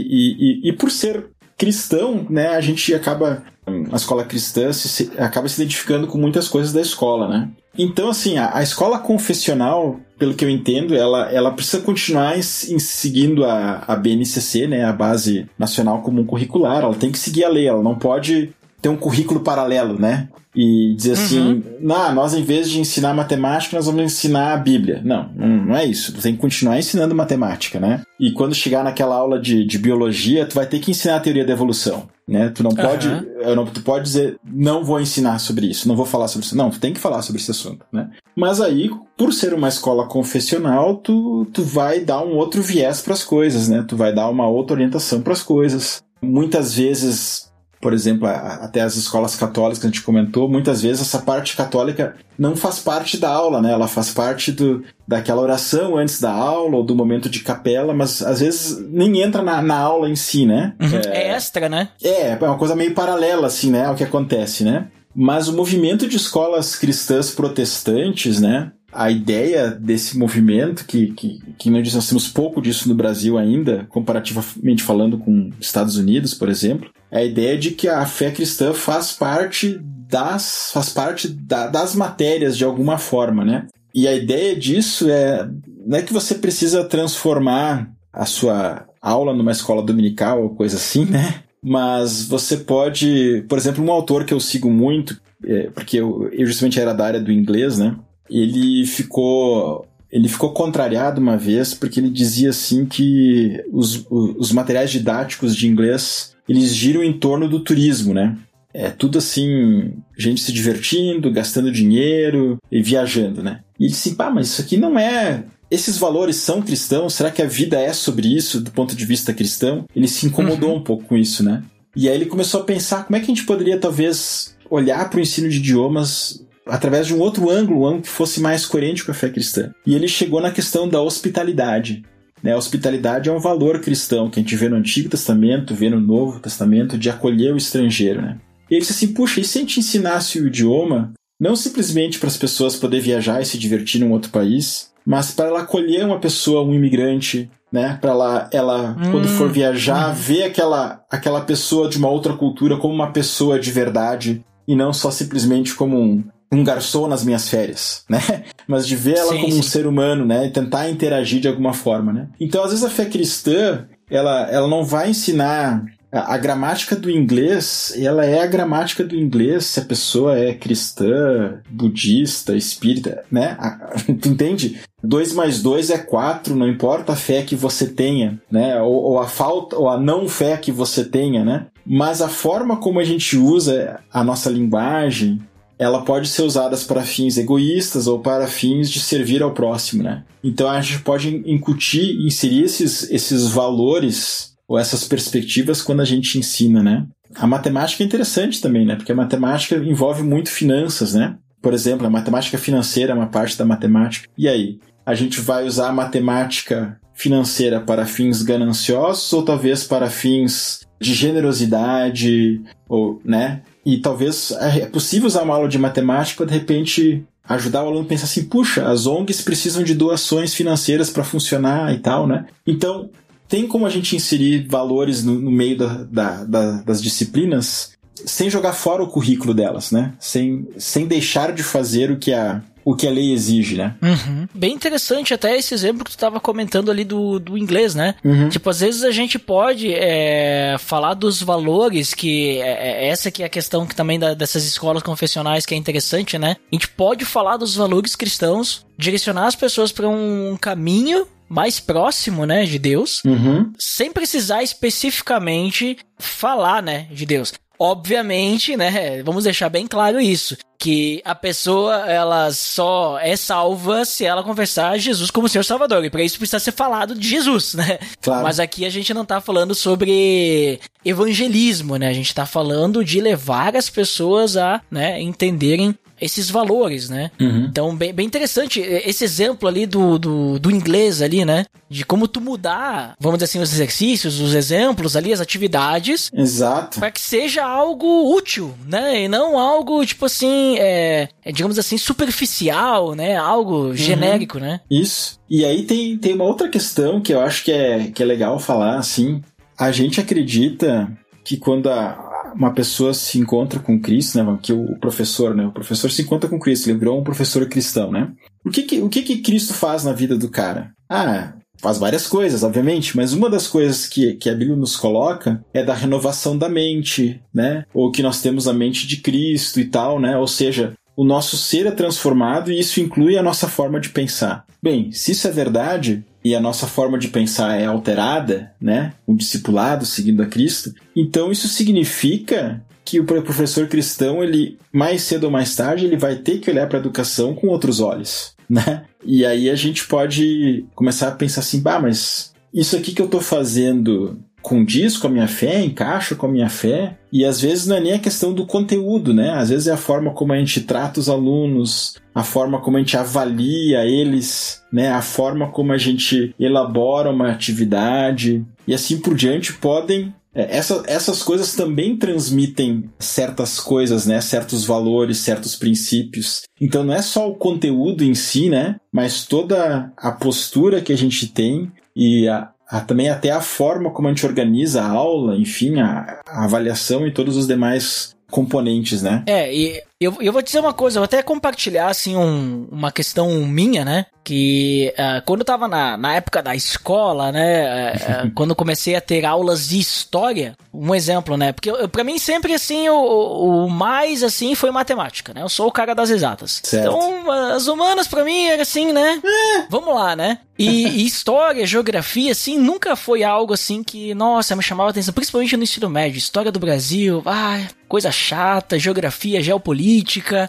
e, 0.63 0.69
e 0.69 0.73
por 0.73 0.89
ser 0.91 1.25
cristão, 1.59 2.25
né, 2.29 2.47
a 2.47 2.61
gente 2.61 2.95
acaba 2.95 3.43
a 3.91 3.95
escola 3.95 4.23
cristã 4.23 4.73
se, 4.73 5.11
acaba 5.17 5.47
se 5.47 5.61
identificando 5.61 6.07
com 6.07 6.17
muitas 6.17 6.47
coisas 6.47 6.73
da 6.73 6.81
escola, 6.81 7.27
né? 7.27 7.49
Então, 7.77 8.09
assim, 8.09 8.37
a, 8.37 8.57
a 8.57 8.63
escola 8.63 8.97
confessional, 8.97 9.99
pelo 10.17 10.33
que 10.33 10.43
eu 10.43 10.49
entendo, 10.49 10.95
ela, 10.95 11.31
ela 11.31 11.51
precisa 11.51 11.83
continuar 11.83 12.35
em, 12.35 12.39
em 12.39 12.79
seguindo 12.79 13.45
a, 13.45 13.83
a 13.87 13.95
BNCC, 13.95 14.67
né, 14.67 14.83
a 14.83 14.91
Base 14.91 15.47
Nacional 15.57 16.01
Comum 16.01 16.25
Curricular. 16.25 16.83
Ela 16.83 16.95
tem 16.95 17.11
que 17.11 17.19
seguir 17.19 17.43
a 17.43 17.49
lei, 17.49 17.67
ela 17.67 17.83
não 17.83 17.95
pode 17.95 18.53
ter 18.81 18.89
um 18.89 18.97
currículo 18.97 19.41
paralelo, 19.41 19.99
né? 19.99 20.29
E 20.55 20.95
dizer 20.95 21.13
assim, 21.13 21.63
não, 21.79 22.13
nós 22.13 22.33
em 22.33 22.43
vez 22.43 22.69
de 22.69 22.79
ensinar 22.79 23.13
matemática, 23.13 23.77
nós 23.77 23.85
vamos 23.85 24.01
ensinar 24.01 24.53
a 24.53 24.57
Bíblia. 24.57 24.99
Não, 25.05 25.29
não, 25.35 25.75
é 25.75 25.85
isso. 25.85 26.11
Tu 26.11 26.21
tem 26.21 26.33
que 26.33 26.41
continuar 26.41 26.79
ensinando 26.79 27.13
matemática, 27.13 27.79
né? 27.79 28.01
E 28.19 28.31
quando 28.31 28.55
chegar 28.55 28.83
naquela 28.83 29.15
aula 29.15 29.39
de, 29.39 29.63
de 29.63 29.77
biologia, 29.77 30.45
tu 30.45 30.55
vai 30.55 30.65
ter 30.65 30.79
que 30.79 30.91
ensinar 30.91 31.17
a 31.17 31.19
teoria 31.19 31.45
da 31.45 31.53
evolução. 31.53 32.09
Né? 32.27 32.49
Tu 32.49 32.61
não 32.61 32.71
pode, 32.71 33.07
eu 33.41 33.55
não, 33.55 33.65
tu 33.65 33.81
pode 33.81 34.03
dizer, 34.03 34.37
não 34.43 34.83
vou 34.83 34.99
ensinar 34.99 35.39
sobre 35.39 35.65
isso, 35.65 35.87
não 35.87 35.95
vou 35.95 36.05
falar 36.05 36.27
sobre 36.27 36.45
isso. 36.45 36.55
Não, 36.55 36.69
tu 36.69 36.79
tem 36.79 36.93
que 36.93 36.99
falar 36.99 37.23
sobre 37.23 37.41
esse 37.41 37.49
assunto, 37.49 37.83
né? 37.91 38.09
Mas 38.35 38.61
aí, 38.61 38.91
por 39.17 39.33
ser 39.33 39.51
uma 39.53 39.67
escola 39.67 40.07
confessional, 40.07 40.97
tu, 40.97 41.47
tu 41.51 41.63
vai 41.63 42.01
dar 42.01 42.23
um 42.23 42.35
outro 42.35 42.61
viés 42.61 43.01
para 43.01 43.13
as 43.13 43.23
coisas, 43.23 43.67
né? 43.67 43.83
Tu 43.87 43.95
vai 43.97 44.13
dar 44.13 44.29
uma 44.29 44.47
outra 44.47 44.75
orientação 44.75 45.21
para 45.21 45.33
as 45.33 45.41
coisas. 45.41 46.03
Muitas 46.21 46.75
vezes 46.75 47.48
por 47.81 47.93
exemplo, 47.93 48.27
até 48.27 48.81
as 48.81 48.95
escolas 48.95 49.35
católicas 49.35 49.79
que 49.79 49.87
a 49.87 49.89
gente 49.89 50.01
comentou, 50.01 50.49
muitas 50.49 50.81
vezes 50.81 51.01
essa 51.01 51.19
parte 51.19 51.55
católica 51.55 52.15
não 52.37 52.55
faz 52.55 52.79
parte 52.79 53.17
da 53.17 53.29
aula, 53.29 53.61
né? 53.61 53.71
Ela 53.71 53.87
faz 53.87 54.11
parte 54.11 54.51
do, 54.51 54.83
daquela 55.07 55.41
oração 55.41 55.97
antes 55.97 56.19
da 56.19 56.31
aula 56.31 56.77
ou 56.77 56.83
do 56.83 56.95
momento 56.95 57.29
de 57.29 57.39
capela, 57.39 57.93
mas 57.93 58.21
às 58.21 58.41
vezes 58.41 58.77
nem 58.89 59.21
entra 59.21 59.41
na, 59.41 59.61
na 59.61 59.77
aula 59.77 60.09
em 60.09 60.15
si, 60.15 60.45
né? 60.45 60.73
Uhum. 60.79 60.99
É, 61.11 61.23
é, 61.23 61.31
extra, 61.31 61.69
né? 61.69 61.89
É, 62.03 62.31
é 62.31 62.37
uma 62.41 62.57
coisa 62.57 62.75
meio 62.75 62.93
paralela, 62.93 63.47
assim, 63.47 63.71
né? 63.71 63.85
Ao 63.85 63.95
que 63.95 64.03
acontece, 64.03 64.63
né? 64.63 64.87
Mas 65.15 65.47
o 65.47 65.55
movimento 65.55 66.07
de 66.07 66.17
escolas 66.17 66.75
cristãs 66.75 67.31
protestantes, 67.31 68.41
né? 68.41 68.71
A 68.91 69.11
ideia 69.11 69.69
desse 69.69 70.17
movimento, 70.17 70.85
que, 70.85 71.11
que, 71.11 71.39
que 71.57 71.69
nós 71.69 72.07
temos 72.07 72.27
pouco 72.27 72.61
disso 72.61 72.89
no 72.89 72.95
Brasil 72.95 73.37
ainda, 73.37 73.85
comparativamente 73.89 74.83
falando 74.83 75.17
com 75.17 75.51
Estados 75.59 75.97
Unidos, 75.97 76.33
por 76.33 76.49
exemplo, 76.49 76.89
é 77.11 77.19
a 77.19 77.23
ideia 77.23 77.57
de 77.57 77.71
que 77.71 77.87
a 77.87 78.05
fé 78.05 78.31
cristã 78.31 78.73
faz 78.73 79.11
parte 79.11 79.79
das, 80.09 80.71
faz 80.73 80.89
parte 80.89 81.27
da, 81.27 81.67
das 81.67 81.95
matérias 81.95 82.57
de 82.57 82.65
alguma 82.65 82.97
forma, 82.97 83.45
né? 83.45 83.67
E 83.93 84.07
a 84.07 84.13
ideia 84.13 84.55
disso 84.55 85.09
é 85.09 85.49
não 85.85 85.97
é 85.97 86.01
que 86.01 86.13
você 86.13 86.35
precisa 86.35 86.83
transformar 86.83 87.91
a 88.13 88.25
sua 88.25 88.85
aula 89.01 89.33
numa 89.33 89.51
escola 89.51 89.81
dominical 89.81 90.43
ou 90.43 90.49
coisa 90.49 90.77
assim, 90.77 91.05
né? 91.05 91.41
Mas 91.61 92.25
você 92.25 92.57
pode, 92.57 93.43
por 93.49 93.57
exemplo, 93.57 93.83
um 93.83 93.91
autor 93.91 94.23
que 94.23 94.33
eu 94.33 94.39
sigo 94.39 94.69
muito, 94.69 95.19
é, 95.43 95.69
porque 95.69 95.97
eu, 95.97 96.29
eu 96.31 96.45
justamente 96.45 96.79
era 96.79 96.93
da 96.93 97.05
área 97.05 97.19
do 97.19 97.31
inglês, 97.31 97.77
né? 97.77 97.95
Ele 98.29 98.85
ficou 98.85 99.85
ele 100.11 100.27
ficou 100.27 100.51
contrariado 100.51 101.21
uma 101.21 101.37
vez 101.37 101.73
porque 101.73 101.99
ele 101.99 102.09
dizia 102.09 102.49
assim 102.49 102.85
que 102.85 103.63
os, 103.71 104.05
os 104.09 104.51
materiais 104.51 104.89
didáticos 104.89 105.55
de 105.55 105.67
inglês 105.67 106.35
eles 106.47 106.73
giram 106.73 107.03
em 107.03 107.13
torno 107.13 107.47
do 107.47 107.59
turismo, 107.59 108.13
né? 108.13 108.35
É 108.73 108.89
tudo 108.89 109.19
assim, 109.19 109.93
gente 110.17 110.41
se 110.41 110.51
divertindo, 110.51 111.31
gastando 111.31 111.71
dinheiro 111.71 112.57
e 112.71 112.81
viajando, 112.81 113.43
né? 113.43 113.61
E 113.79 113.85
ele 113.85 113.91
disse, 113.91 114.15
pá, 114.15 114.31
mas 114.31 114.47
isso 114.47 114.61
aqui 114.61 114.77
não 114.77 114.97
é. 114.97 115.43
Esses 115.69 115.97
valores 115.97 116.37
são 116.37 116.61
cristãos? 116.61 117.13
Será 117.13 117.29
que 117.29 117.41
a 117.41 117.47
vida 117.47 117.79
é 117.79 117.93
sobre 117.93 118.27
isso 118.35 118.59
do 118.59 118.71
ponto 118.71 118.95
de 118.95 119.05
vista 119.05 119.33
cristão? 119.33 119.85
Ele 119.95 120.07
se 120.07 120.25
incomodou 120.25 120.71
uhum. 120.71 120.77
um 120.77 120.83
pouco 120.83 121.03
com 121.05 121.15
isso, 121.15 121.43
né? 121.43 121.63
E 121.95 122.09
aí 122.09 122.15
ele 122.15 122.25
começou 122.25 122.61
a 122.61 122.63
pensar 122.63 123.05
como 123.05 123.15
é 123.15 123.19
que 123.19 123.25
a 123.25 123.35
gente 123.35 123.45
poderia 123.45 123.77
talvez 123.77 124.55
olhar 124.69 125.09
para 125.09 125.19
o 125.19 125.21
ensino 125.21 125.49
de 125.49 125.57
idiomas 125.57 126.43
através 126.69 127.07
de 127.07 127.13
um 127.13 127.19
outro 127.19 127.49
ângulo, 127.49 127.81
um 127.81 127.85
ângulo 127.85 128.01
que 128.03 128.09
fosse 128.09 128.41
mais 128.41 128.65
coerente 128.65 129.03
com 129.03 129.11
a 129.11 129.15
fé 129.15 129.29
cristã. 129.29 129.71
E 129.85 129.95
ele 129.95 130.07
chegou 130.07 130.41
na 130.41 130.51
questão 130.51 130.87
da 130.87 131.01
hospitalidade. 131.01 132.03
Né? 132.41 132.53
A 132.53 132.57
hospitalidade 132.57 133.29
é 133.29 133.31
um 133.31 133.39
valor 133.39 133.79
cristão 133.79 134.29
que 134.29 134.39
a 134.39 134.43
gente 134.43 134.55
vê 134.55 134.69
no 134.69 134.77
Antigo 134.77 135.09
Testamento, 135.09 135.75
vê 135.75 135.89
no 135.89 135.99
Novo 135.99 136.39
Testamento, 136.39 136.97
de 136.97 137.09
acolher 137.09 137.53
o 137.53 137.57
estrangeiro. 137.57 138.21
Né? 138.21 138.37
E 138.69 138.75
ele 138.75 138.81
disse 138.81 138.93
assim: 138.93 139.13
puxa, 139.13 139.41
e 139.41 139.43
se 139.43 139.57
a 139.57 139.61
gente 139.61 139.79
ensinasse 139.79 140.39
o 140.39 140.47
idioma, 140.47 141.13
não 141.39 141.55
simplesmente 141.55 142.19
para 142.19 142.27
as 142.27 142.37
pessoas 142.37 142.75
poderem 142.75 143.03
viajar 143.03 143.41
e 143.41 143.45
se 143.45 143.57
divertir 143.57 143.99
num 144.01 144.11
outro 144.11 144.31
país, 144.31 144.91
mas 145.05 145.31
para 145.31 145.47
ela 145.47 145.61
acolher 145.61 146.05
uma 146.05 146.19
pessoa, 146.19 146.63
um 146.63 146.73
imigrante, 146.73 147.49
né? 147.71 147.97
Para 148.01 148.11
ela, 148.11 148.49
ela 148.51 148.91
hum, 148.91 149.11
quando 149.11 149.27
for 149.27 149.49
viajar, 149.49 150.11
hum. 150.11 150.13
ver 150.13 150.43
aquela, 150.43 151.03
aquela 151.09 151.41
pessoa 151.41 151.89
de 151.89 151.97
uma 151.97 152.09
outra 152.09 152.33
cultura 152.33 152.77
como 152.77 152.93
uma 152.93 153.11
pessoa 153.11 153.59
de 153.59 153.71
verdade 153.71 154.43
e 154.67 154.75
não 154.75 154.93
só 154.93 155.09
simplesmente 155.09 155.73
como 155.73 155.97
um, 155.99 156.23
um 156.51 156.63
garçom 156.63 157.07
nas 157.07 157.23
minhas 157.23 157.47
férias, 157.49 158.03
né? 158.09 158.19
Mas 158.67 158.87
de 158.87 158.95
ver 158.95 159.17
ela 159.17 159.33
sim, 159.33 159.41
como 159.41 159.53
sim. 159.53 159.59
um 159.59 159.63
ser 159.63 159.87
humano, 159.87 160.25
né? 160.25 160.47
E 160.47 160.51
tentar 160.51 160.89
interagir 160.89 161.39
de 161.39 161.47
alguma 161.47 161.73
forma, 161.73 162.11
né? 162.11 162.27
Então, 162.39 162.63
às 162.63 162.71
vezes 162.71 162.85
a 162.85 162.89
fé 162.89 163.05
cristã, 163.05 163.87
ela, 164.09 164.49
ela 164.49 164.67
não 164.67 164.83
vai 164.83 165.09
ensinar 165.09 165.85
a, 166.11 166.33
a, 166.33 166.37
gramática 166.37 166.95
do 166.95 167.09
inglês, 167.09 167.93
ela 167.95 168.25
é 168.25 168.41
a 168.41 168.47
gramática 168.47 169.03
do 169.03 169.15
inglês 169.15 169.65
se 169.65 169.79
a 169.79 169.85
pessoa 169.85 170.37
é 170.37 170.53
cristã, 170.53 171.61
budista, 171.69 172.55
espírita, 172.55 173.23
né? 173.31 173.55
A, 173.59 173.93
tu 174.19 174.29
entende? 174.29 174.79
2 175.03 175.33
mais 175.33 175.61
2 175.61 175.91
é 175.91 175.97
4, 175.97 176.55
não 176.55 176.67
importa 176.67 177.13
a 177.13 177.15
fé 177.15 177.43
que 177.43 177.55
você 177.55 177.87
tenha, 177.87 178.41
né? 178.51 178.81
Ou, 178.81 178.93
ou, 178.93 179.19
a 179.19 179.27
falta, 179.27 179.77
ou 179.77 179.87
a 179.87 179.99
não 179.99 180.27
fé 180.27 180.57
que 180.57 180.71
você 180.71 181.05
tenha, 181.05 181.45
né? 181.45 181.67
Mas 181.85 182.21
a 182.21 182.27
forma 182.27 182.77
como 182.77 182.99
a 182.99 183.03
gente 183.03 183.37
usa 183.37 183.99
a 184.11 184.23
nossa 184.23 184.49
linguagem, 184.49 185.39
ela 185.79 186.03
pode 186.03 186.27
ser 186.27 186.41
usada 186.41 186.75
para 186.77 187.03
fins 187.03 187.37
egoístas 187.37 188.05
ou 188.05 188.19
para 188.19 188.45
fins 188.47 188.91
de 188.91 188.99
servir 188.99 189.41
ao 189.41 189.53
próximo, 189.53 190.03
né? 190.03 190.25
Então 190.43 190.69
a 190.69 190.81
gente 190.81 190.99
pode 190.99 191.41
incutir, 191.49 192.19
inserir 192.19 192.63
esses, 192.63 193.09
esses 193.09 193.47
valores 193.47 194.53
ou 194.67 194.77
essas 194.77 195.05
perspectivas 195.05 195.81
quando 195.81 196.01
a 196.01 196.05
gente 196.05 196.37
ensina, 196.37 196.83
né? 196.83 197.07
A 197.35 197.47
matemática 197.47 198.03
é 198.03 198.05
interessante 198.05 198.59
também, 198.59 198.85
né? 198.85 198.97
Porque 198.97 199.13
a 199.13 199.15
matemática 199.15 199.75
envolve 199.77 200.21
muito 200.21 200.49
finanças, 200.49 201.13
né? 201.13 201.37
Por 201.61 201.73
exemplo, 201.73 202.05
a 202.05 202.09
matemática 202.09 202.57
financeira 202.57 203.13
é 203.13 203.15
uma 203.15 203.27
parte 203.27 203.57
da 203.57 203.65
matemática. 203.65 204.27
E 204.37 204.49
aí? 204.49 204.79
A 205.05 205.15
gente 205.15 205.39
vai 205.39 205.65
usar 205.65 205.89
a 205.89 205.93
matemática 205.93 206.99
financeira 207.13 207.79
para 207.79 208.05
fins 208.05 208.41
gananciosos 208.41 209.31
ou 209.33 209.43
talvez 209.43 209.83
para 209.83 210.09
fins 210.09 210.81
de 211.01 211.13
generosidade 211.13 212.61
ou, 212.87 213.21
né? 213.23 213.61
E 213.85 213.97
talvez 213.97 214.51
é, 214.51 214.79
é 214.81 214.85
possível 214.85 215.27
usar 215.27 215.43
uma 215.43 215.55
aula 215.55 215.69
de 215.69 215.77
matemática 215.77 216.45
de 216.45 216.53
repente, 216.53 217.23
ajudar 217.47 217.83
o 217.83 217.87
aluno 217.87 218.05
a 218.05 218.07
pensar 218.09 218.25
assim: 218.25 218.45
puxa, 218.45 218.87
as 218.87 219.05
ONGs 219.05 219.41
precisam 219.41 219.83
de 219.83 219.93
doações 219.93 220.53
financeiras 220.53 221.09
para 221.09 221.23
funcionar 221.23 221.93
e 221.93 221.99
tal, 221.99 222.27
né? 222.27 222.45
Então, 222.65 223.09
tem 223.47 223.67
como 223.67 223.85
a 223.85 223.89
gente 223.89 224.15
inserir 224.15 224.67
valores 224.67 225.23
no, 225.23 225.33
no 225.33 225.51
meio 225.51 225.77
da, 225.77 226.03
da, 226.03 226.43
da, 226.43 226.71
das 226.83 227.01
disciplinas 227.01 227.97
sem 228.25 228.49
jogar 228.49 228.73
fora 228.73 229.01
o 229.01 229.07
currículo 229.07 229.53
delas, 229.53 229.91
né? 229.91 230.13
Sem, 230.19 230.67
sem 230.77 231.07
deixar 231.07 231.53
de 231.53 231.63
fazer 231.63 232.11
o 232.11 232.17
que 232.17 232.33
a, 232.33 232.61
o 232.89 232.95
que 232.95 233.07
a 233.07 233.11
lei 233.11 233.31
exige, 233.31 233.75
né? 233.75 233.93
Uhum. 234.01 234.47
Bem 234.51 234.73
interessante 234.73 235.31
até 235.31 235.55
esse 235.55 235.75
exemplo 235.75 236.03
que 236.03 236.09
tu 236.09 236.15
estava 236.15 236.39
comentando 236.39 236.89
ali 236.89 237.03
do, 237.03 237.37
do 237.37 237.55
inglês, 237.55 237.93
né? 237.93 238.15
Uhum. 238.25 238.49
Tipo, 238.49 238.67
às 238.67 238.79
vezes 238.79 239.03
a 239.03 239.11
gente 239.11 239.37
pode 239.37 239.93
é, 239.93 240.75
falar 240.79 241.13
dos 241.13 241.39
valores 241.39 242.15
que 242.15 242.57
é, 242.57 243.05
é, 243.05 243.07
essa 243.09 243.29
que 243.29 243.43
é 243.43 243.45
a 243.45 243.49
questão 243.49 243.85
que 243.85 243.95
também 243.95 244.17
da, 244.17 244.33
dessas 244.33 244.65
escolas 244.65 245.03
confessionais 245.03 245.67
que 245.67 245.75
é 245.75 245.77
interessante, 245.77 246.39
né? 246.39 246.55
A 246.71 246.75
gente 246.75 246.87
pode 246.87 247.25
falar 247.25 247.57
dos 247.57 247.75
valores 247.75 248.15
cristãos, 248.15 248.87
direcionar 248.97 249.45
as 249.45 249.55
pessoas 249.55 249.91
para 249.91 250.09
um 250.09 250.57
caminho 250.59 251.27
mais 251.47 251.79
próximo, 251.79 252.43
né, 252.47 252.65
de 252.65 252.79
Deus, 252.79 253.23
uhum. 253.23 253.71
sem 253.77 254.11
precisar 254.11 254.63
especificamente 254.63 255.97
falar, 256.17 256.81
né, 256.81 257.07
de 257.11 257.25
Deus. 257.25 257.53
Obviamente, 257.77 258.75
né? 258.75 259.21
Vamos 259.23 259.43
deixar 259.45 259.69
bem 259.69 259.87
claro 259.87 260.19
isso. 260.19 260.57
Que 260.79 261.21
a 261.25 261.35
pessoa, 261.35 262.09
ela 262.09 262.51
só 262.53 263.19
é 263.19 263.35
salva 263.35 264.05
se 264.05 264.23
ela 264.23 264.43
confessar 264.43 264.97
Jesus 264.97 265.29
como 265.29 265.49
Senhor 265.49 265.63
Salvador. 265.63 266.05
E 266.05 266.09
para 266.09 266.23
isso 266.23 266.37
precisa 266.37 266.59
ser 266.59 266.71
falado 266.71 267.13
de 267.13 267.27
Jesus, 267.27 267.73
né? 267.73 267.99
Claro. 268.21 268.43
Mas 268.43 268.59
aqui 268.59 268.85
a 268.85 268.89
gente 268.89 269.13
não 269.13 269.25
tá 269.25 269.41
falando 269.41 269.75
sobre 269.75 270.79
evangelismo, 271.03 271.97
né? 271.97 272.07
A 272.07 272.13
gente 272.13 272.33
tá 272.33 272.45
falando 272.45 273.03
de 273.03 273.19
levar 273.19 273.75
as 273.75 273.89
pessoas 273.89 274.55
a, 274.55 274.81
né, 274.89 275.21
entenderem 275.21 275.95
esses 276.21 276.49
valores, 276.49 277.09
né? 277.09 277.31
Uhum. 277.39 277.65
Então, 277.69 277.95
bem, 277.95 278.13
bem 278.13 278.25
interessante 278.25 278.79
esse 278.79 279.23
exemplo 279.23 279.67
ali 279.67 279.85
do, 279.85 280.19
do, 280.19 280.59
do, 280.59 280.71
inglês 280.71 281.21
ali, 281.21 281.45
né? 281.45 281.65
De 281.89 282.05
como 282.05 282.27
tu 282.27 282.41
mudar, 282.41 283.15
vamos 283.19 283.37
dizer 283.37 283.45
assim, 283.45 283.59
os 283.59 283.73
exercícios, 283.73 284.39
os 284.39 284.53
exemplos 284.53 285.15
ali, 285.15 285.33
as 285.33 285.41
atividades. 285.41 286.29
Exato. 286.33 286.99
Para 286.99 287.11
que 287.11 287.21
seja 287.21 287.63
algo 287.63 288.35
útil, 288.35 288.75
né? 288.85 289.23
E 289.23 289.27
não 289.27 289.57
algo, 289.57 290.05
tipo 290.05 290.25
assim, 290.25 290.68
é, 290.77 291.29
é, 291.43 291.51
digamos 291.51 291.79
assim, 291.79 291.97
superficial, 291.97 293.15
né? 293.15 293.35
Algo 293.35 293.87
uhum. 293.87 293.95
genérico, 293.95 294.59
né? 294.59 294.81
Isso. 294.89 295.39
E 295.49 295.65
aí 295.65 295.83
tem, 295.83 296.17
tem 296.17 296.33
uma 296.33 296.43
outra 296.45 296.69
questão 296.69 297.21
que 297.21 297.33
eu 297.33 297.41
acho 297.41 297.63
que 297.63 297.71
é, 297.71 298.11
que 298.11 298.21
é 298.21 298.25
legal 298.25 298.59
falar, 298.59 298.97
assim. 298.97 299.41
A 299.77 299.91
gente 299.91 300.19
acredita 300.19 301.09
que 301.43 301.57
quando 301.57 301.89
a, 301.89 302.53
uma 302.55 302.73
pessoa 302.73 303.13
se 303.13 303.39
encontra 303.39 303.79
com 303.79 303.99
Cristo, 303.99 304.43
né, 304.43 304.59
que 304.61 304.73
o 304.73 304.97
professor, 304.99 305.55
né, 305.55 305.65
o 305.65 305.71
professor 305.71 306.11
se 306.11 306.21
encontra 306.21 306.49
com 306.49 306.59
Cristo, 306.59 306.89
ele 306.89 306.99
virou 306.99 307.19
um 307.19 307.23
professor 307.23 307.67
cristão, 307.67 308.11
né? 308.11 308.31
O 308.65 308.69
que 308.69 308.83
que, 308.83 309.01
o 309.01 309.09
que 309.09 309.21
que 309.21 309.41
Cristo 309.41 309.73
faz 309.73 310.03
na 310.03 310.13
vida 310.13 310.37
do 310.37 310.49
cara? 310.49 310.91
Ah, 311.09 311.53
faz 311.81 311.97
várias 311.97 312.27
coisas, 312.27 312.63
obviamente, 312.63 313.15
mas 313.15 313.33
uma 313.33 313.49
das 313.49 313.67
coisas 313.67 314.05
que, 314.05 314.33
que 314.33 314.49
a 314.49 314.55
Bíblia 314.55 314.75
nos 314.75 314.95
coloca 314.95 315.63
é 315.73 315.83
da 315.83 315.93
renovação 315.93 316.57
da 316.57 316.69
mente, 316.69 317.41
né? 317.53 317.85
Ou 317.93 318.11
que 318.11 318.21
nós 318.21 318.41
temos 318.41 318.67
a 318.67 318.73
mente 318.73 319.07
de 319.07 319.17
Cristo 319.17 319.79
e 319.79 319.85
tal, 319.85 320.19
né? 320.19 320.37
Ou 320.37 320.47
seja, 320.47 320.93
o 321.15 321.23
nosso 321.23 321.57
ser 321.57 321.85
é 321.85 321.91
transformado 321.91 322.71
e 322.71 322.79
isso 322.79 323.01
inclui 323.01 323.37
a 323.37 323.43
nossa 323.43 323.67
forma 323.67 323.99
de 323.99 324.09
pensar. 324.09 324.65
Bem, 324.81 325.11
se 325.11 325.31
isso 325.31 325.47
é 325.47 325.51
verdade 325.51 326.23
e 326.43 326.55
a 326.55 326.61
nossa 326.61 326.87
forma 326.87 327.17
de 327.17 327.27
pensar 327.27 327.77
é 327.77 327.85
alterada, 327.85 328.71
né? 328.79 329.13
Um 329.27 329.35
discipulado 329.35 330.05
seguindo 330.05 330.41
a 330.41 330.45
Cristo, 330.45 330.93
então 331.15 331.51
isso 331.51 331.67
significa 331.67 332.81
que 333.03 333.19
o 333.19 333.25
professor 333.25 333.87
cristão, 333.87 334.43
ele 334.43 334.77
mais 334.93 335.23
cedo 335.23 335.45
ou 335.45 335.51
mais 335.51 335.75
tarde, 335.75 336.05
ele 336.05 336.15
vai 336.15 336.35
ter 336.35 336.59
que 336.59 336.69
olhar 336.69 336.87
para 336.87 336.99
a 336.99 337.01
educação 337.01 337.55
com 337.55 337.67
outros 337.67 337.99
olhos, 337.99 338.53
né? 338.69 339.03
E 339.23 339.45
aí 339.45 339.69
a 339.69 339.75
gente 339.75 340.07
pode 340.07 340.85
começar 340.95 341.27
a 341.27 341.31
pensar 341.31 341.61
assim, 341.61 341.81
bah, 341.81 341.99
mas 341.99 342.53
isso 342.73 342.95
aqui 342.95 343.13
que 343.13 343.21
eu 343.21 343.25
estou 343.25 343.41
fazendo 343.41 344.39
condiz 344.61 345.17
com 345.17 345.27
a 345.27 345.29
minha 345.29 345.47
fé, 345.47 345.81
encaixa 345.83 346.35
com 346.35 346.45
a 346.45 346.49
minha 346.49 346.69
fé, 346.69 347.17
e 347.31 347.45
às 347.45 347.61
vezes 347.61 347.87
não 347.87 347.95
é 347.95 348.01
nem 348.01 348.13
a 348.13 348.19
questão 348.19 348.53
do 348.53 348.65
conteúdo, 348.65 349.33
né? 349.33 349.51
Às 349.51 349.69
vezes 349.69 349.87
é 349.87 349.93
a 349.93 349.97
forma 349.97 350.31
como 350.33 350.53
a 350.53 350.57
gente 350.57 350.81
trata 350.81 351.19
os 351.19 351.29
alunos, 351.29 352.17
a 352.33 352.43
forma 352.43 352.79
como 352.81 352.97
a 352.97 352.99
gente 352.99 353.17
avalia 353.17 354.05
eles, 354.05 354.83
né? 354.91 355.09
A 355.11 355.21
forma 355.21 355.69
como 355.69 355.93
a 355.93 355.97
gente 355.97 356.53
elabora 356.59 357.29
uma 357.29 357.49
atividade 357.49 358.65
e 358.87 358.93
assim 358.93 359.19
por 359.19 359.35
diante 359.35 359.73
podem 359.73 360.33
é, 360.53 360.77
essa, 360.77 361.03
essas 361.07 361.43
coisas 361.43 361.75
também 361.75 362.17
transmitem 362.17 363.09
certas 363.19 363.79
coisas, 363.79 364.25
né? 364.25 364.41
Certos 364.41 364.83
valores, 364.85 365.37
certos 365.37 365.75
princípios. 365.75 366.63
Então 366.79 367.03
não 367.03 367.13
é 367.13 367.21
só 367.21 367.49
o 367.49 367.55
conteúdo 367.55 368.23
em 368.23 368.33
si, 368.33 368.69
né? 368.69 368.95
Mas 369.11 369.45
toda 369.45 370.11
a 370.17 370.31
postura 370.31 371.01
que 371.01 371.13
a 371.13 371.17
gente 371.17 371.47
tem 371.47 371.91
e 372.15 372.47
a, 372.47 372.71
a, 372.89 372.99
também 373.01 373.29
até 373.29 373.51
a 373.51 373.61
forma 373.61 374.11
como 374.11 374.27
a 374.27 374.31
gente 374.31 374.45
organiza 374.45 375.01
a 375.01 375.09
aula, 375.09 375.55
enfim, 375.55 375.99
a, 375.99 376.41
a 376.47 376.65
avaliação 376.65 377.27
e 377.27 377.33
todos 377.33 377.55
os 377.55 377.67
demais 377.67 378.35
componentes, 378.49 379.21
né? 379.21 379.43
É, 379.45 379.73
e 379.73 380.01
eu, 380.21 380.35
eu 380.41 380.51
vou 380.51 380.61
dizer 380.61 380.81
uma 380.81 380.93
coisa, 380.93 381.17
eu 381.17 381.21
vou 381.21 381.25
até 381.25 381.41
compartilhar, 381.41 382.07
assim, 382.09 382.35
um, 382.35 382.89
uma 382.91 383.09
questão 383.09 383.65
minha, 383.65 384.03
né? 384.03 384.25
Que 384.43 385.13
uh, 385.17 385.41
quando 385.45 385.61
eu 385.61 385.65
tava 385.65 385.87
na, 385.87 386.17
na 386.17 386.35
época 386.35 386.61
da 386.61 386.75
escola, 386.75 387.53
né? 387.53 388.13
Uh, 388.13 388.51
quando 388.53 388.75
comecei 388.75 389.15
a 389.15 389.21
ter 389.21 389.45
aulas 389.45 389.87
de 389.87 389.97
história, 389.97 390.75
um 390.93 391.15
exemplo, 391.15 391.55
né? 391.55 391.71
Porque 391.71 391.89
para 392.09 392.25
mim 392.25 392.37
sempre, 392.37 392.73
assim, 392.73 393.07
o, 393.07 393.85
o 393.85 393.89
mais, 393.89 394.43
assim, 394.43 394.75
foi 394.75 394.91
matemática, 394.91 395.53
né? 395.53 395.61
Eu 395.61 395.69
sou 395.69 395.87
o 395.87 395.91
cara 395.91 396.13
das 396.13 396.29
exatas. 396.29 396.81
Certo. 396.83 397.07
Então, 397.07 397.49
as 397.71 397.87
humanas 397.87 398.27
para 398.27 398.43
mim 398.43 398.65
era 398.65 398.81
assim, 398.81 399.13
né? 399.13 399.41
Vamos 399.89 400.13
lá, 400.13 400.35
né? 400.35 400.59
E, 400.79 401.07
e, 401.07 401.25
história, 401.25 401.85
geografia, 401.85 402.53
assim, 402.53 402.77
nunca 402.77 403.13
foi 403.13 403.43
algo 403.43 403.73
assim 403.73 404.01
que, 404.01 404.33
nossa, 404.33 404.77
me 404.77 404.81
chamava 404.81 405.09
a 405.09 405.11
atenção, 405.11 405.33
principalmente 405.33 405.75
no 405.75 405.83
ensino 405.83 406.09
médio. 406.09 406.37
História 406.37 406.71
do 406.71 406.79
Brasil, 406.79 407.43
ah, 407.45 407.85
coisa 408.07 408.31
chata, 408.31 408.97
geografia, 408.97 409.61
geopolítica, 409.61 410.08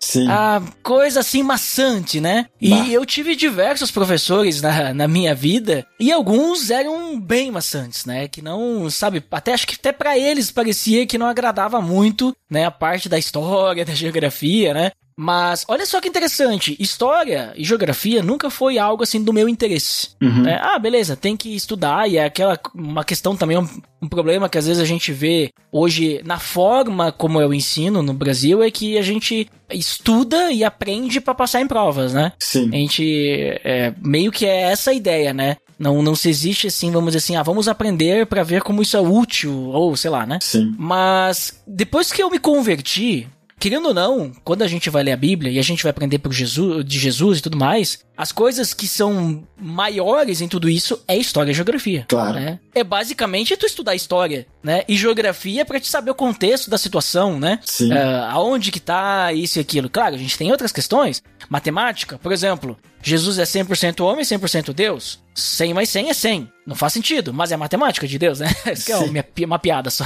Sim. 0.02 0.26
ah, 0.28 0.62
coisa 0.82 1.20
assim 1.20 1.42
maçante, 1.42 2.20
né? 2.20 2.46
E 2.60 2.70
Bah. 2.70 2.88
eu 2.88 3.04
tive 3.06 3.34
diversos 3.34 3.90
professores 3.90 4.60
na, 4.60 4.92
na 4.92 5.08
minha 5.08 5.34
vida 5.34 5.86
e 5.98 6.12
alguns 6.12 6.70
eram 6.70 7.18
bem 7.20 7.50
maçantes, 7.50 8.04
né? 8.04 8.28
Que 8.28 8.42
não, 8.42 8.88
sabe, 8.90 9.22
até 9.30 9.52
acho 9.52 9.66
que 9.66 9.74
até 9.74 9.92
para 9.92 10.18
eles 10.18 10.50
parecia 10.50 11.06
que 11.06 11.18
não 11.18 11.26
agradava 11.26 11.80
muito, 11.80 12.34
né? 12.50 12.64
A 12.64 12.70
parte 12.70 13.08
da 13.08 13.18
história, 13.18 13.84
da 13.86 13.94
geografia, 13.94 14.74
né? 14.74 14.92
Mas 15.16 15.64
olha 15.68 15.84
só 15.84 16.00
que 16.00 16.08
interessante, 16.08 16.76
história 16.78 17.52
e 17.54 17.64
geografia 17.64 18.22
nunca 18.22 18.48
foi 18.48 18.78
algo 18.78 19.02
assim 19.02 19.22
do 19.22 19.32
meu 19.32 19.48
interesse. 19.48 20.10
Uhum. 20.20 20.46
É, 20.46 20.58
ah, 20.62 20.78
beleza, 20.78 21.16
tem 21.16 21.36
que 21.36 21.54
estudar 21.54 22.08
e 22.08 22.16
é 22.16 22.24
aquela 22.24 22.58
uma 22.74 23.04
questão 23.04 23.36
também 23.36 23.58
um, 23.58 23.68
um 24.00 24.08
problema 24.08 24.48
que 24.48 24.56
às 24.56 24.66
vezes 24.66 24.82
a 24.82 24.86
gente 24.86 25.12
vê 25.12 25.50
hoje 25.70 26.20
na 26.24 26.38
forma 26.38 27.12
como 27.12 27.40
eu 27.40 27.52
ensino 27.52 28.02
no 28.02 28.14
Brasil 28.14 28.62
é 28.62 28.70
que 28.70 28.96
a 28.96 29.02
gente 29.02 29.48
estuda 29.70 30.50
e 30.50 30.64
aprende 30.64 31.20
para 31.20 31.34
passar 31.34 31.60
em 31.60 31.66
provas, 31.66 32.14
né? 32.14 32.32
Sim. 32.38 32.70
A 32.72 32.76
gente 32.76 33.60
é, 33.62 33.92
meio 34.02 34.32
que 34.32 34.46
é 34.46 34.62
essa 34.62 34.90
a 34.90 34.94
ideia, 34.94 35.32
né? 35.32 35.56
Não, 35.78 36.02
não 36.02 36.14
se 36.14 36.28
existe 36.28 36.66
assim, 36.66 36.90
vamos 36.90 37.12
dizer 37.12 37.24
assim, 37.24 37.36
ah, 37.36 37.42
vamos 37.42 37.66
aprender 37.66 38.26
para 38.26 38.42
ver 38.42 38.62
como 38.62 38.82
isso 38.82 38.96
é 38.96 39.00
útil, 39.00 39.68
ou 39.68 39.96
sei 39.96 40.10
lá, 40.10 40.26
né? 40.26 40.38
Sim. 40.42 40.74
Mas 40.78 41.62
depois 41.66 42.12
que 42.12 42.22
eu 42.22 42.30
me 42.30 42.38
converti, 42.38 43.26
querendo 43.60 43.88
ou 43.88 43.94
não, 43.94 44.32
quando 44.42 44.62
a 44.62 44.66
gente 44.66 44.88
vai 44.88 45.02
ler 45.02 45.12
a 45.12 45.16
Bíblia 45.16 45.52
e 45.52 45.58
a 45.58 45.62
gente 45.62 45.82
vai 45.82 45.90
aprender 45.90 46.18
por 46.18 46.32
Jesus, 46.32 46.82
de 46.84 46.98
Jesus 46.98 47.38
e 47.38 47.42
tudo 47.42 47.58
mais, 47.58 48.02
as 48.16 48.32
coisas 48.32 48.72
que 48.72 48.88
são 48.88 49.44
maiores 49.60 50.40
em 50.40 50.48
tudo 50.48 50.68
isso 50.68 51.02
é 51.06 51.16
história 51.16 51.50
e 51.50 51.54
geografia. 51.54 52.06
Claro. 52.08 52.40
né? 52.40 52.58
É 52.74 52.82
basicamente 52.82 53.56
tu 53.58 53.66
estudar 53.66 53.94
história, 53.94 54.46
né? 54.62 54.82
E 54.88 54.96
geografia 54.96 55.64
pra 55.64 55.78
te 55.78 55.88
saber 55.88 56.10
o 56.10 56.14
contexto 56.14 56.70
da 56.70 56.78
situação, 56.78 57.38
né? 57.38 57.58
Sim. 57.62 57.92
É, 57.92 58.02
aonde 58.30 58.72
que 58.72 58.80
tá 58.80 59.30
isso 59.32 59.58
e 59.58 59.60
aquilo. 59.60 59.90
Claro, 59.90 60.14
a 60.14 60.18
gente 60.18 60.38
tem 60.38 60.50
outras 60.50 60.72
questões. 60.72 61.22
Matemática, 61.48 62.18
por 62.18 62.32
exemplo. 62.32 62.78
Jesus 63.02 63.38
é 63.38 63.44
100% 63.44 64.04
homem, 64.04 64.24
100% 64.24 64.72
Deus. 64.72 65.20
100 65.42 65.74
mais 65.74 65.88
100 65.88 66.10
é 66.10 66.14
100. 66.14 66.52
Não 66.66 66.76
faz 66.76 66.92
sentido, 66.92 67.32
mas 67.32 67.50
é 67.50 67.56
matemática 67.56 68.06
de 68.06 68.18
Deus, 68.18 68.40
né? 68.40 68.48
Isso 68.72 68.86
que 68.86 68.92
é 68.92 68.96
uma, 68.96 69.24
uma 69.46 69.58
piada 69.58 69.90
só. 69.90 70.04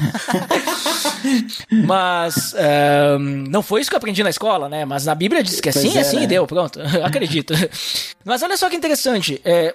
mas 1.86 2.54
é, 2.56 3.18
não 3.18 3.62
foi 3.62 3.80
isso 3.80 3.90
que 3.90 3.94
eu 3.94 3.98
aprendi 3.98 4.22
na 4.22 4.30
escola, 4.30 4.68
né? 4.68 4.84
Mas 4.84 5.04
na 5.04 5.14
Bíblia 5.14 5.42
diz 5.42 5.60
que 5.60 5.68
é 5.68 5.72
Pois 5.72 5.84
assim, 5.84 5.98
é, 5.98 6.00
assim 6.00 6.16
né? 6.18 6.24
e 6.24 6.26
deu, 6.26 6.46
pronto. 6.46 6.80
Acredito. 7.04 7.54
Mas 8.24 8.42
olha 8.42 8.56
só 8.56 8.68
que 8.68 8.76
interessante. 8.76 9.40
é, 9.44 9.74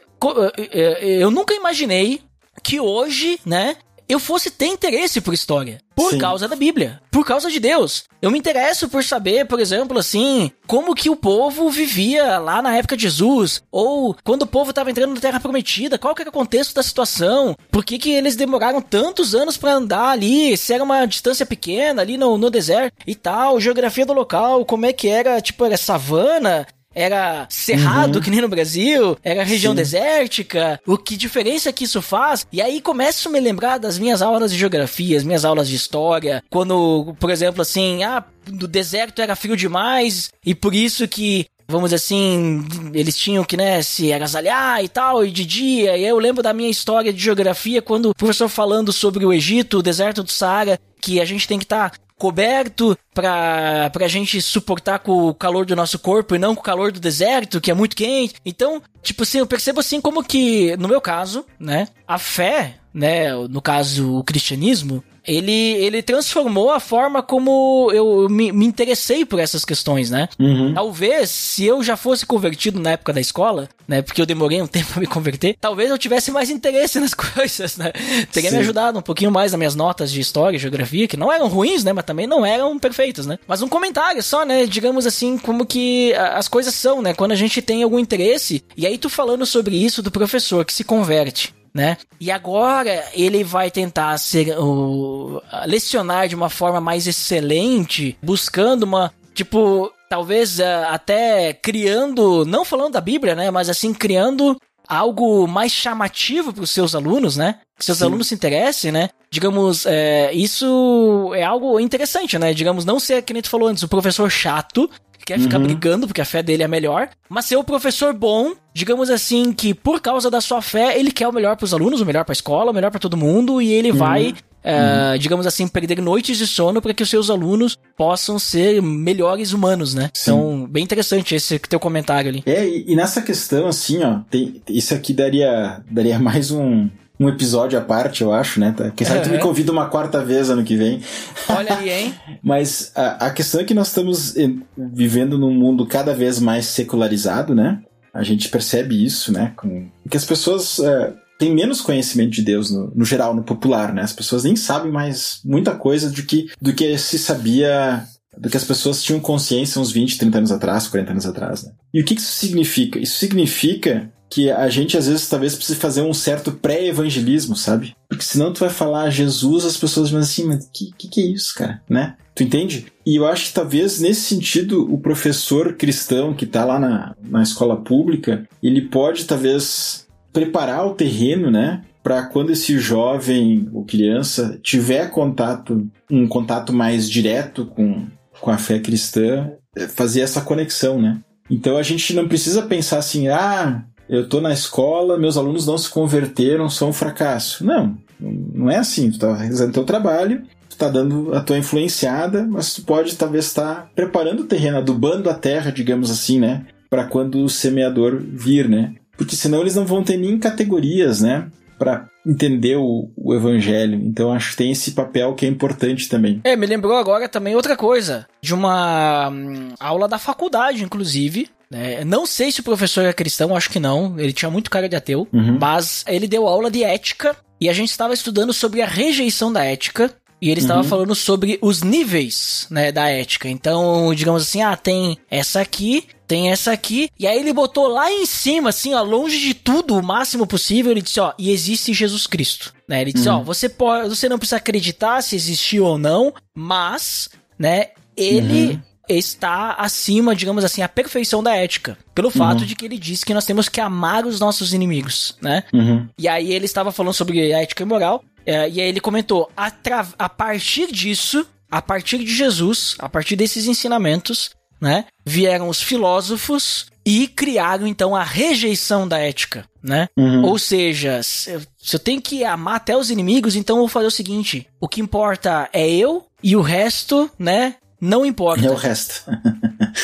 é, 0.57 0.60
é, 0.74 1.24
eu 1.24 1.32
nunca 1.32 1.53
imaginei 1.53 2.22
que 2.64 2.80
hoje, 2.80 3.39
né, 3.45 3.78
eu 4.10 4.20
fosse 4.20 4.49
ter 4.49 4.66
interesse 4.66 5.22
por 5.22 5.36
história. 5.36 5.80
Por 5.95 6.12
Sim. 6.12 6.18
causa 6.18 6.47
da 6.47 6.55
Bíblia. 6.55 6.99
Por 7.12 7.24
causa 7.24 7.51
de 7.51 7.60
Deus. 7.60 8.05
Eu 8.22 8.32
me 8.32 8.39
interesso 8.39 8.89
por 8.89 9.03
saber, 9.03 9.45
por 9.45 9.60
exemplo, 9.60 9.99
assim, 9.99 10.51
como 10.66 10.95
que 10.95 11.10
o 11.10 11.16
povo 11.16 11.70
vivia 11.70 12.39
lá 12.39 12.60
na 12.62 12.76
época 12.76 12.97
de 12.97 13.03
Jesus. 13.03 13.62
Ou 13.72 14.16
quando 14.24 14.43
o 14.43 14.47
povo 14.47 14.72
estava 14.72 14.89
entrando 14.89 15.14
na 15.14 15.22
Terra 15.22 15.39
Prometida. 15.39 15.99
Qual 15.99 16.16
que 16.16 16.24
era 16.24 16.30
o 16.30 16.34
contexto 16.34 16.74
da 16.74 16.82
situação. 16.82 17.55
Por 17.70 17.86
que, 17.86 17.99
que 17.99 18.12
eles 18.12 18.36
demoraram 18.36 18.82
tantos 18.82 19.36
anos 19.36 19.57
para 19.57 19.74
andar 19.74 20.10
ali. 20.10 20.57
Se 20.57 20.74
era 20.74 20.84
uma 20.84 21.05
distância 21.05 21.45
pequena 21.45 22.01
ali 22.01 22.18
no, 22.18 22.36
no 22.36 22.49
deserto 22.49 22.95
e 23.05 23.14
tal. 23.14 23.60
Geografia 23.60 24.05
do 24.05 24.14
local. 24.14 24.66
Como 24.66 24.88
é 24.88 24.93
que 24.93 25.07
era, 25.07 25.39
tipo, 25.39 25.64
era 25.66 25.78
savana. 25.78 26.66
Era 26.94 27.48
cerrado, 27.50 28.20
que 28.20 28.32
nem 28.32 28.42
no 28.42 28.50
Brasil, 28.50 29.18
era 29.24 29.44
região 29.44 29.74
Sim. 29.74 29.78
desértica, 29.78 30.82
o 30.88 30.98
que 30.98 31.16
diferença 31.16 31.72
que 31.72 31.84
isso 31.84 32.02
faz? 32.02 32.48
E 32.52 32.62
aí 32.62 32.82
começo 32.82 33.30
a 33.30 33.32
me 33.32 33.40
lembrar 33.40 33.78
das 33.78 34.00
minhas 34.00 34.22
aulas 34.22 34.52
de 34.52 34.58
geografia, 34.58 35.18
as 35.18 35.24
minhas 35.24 35.46
aulas 35.46 35.70
de 35.70 35.76
história, 35.76 36.44
quando, 36.50 37.16
por 37.20 37.30
exemplo, 37.30 37.62
assim, 37.62 38.04
ah, 38.04 38.24
no 38.48 38.68
deserto 38.68 39.22
era 39.22 39.36
frio 39.36 39.56
demais, 39.56 40.30
e 40.46 40.56
por 40.56 40.74
isso 40.74 41.08
que 41.08 41.46
Vamos 41.70 41.92
dizer 41.92 41.98
assim, 41.98 42.66
eles 42.96 43.16
tinham 43.16 43.44
que, 43.44 43.56
né, 43.56 43.84
se 43.84 44.12
agasalhar 44.12 44.84
e 44.84 44.90
tal, 44.90 45.24
e 45.24 45.30
de 45.30 45.46
dia. 45.46 45.96
E 45.96 46.04
eu 46.04 46.18
lembro 46.18 46.42
da 46.42 46.52
minha 46.52 46.68
história 46.68 47.14
de 47.14 47.22
geografia, 47.22 47.80
quando 47.80 48.10
o 48.10 48.16
professor 48.16 48.50
falando 48.50 48.92
sobre 48.92 49.24
o 49.24 49.32
Egito, 49.32 49.78
o 49.78 49.84
deserto 49.84 50.24
do 50.24 50.32
Saara, 50.32 50.80
que 51.00 51.22
a 51.22 51.26
gente 51.26 51.48
tem 51.48 51.60
que 51.60 51.66
estar 51.66 51.94
coberto 52.20 52.95
pra, 53.13 53.89
pra 53.89 54.07
gente 54.07 54.41
suportar 54.41 54.99
com 54.99 55.30
o 55.30 55.34
calor 55.34 55.65
do 55.65 55.76
nosso 55.76 55.97
corpo 55.97 56.36
e 56.36 56.39
não 56.39 56.53
com 56.53 56.61
o 56.61 56.63
calor 56.63 56.91
do 56.91 56.99
deserto, 56.99 57.61
que 57.61 57.72
é 57.72 57.74
muito 57.74 57.95
quente. 57.95 58.36
Então, 58.45 58.82
tipo 59.01 59.24
assim, 59.24 59.39
eu 59.39 59.47
percebo 59.47 59.80
assim 59.80 60.01
como 60.01 60.24
que, 60.24 60.76
no 60.78 60.88
meu 60.88 60.99
caso, 60.99 61.45
né, 61.57 61.88
a 62.05 62.20
fé, 62.20 62.76
né, 62.93 63.34
no 63.34 63.61
caso 63.61 64.17
o 64.17 64.24
cristianismo, 64.24 65.03
ele, 65.30 65.52
ele 65.52 66.02
transformou 66.02 66.72
a 66.72 66.80
forma 66.80 67.22
como 67.22 67.92
eu 67.94 68.28
me, 68.30 68.52
me 68.52 68.66
interessei 68.66 69.24
por 69.24 69.40
essas 69.40 69.64
questões, 69.64 70.10
né? 70.10 70.28
Uhum. 70.40 70.74
Talvez, 70.74 71.30
se 71.30 71.66
eu 71.66 71.84
já 71.84 71.96
fosse 71.96 72.26
convertido 72.26 72.80
na 72.80 72.92
época 72.92 73.14
da 73.14 73.22
escola, 73.22 73.70
né? 73.88 74.02
Porque 74.02 74.22
eu 74.22 74.26
demorei 74.26 74.62
um 74.62 74.66
tempo 74.68 74.92
pra 74.92 75.00
me 75.00 75.08
converter, 75.08 75.56
talvez 75.62 75.90
eu 75.90 75.98
tivesse 75.98 76.32
mais 76.32 76.50
interesse 76.50 77.00
nas 77.00 77.14
coisas, 77.16 77.78
né? 77.78 77.92
Teria 78.32 78.50
Sim. 78.50 78.56
me 78.56 78.62
ajudado 78.64 78.98
um 78.98 79.04
pouquinho 79.04 79.32
mais 79.32 79.52
nas 79.52 79.60
minhas 79.60 79.76
notas 79.76 80.12
de 80.12 80.20
história 80.20 80.58
e 80.58 80.60
geografia, 80.60 81.08
que 81.08 81.18
não 81.18 81.32
eram 81.32 81.48
ruins, 81.48 81.84
né? 81.84 81.94
Mas 81.94 82.06
também 82.06 82.26
não 82.26 82.46
eram 82.46 82.80
perfeitas, 82.80 83.26
né? 83.26 83.38
Mas 83.48 83.62
um 83.62 83.68
comentário 83.68 84.24
só, 84.24 84.44
né? 84.44 84.66
Digamos 84.66 85.06
assim, 85.06 85.38
como 85.38 85.66
que 85.66 86.14
as 86.14 86.48
coisas 86.48 86.74
são, 86.74 87.02
né? 87.02 87.14
Quando 87.14 87.34
a 87.34 87.36
gente 87.36 87.62
tem 87.62 87.84
algum 87.84 88.00
interesse, 88.00 88.64
e 88.76 88.88
aí 88.88 88.98
tu 88.98 89.10
falando 89.10 89.46
sobre 89.46 89.76
isso 89.76 90.02
do 90.02 90.12
professor 90.12 90.66
que 90.66 90.74
se 90.74 90.84
converte. 90.84 91.54
Né? 91.74 91.97
E 92.20 92.32
agora 92.32 93.05
ele 93.13 93.43
vai 93.43 93.70
tentar 93.70 94.17
ser 94.17 94.57
o 94.57 95.41
lecionar 95.65 96.28
de 96.28 96.36
uma 96.36 96.49
forma 96.49 96.82
mais 96.82 97.05
excelente, 97.07 98.17
buscando 98.22 98.84
uma 98.84 99.13
tipo 99.34 99.91
talvez 100.09 100.59
ah, 100.59 100.89
até 100.89 101.53
criando, 101.53 102.43
não 102.43 102.65
falando 102.65 102.93
da 102.93 103.01
Bíblia, 103.01 103.36
né, 103.36 103.51
mas 103.51 103.70
assim 103.70 103.93
criando 103.93 104.59
algo 104.89 105.47
mais 105.47 105.72
chamativo 105.72 106.51
para 106.51 106.63
os 106.63 106.72
seus 106.72 106.95
alunos, 106.95 107.38
né? 107.38 107.59
Que 107.78 107.86
seus 107.86 107.99
Sim. 107.99 108.05
alunos 108.05 108.28
se 108.28 108.34
interessem, 108.34 108.91
né? 108.91 109.09
Digamos, 109.30 109.86
é, 109.86 110.34
isso 110.34 111.32
é 111.36 111.43
algo 111.43 111.80
interessante, 111.80 112.39
né? 112.39 112.55
Digamos, 112.55 112.86
não 112.86 112.99
ser, 112.99 113.22
que 113.22 113.32
nem 113.32 113.41
tu 113.43 113.51
falou 113.51 113.67
antes, 113.67 113.84
o 113.84 113.88
professor 113.88 114.32
chato, 114.32 114.89
quer 115.30 115.40
ficar 115.40 115.58
Uhum. 115.60 115.64
brigando 115.64 116.08
porque 116.08 116.22
a 116.22 116.26
fé 116.26 116.42
dele 116.42 116.64
é 116.64 116.68
melhor, 116.68 117.08
mas 117.30 117.46
ser 117.46 117.56
o 117.56 117.64
professor 117.64 118.14
bom, 118.14 118.54
digamos 118.74 119.12
assim, 119.12 119.54
que 119.54 119.76
por 119.76 120.02
causa 120.02 120.30
da 120.32 120.42
sua 120.42 120.60
fé, 120.60 120.98
ele 121.00 121.12
quer 121.12 121.28
o 121.28 121.32
melhor 121.32 121.56
pros 121.56 121.72
alunos, 121.72 122.02
o 122.02 122.06
melhor 122.06 122.26
pra 122.26 122.34
escola, 122.34 122.72
o 122.72 122.74
melhor 122.74 122.90
pra 122.90 123.00
todo 123.00 123.16
mundo, 123.16 123.62
e 123.62 123.72
ele 123.72 123.92
vai, 123.92 124.34
eh, 124.64 125.18
digamos 125.20 125.46
assim, 125.46 125.68
perder 125.68 126.02
noites 126.02 126.36
de 126.38 126.48
sono 126.48 126.82
para 126.82 126.96
que 126.96 127.04
os 127.04 127.10
seus 127.10 127.30
alunos 127.30 127.78
possam 127.96 128.40
ser 128.40 128.82
melhores 128.82 129.54
humanos, 129.54 129.94
né? 129.94 130.10
Sim. 130.16 130.32
Então, 130.32 130.68
bem 130.68 130.84
interessante 130.84 131.36
esse 131.36 131.60
teu 131.60 131.80
comentário 131.80 132.30
ali. 132.32 132.42
É, 132.48 132.68
e, 132.68 132.86
e 132.88 132.96
nessa 132.96 133.22
questão, 133.22 133.68
assim, 133.68 134.04
ó, 134.04 134.22
tem, 134.32 134.60
isso 134.68 134.96
aqui 134.96 135.14
daria, 135.14 135.80
daria 135.92 136.18
mais 136.18 136.50
um, 136.50 136.90
um 137.20 137.28
episódio 137.28 137.78
à 137.78 137.82
parte, 137.82 138.22
eu 138.24 138.32
acho, 138.32 138.59
né? 138.59 138.74
Tá? 138.76 138.91
Quem 138.91 139.05
sabe 139.05 139.22
tu 139.22 139.30
me 139.30 139.39
convida 139.39 139.72
uma 139.72 139.88
quarta 139.88 140.24
vez 140.24 140.49
ano 140.49 140.63
que 140.63 140.78
vem. 140.78 141.01
Olha 141.49 141.78
aí, 141.78 141.89
hein? 141.89 142.15
Mas 142.41 142.93
a, 142.95 143.28
a 143.28 143.30
questão 143.30 143.59
é 143.59 143.65
que 143.65 143.74
nós 143.74 143.88
estamos 143.88 144.36
vivendo 144.78 145.38
num 145.38 145.53
mundo 145.53 145.86
cada 145.86 146.13
vez 146.13 146.39
mais 146.39 146.67
secularizado, 146.67 147.53
né? 147.53 147.82
A 148.13 148.24
gente 148.24 148.47
percebe 148.47 149.03
isso, 149.05 149.34
né? 149.34 149.53
Com, 149.57 149.89
que 150.09 150.15
as 150.15 150.24
pessoas 150.24 150.80
eh, 150.80 151.13
têm 151.38 151.53
menos 151.53 151.82
conhecimento 151.82 152.32
de 152.32 152.41
Deus 152.41 152.72
no, 152.72 152.91
no 152.95 153.05
geral, 153.05 153.36
no 153.36 153.43
popular, 153.43 153.93
né? 153.93 154.01
As 154.01 154.13
pessoas 154.13 154.45
nem 154.45 154.55
sabem 154.55 154.91
mais 154.91 155.41
muita 155.43 155.76
coisa 155.76 156.09
do 156.09 156.24
que, 156.24 156.47
do 156.61 156.74
que 156.74 156.97
se 156.97 157.20
sabia, 157.20 158.03
do 158.38 158.49
que 158.49 158.57
as 158.57 158.63
pessoas 158.63 159.03
tinham 159.03 159.20
consciência 159.20 159.82
uns 159.82 159.91
20, 159.91 160.17
30 160.17 160.38
anos 160.38 160.51
atrás, 160.51 160.88
40 160.88 161.11
anos 161.11 161.26
atrás, 161.26 161.63
né? 161.63 161.72
E 161.93 162.01
o 162.01 162.05
que 162.05 162.13
isso 162.13 162.32
significa? 162.32 162.97
Isso 162.97 163.17
significa 163.17 164.09
que 164.30 164.52
a 164.52 164.70
gente 164.70 164.98
às 164.98 165.08
vezes 165.08 165.28
talvez 165.28 165.56
precise 165.56 165.80
fazer 165.80 166.02
um 166.02 166.14
certo 166.14 166.52
pré-evangelismo, 166.52 167.56
sabe? 167.56 167.96
Porque 168.08 168.24
senão 168.24 168.54
tu 168.54 168.60
vai 168.60 168.70
falar 168.70 169.10
Jesus, 169.10 169.66
as 169.66 169.76
pessoas 169.76 170.12
vão 170.12 170.20
assim, 170.20 170.46
mas 170.46 170.70
que, 170.72 170.92
que 170.98 171.08
que 171.08 171.22
é 171.22 171.26
isso, 171.26 171.56
cara? 171.56 171.82
Né? 171.90 172.16
Tu 172.36 172.44
entende? 172.44 172.86
E 173.06 173.16
eu 173.16 173.28
acho 173.28 173.48
que 173.48 173.54
talvez 173.54 174.00
nesse 174.00 174.22
sentido 174.22 174.92
o 174.94 175.00
professor 175.00 175.74
cristão 175.74 176.34
que 176.34 176.46
tá 176.46 176.64
lá 176.64 176.80
na, 176.80 177.16
na 177.22 177.42
escola 177.42 177.76
pública, 177.76 178.48
ele 178.62 178.82
pode 178.82 179.26
talvez 179.26 180.08
preparar 180.32 180.86
o 180.86 180.94
terreno, 180.94 181.50
né? 181.50 181.82
Para 182.04 182.24
quando 182.28 182.52
esse 182.52 182.78
jovem 182.78 183.68
ou 183.74 183.84
criança 183.84 184.58
tiver 184.64 185.10
contato, 185.10 185.90
um 186.10 186.28
contato 186.28 186.72
mais 186.72 187.10
direto 187.10 187.66
com, 187.66 188.06
com 188.40 188.52
a 188.52 188.58
fé 188.58 188.80
cristã, 188.80 189.52
eh, 189.76 189.88
fazer 189.88 190.22
essa 190.22 190.40
conexão, 190.40 191.02
né? 191.02 191.20
Então 191.50 191.78
a 191.78 191.84
gente 191.84 192.14
não 192.14 192.28
precisa 192.28 192.62
pensar 192.62 193.00
assim, 193.00 193.28
ah, 193.28 193.84
eu 194.10 194.28
tô 194.28 194.41
na 194.41 194.51
escola, 194.51 195.20
meus 195.20 195.38
alunos 195.38 195.68
não 195.68 195.78
se 195.78 195.88
converteram, 195.88 196.68
são 196.68 196.89
um 196.89 196.93
fracasso. 196.93 197.64
Não, 197.64 197.95
não 198.20 198.70
é 198.70 198.78
assim. 198.78 199.12
Tu 199.12 199.20
tá 199.20 199.36
realizando 199.36 199.72
teu 199.72 199.84
trabalho, 199.84 200.41
tu 200.68 200.76
tá 200.76 200.89
dando 200.89 201.36
a 201.36 201.41
tua 201.41 201.60
influenciada, 201.60 202.43
mas 202.49 202.74
tu 202.74 202.82
pode 202.82 203.16
talvez 203.16 203.45
estar 203.45 203.91
preparando 203.95 204.41
o 204.41 204.47
terreno, 204.47 204.80
adubando 204.80 205.30
a 205.30 205.36
terra, 205.36 205.72
digamos 205.72 206.10
assim, 206.10 206.39
né? 206.39 206.66
Para 206.89 207.05
quando 207.05 207.43
o 207.43 207.49
semeador 207.49 208.20
vir, 208.20 208.68
né? 208.68 208.95
Porque 209.16 209.36
senão 209.36 209.62
eles 209.62 209.76
não 209.76 209.86
vão 209.86 210.03
ter 210.03 210.18
nem 210.18 210.39
categorias, 210.39 211.22
né? 211.22 211.47
Para 211.78 212.10
entender 212.26 212.78
o, 212.78 213.12
o 213.16 213.36
evangelho. 213.36 214.01
Então 214.03 214.34
acho 214.34 214.51
que 214.51 214.57
tem 214.57 214.72
esse 214.72 214.91
papel 214.91 215.36
que 215.36 215.45
é 215.45 215.49
importante 215.49 216.10
também. 216.10 216.41
É, 216.43 216.55
me 216.55 216.66
lembrou 216.66 216.95
agora 216.95 217.30
também 217.30 217.55
outra 217.55 217.78
coisa, 217.78 218.26
de 218.41 218.55
uma 218.55 219.30
hum, 219.30 219.70
aula 219.80 220.07
da 220.07 220.18
faculdade, 220.18 220.84
inclusive. 220.84 221.47
Né? 221.72 222.03
Não 222.03 222.26
sei 222.26 222.51
se 222.51 222.61
o 222.61 222.63
professor 222.63 223.05
é 223.05 223.13
cristão, 223.13 223.55
acho 223.55 223.70
que 223.70 223.80
não. 223.80 224.20
Ele 224.20 224.34
tinha 224.34 224.49
muito 224.49 224.72
cara 224.72 224.89
de 224.89 224.95
ateu. 224.95 225.28
Uhum. 225.32 225.57
Mas 225.59 226.03
ele 226.07 226.28
deu 226.28 226.47
aula 226.47 226.72
de 226.72 226.84
ética 226.84 227.36
e 227.61 227.70
a 227.70 227.74
gente 227.74 227.91
estava 227.91 228.13
estudando 228.13 228.53
sobre 228.53 228.82
a 228.82 228.88
rejeição 228.88 229.51
da 229.53 229.63
ética. 229.63 230.11
E 230.41 230.49
ele 230.49 230.61
estava 230.61 230.82
Uhum. 230.82 230.88
falando 230.88 231.13
sobre 231.13 231.59
os 231.61 231.84
níveis, 231.84 232.65
né, 232.72 232.93
da 232.93 233.09
ética. 233.09 233.49
Então, 233.49 234.13
digamos 234.15 234.43
assim, 234.43 234.61
ah, 234.61 234.74
tem 234.78 235.17
essa 235.30 235.59
aqui, 235.59 236.05
tem 236.26 236.49
essa 236.49 236.72
aqui. 236.72 237.09
E 237.20 237.28
aí 237.28 237.38
ele 237.38 237.51
botou 237.51 237.89
lá 237.89 238.09
em 238.09 238.26
cima, 238.26 238.70
assim, 238.70 238.93
ó, 238.93 239.01
longe 239.03 239.38
de 239.38 239.53
tudo, 239.53 239.97
o 239.97 240.01
máximo 240.01 240.47
possível. 240.47 240.93
Ele 240.93 241.01
disse, 241.01 241.20
ó, 241.20 241.34
e 241.38 241.51
existe 241.51 241.93
Jesus 241.93 242.26
Cristo. 242.26 242.74
Né? 242.88 243.01
Ele 243.01 243.11
disse, 243.11 243.28
ó, 243.28 243.43
você 243.43 243.67
pode, 243.67 244.07
você 244.07 244.30
não 244.30 244.39
precisa 244.39 244.55
acreditar 244.55 245.22
se 245.22 245.36
existiu 245.36 245.84
ou 245.84 245.97
não, 245.97 246.34
mas, 246.55 247.28
né, 247.59 247.88
ele 248.15 248.80
está 249.10 249.74
acima, 249.74 250.36
digamos 250.36 250.64
assim, 250.64 250.82
a 250.82 250.88
perfeição 250.89 251.41
da 251.41 251.55
ética. 251.55 251.97
Pelo 252.14 252.30
fato 252.30 252.66
de 252.66 252.76
que 252.76 252.86
ele 252.86 252.97
disse 252.97 253.26
que 253.26 253.34
nós 253.34 253.45
temos 253.45 253.68
que 253.68 253.82
amar 253.82 254.26
os 254.26 254.39
nossos 254.39 254.74
inimigos, 254.74 255.36
né? 255.41 255.64
Uhum. 255.74 256.07
E 256.18 256.28
aí 256.28 256.51
ele 256.53 256.66
estava 256.66 256.91
falando 256.91 257.14
sobre 257.14 257.53
a 257.53 257.62
ética 257.62 257.84
e 257.84 257.86
moral, 257.86 258.24
é, 258.45 258.70
e 258.70 258.80
aí 258.82 258.88
ele 258.88 258.99
comentou, 258.99 259.49
"Atra- 259.57 260.07
a 260.18 260.30
partir 260.30 260.91
disso, 260.91 261.45
a 261.72 261.82
partir 261.82 262.20
de 262.20 262.34
Jesus, 262.36 262.95
a 262.99 263.07
partir 263.10 263.36
desses 263.36 263.66
ensinamentos, 263.68 264.51
né, 264.82 265.05
vieram 265.26 265.68
os 265.68 265.82
filósofos 265.82 266.88
e 267.05 267.28
criaram 267.28 267.88
então 267.88 268.16
a 268.16 268.24
rejeição 268.24 269.07
da 269.07 269.18
ética, 269.18 269.66
né? 269.82 270.07
Uhum. 270.18 270.43
Ou 270.45 270.57
seja, 270.60 271.22
se 271.24 271.51
eu, 271.51 271.62
se 271.78 271.95
eu 271.95 271.99
tenho 271.99 272.22
que 272.22 272.43
amar 272.43 272.76
até 272.76 272.95
os 272.95 273.10
inimigos, 273.10 273.55
então 273.55 273.78
eu 273.78 273.82
vou 273.82 273.88
fazer 273.89 274.07
o 274.07 274.12
seguinte: 274.12 274.68
o 274.80 274.88
que 274.88 275.01
importa 275.01 275.70
é 275.74 275.89
eu 275.89 276.26
e 276.43 276.55
o 276.55 276.62
resto, 276.62 277.30
né? 277.38 277.76
Não 278.00 278.26
importa. 278.26 278.66
É 278.66 278.72
o 278.72 278.76
resto. 278.76 279.24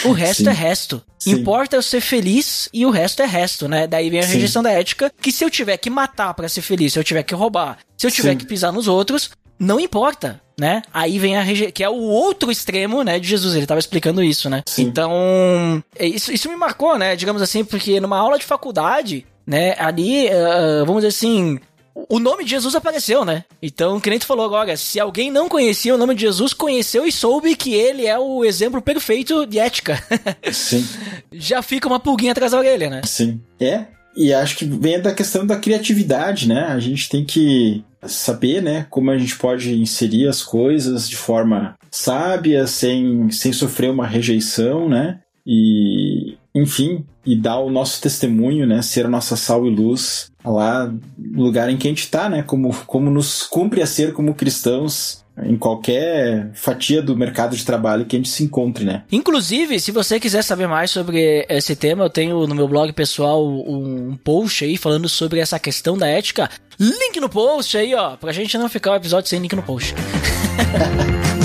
O 0.06 0.12
resto 0.12 0.44
Sim. 0.44 0.50
é 0.50 0.54
resto. 0.54 1.02
Sim. 1.18 1.32
Importa 1.32 1.76
eu 1.76 1.82
ser 1.82 2.02
feliz 2.02 2.68
e 2.74 2.86
o 2.86 2.90
resto 2.90 3.22
é 3.22 3.26
resto, 3.26 3.68
né? 3.68 3.88
Daí 3.88 4.10
vem 4.10 4.20
a 4.20 4.24
Sim. 4.24 4.34
rejeição 4.34 4.62
da 4.62 4.72
ética, 4.72 5.12
que 5.22 5.32
se 5.32 5.44
eu 5.44 5.50
tiver 5.50 5.78
que 5.78 5.90
matar 5.90 6.34
pra 6.34 6.50
ser 6.50 6.62
feliz, 6.62 6.94
se 6.94 7.00
eu 7.00 7.04
tiver 7.04 7.24
que 7.24 7.34
roubar, 7.34 7.78
se 7.98 8.06
eu 8.06 8.12
tiver 8.12 8.36
que 8.36 8.46
pisar 8.46 8.72
nos 8.72 8.88
outros, 8.88 9.30
não 9.58 9.80
importa, 9.80 10.42
né? 10.60 10.82
Aí 10.94 11.18
vem 11.18 11.38
a 11.38 11.42
rejeição, 11.42 11.72
que 11.72 11.84
é 11.84 11.90
o 11.90 12.02
outro 12.02 12.52
extremo, 12.52 13.04
né, 13.04 13.20
de 13.20 13.28
Jesus, 13.28 13.56
ele 13.56 13.66
tava 13.66 13.80
explicando 13.80 14.22
isso, 14.22 14.50
né? 14.50 14.64
Então, 14.78 15.84
é, 15.98 16.06
isso, 16.06 16.32
isso 16.32 16.50
me 16.50 16.56
marcou, 16.56 16.98
né, 16.98 17.16
digamos 17.16 17.42
assim, 17.42 17.64
porque 17.64 18.00
numa 18.00 18.18
aula 18.18 18.38
de 18.38 18.46
faculdade, 18.46 19.26
né, 19.48 19.76
ali, 19.80 20.30
ah, 20.30 20.84
vamos 20.86 21.04
dizer 21.04 21.16
assim, 21.16 21.60
o 21.96 22.20
nome 22.20 22.44
de 22.44 22.50
Jesus 22.52 22.76
apareceu, 22.76 23.24
né? 23.24 23.46
Então, 23.62 24.02
que 24.02 24.10
nem 24.10 24.20
tu 24.20 24.26
falou 24.26 24.46
agora, 24.46 24.76
se 24.76 25.00
alguém 25.00 25.32
não 25.32 25.48
conhecia 25.48 25.96
o 25.96 25.98
nome 25.98 26.14
de 26.14 26.22
Jesus, 26.22 26.54
conheceu 26.54 27.08
e 27.08 27.12
soube 27.12 27.56
que 27.56 27.74
ele 27.74 28.06
é 28.06 28.20
o 28.20 28.44
exemplo 28.44 28.82
perfeito 28.82 29.46
de 29.46 29.58
ética. 29.58 30.04
Sim. 30.52 30.86
Já 31.32 31.62
fica 31.62 31.88
uma 31.88 32.00
pulguinha 32.00 32.34
atrás 32.34 32.52
da 32.52 32.58
orelha, 32.58 32.90
né? 32.90 33.02
Sim. 33.06 33.40
É. 33.60 33.86
E 34.16 34.34
acho 34.34 34.58
que 34.58 34.66
vem 34.66 35.02
da 35.02 35.14
questão 35.14 35.46
da 35.46 35.58
criatividade, 35.58 36.48
né? 36.48 36.66
A 36.66 36.80
gente 36.80 37.08
tem 37.08 37.24
que 37.24 37.84
saber, 38.04 38.62
né, 38.62 38.86
como 38.90 39.10
a 39.10 39.18
gente 39.18 39.36
pode 39.36 39.74
inserir 39.74 40.28
as 40.28 40.44
coisas 40.44 41.10
de 41.10 41.16
forma 41.16 41.76
sábia, 41.90 42.68
sem, 42.68 43.32
sem 43.32 43.52
sofrer 43.52 43.90
uma 43.90 44.06
rejeição, 44.06 44.88
né? 44.88 45.20
E, 45.46 46.38
enfim, 46.54 47.04
e 47.26 47.36
dar 47.36 47.60
o 47.60 47.72
nosso 47.72 48.02
testemunho, 48.02 48.68
né? 48.68 48.82
Ser 48.82 49.06
a 49.06 49.10
nossa 49.10 49.36
sal 49.36 49.66
e 49.66 49.70
luz 49.70 50.32
lá 50.46 50.92
no 51.18 51.44
lugar 51.44 51.70
em 51.70 51.78
que 51.78 51.88
a 51.88 51.92
gente 51.92 52.10
tá, 52.10 52.30
né? 52.30 52.44
Como, 52.44 52.74
como 52.86 53.10
nos 53.10 53.44
cumpre 53.44 53.82
a 53.82 53.86
ser 53.86 54.14
como 54.14 54.34
cristãos 54.34 55.24
em 55.44 55.58
qualquer 55.58 56.52
fatia 56.54 57.02
do 57.02 57.16
mercado 57.16 57.56
de 57.56 57.66
trabalho 57.66 58.06
que 58.06 58.16
a 58.16 58.20
gente 58.20 58.30
se 58.30 58.44
encontre, 58.44 58.86
né? 58.86 59.04
Inclusive, 59.12 59.80
se 59.80 59.92
você 59.92 60.20
quiser 60.20 60.44
saber 60.44 60.68
mais 60.68 60.92
sobre 60.92 61.46
esse 61.50 61.76
tema, 61.76 62.06
eu 62.06 62.10
tenho 62.10 62.48
no 62.48 62.56
meu 62.56 62.68
blog 62.68 62.94
pessoal 62.94 63.46
um 63.46 64.18
post 64.24 64.64
aí 64.64 64.78
falando 64.78 65.10
sobre 65.10 65.40
essa 65.40 65.60
questão 65.60 65.98
da 65.98 66.08
ética. 66.08 66.50
Link 66.80 67.20
no 67.20 67.30
post 67.30 67.78
aí, 67.78 67.94
ó, 67.94 68.16
pra 68.16 68.32
gente 68.32 68.58
não 68.58 68.70
ficar 68.70 68.92
o 68.92 68.96
episódio 68.96 69.30
sem 69.30 69.40
link 69.40 69.56
no 69.56 69.64
post. 69.64 69.94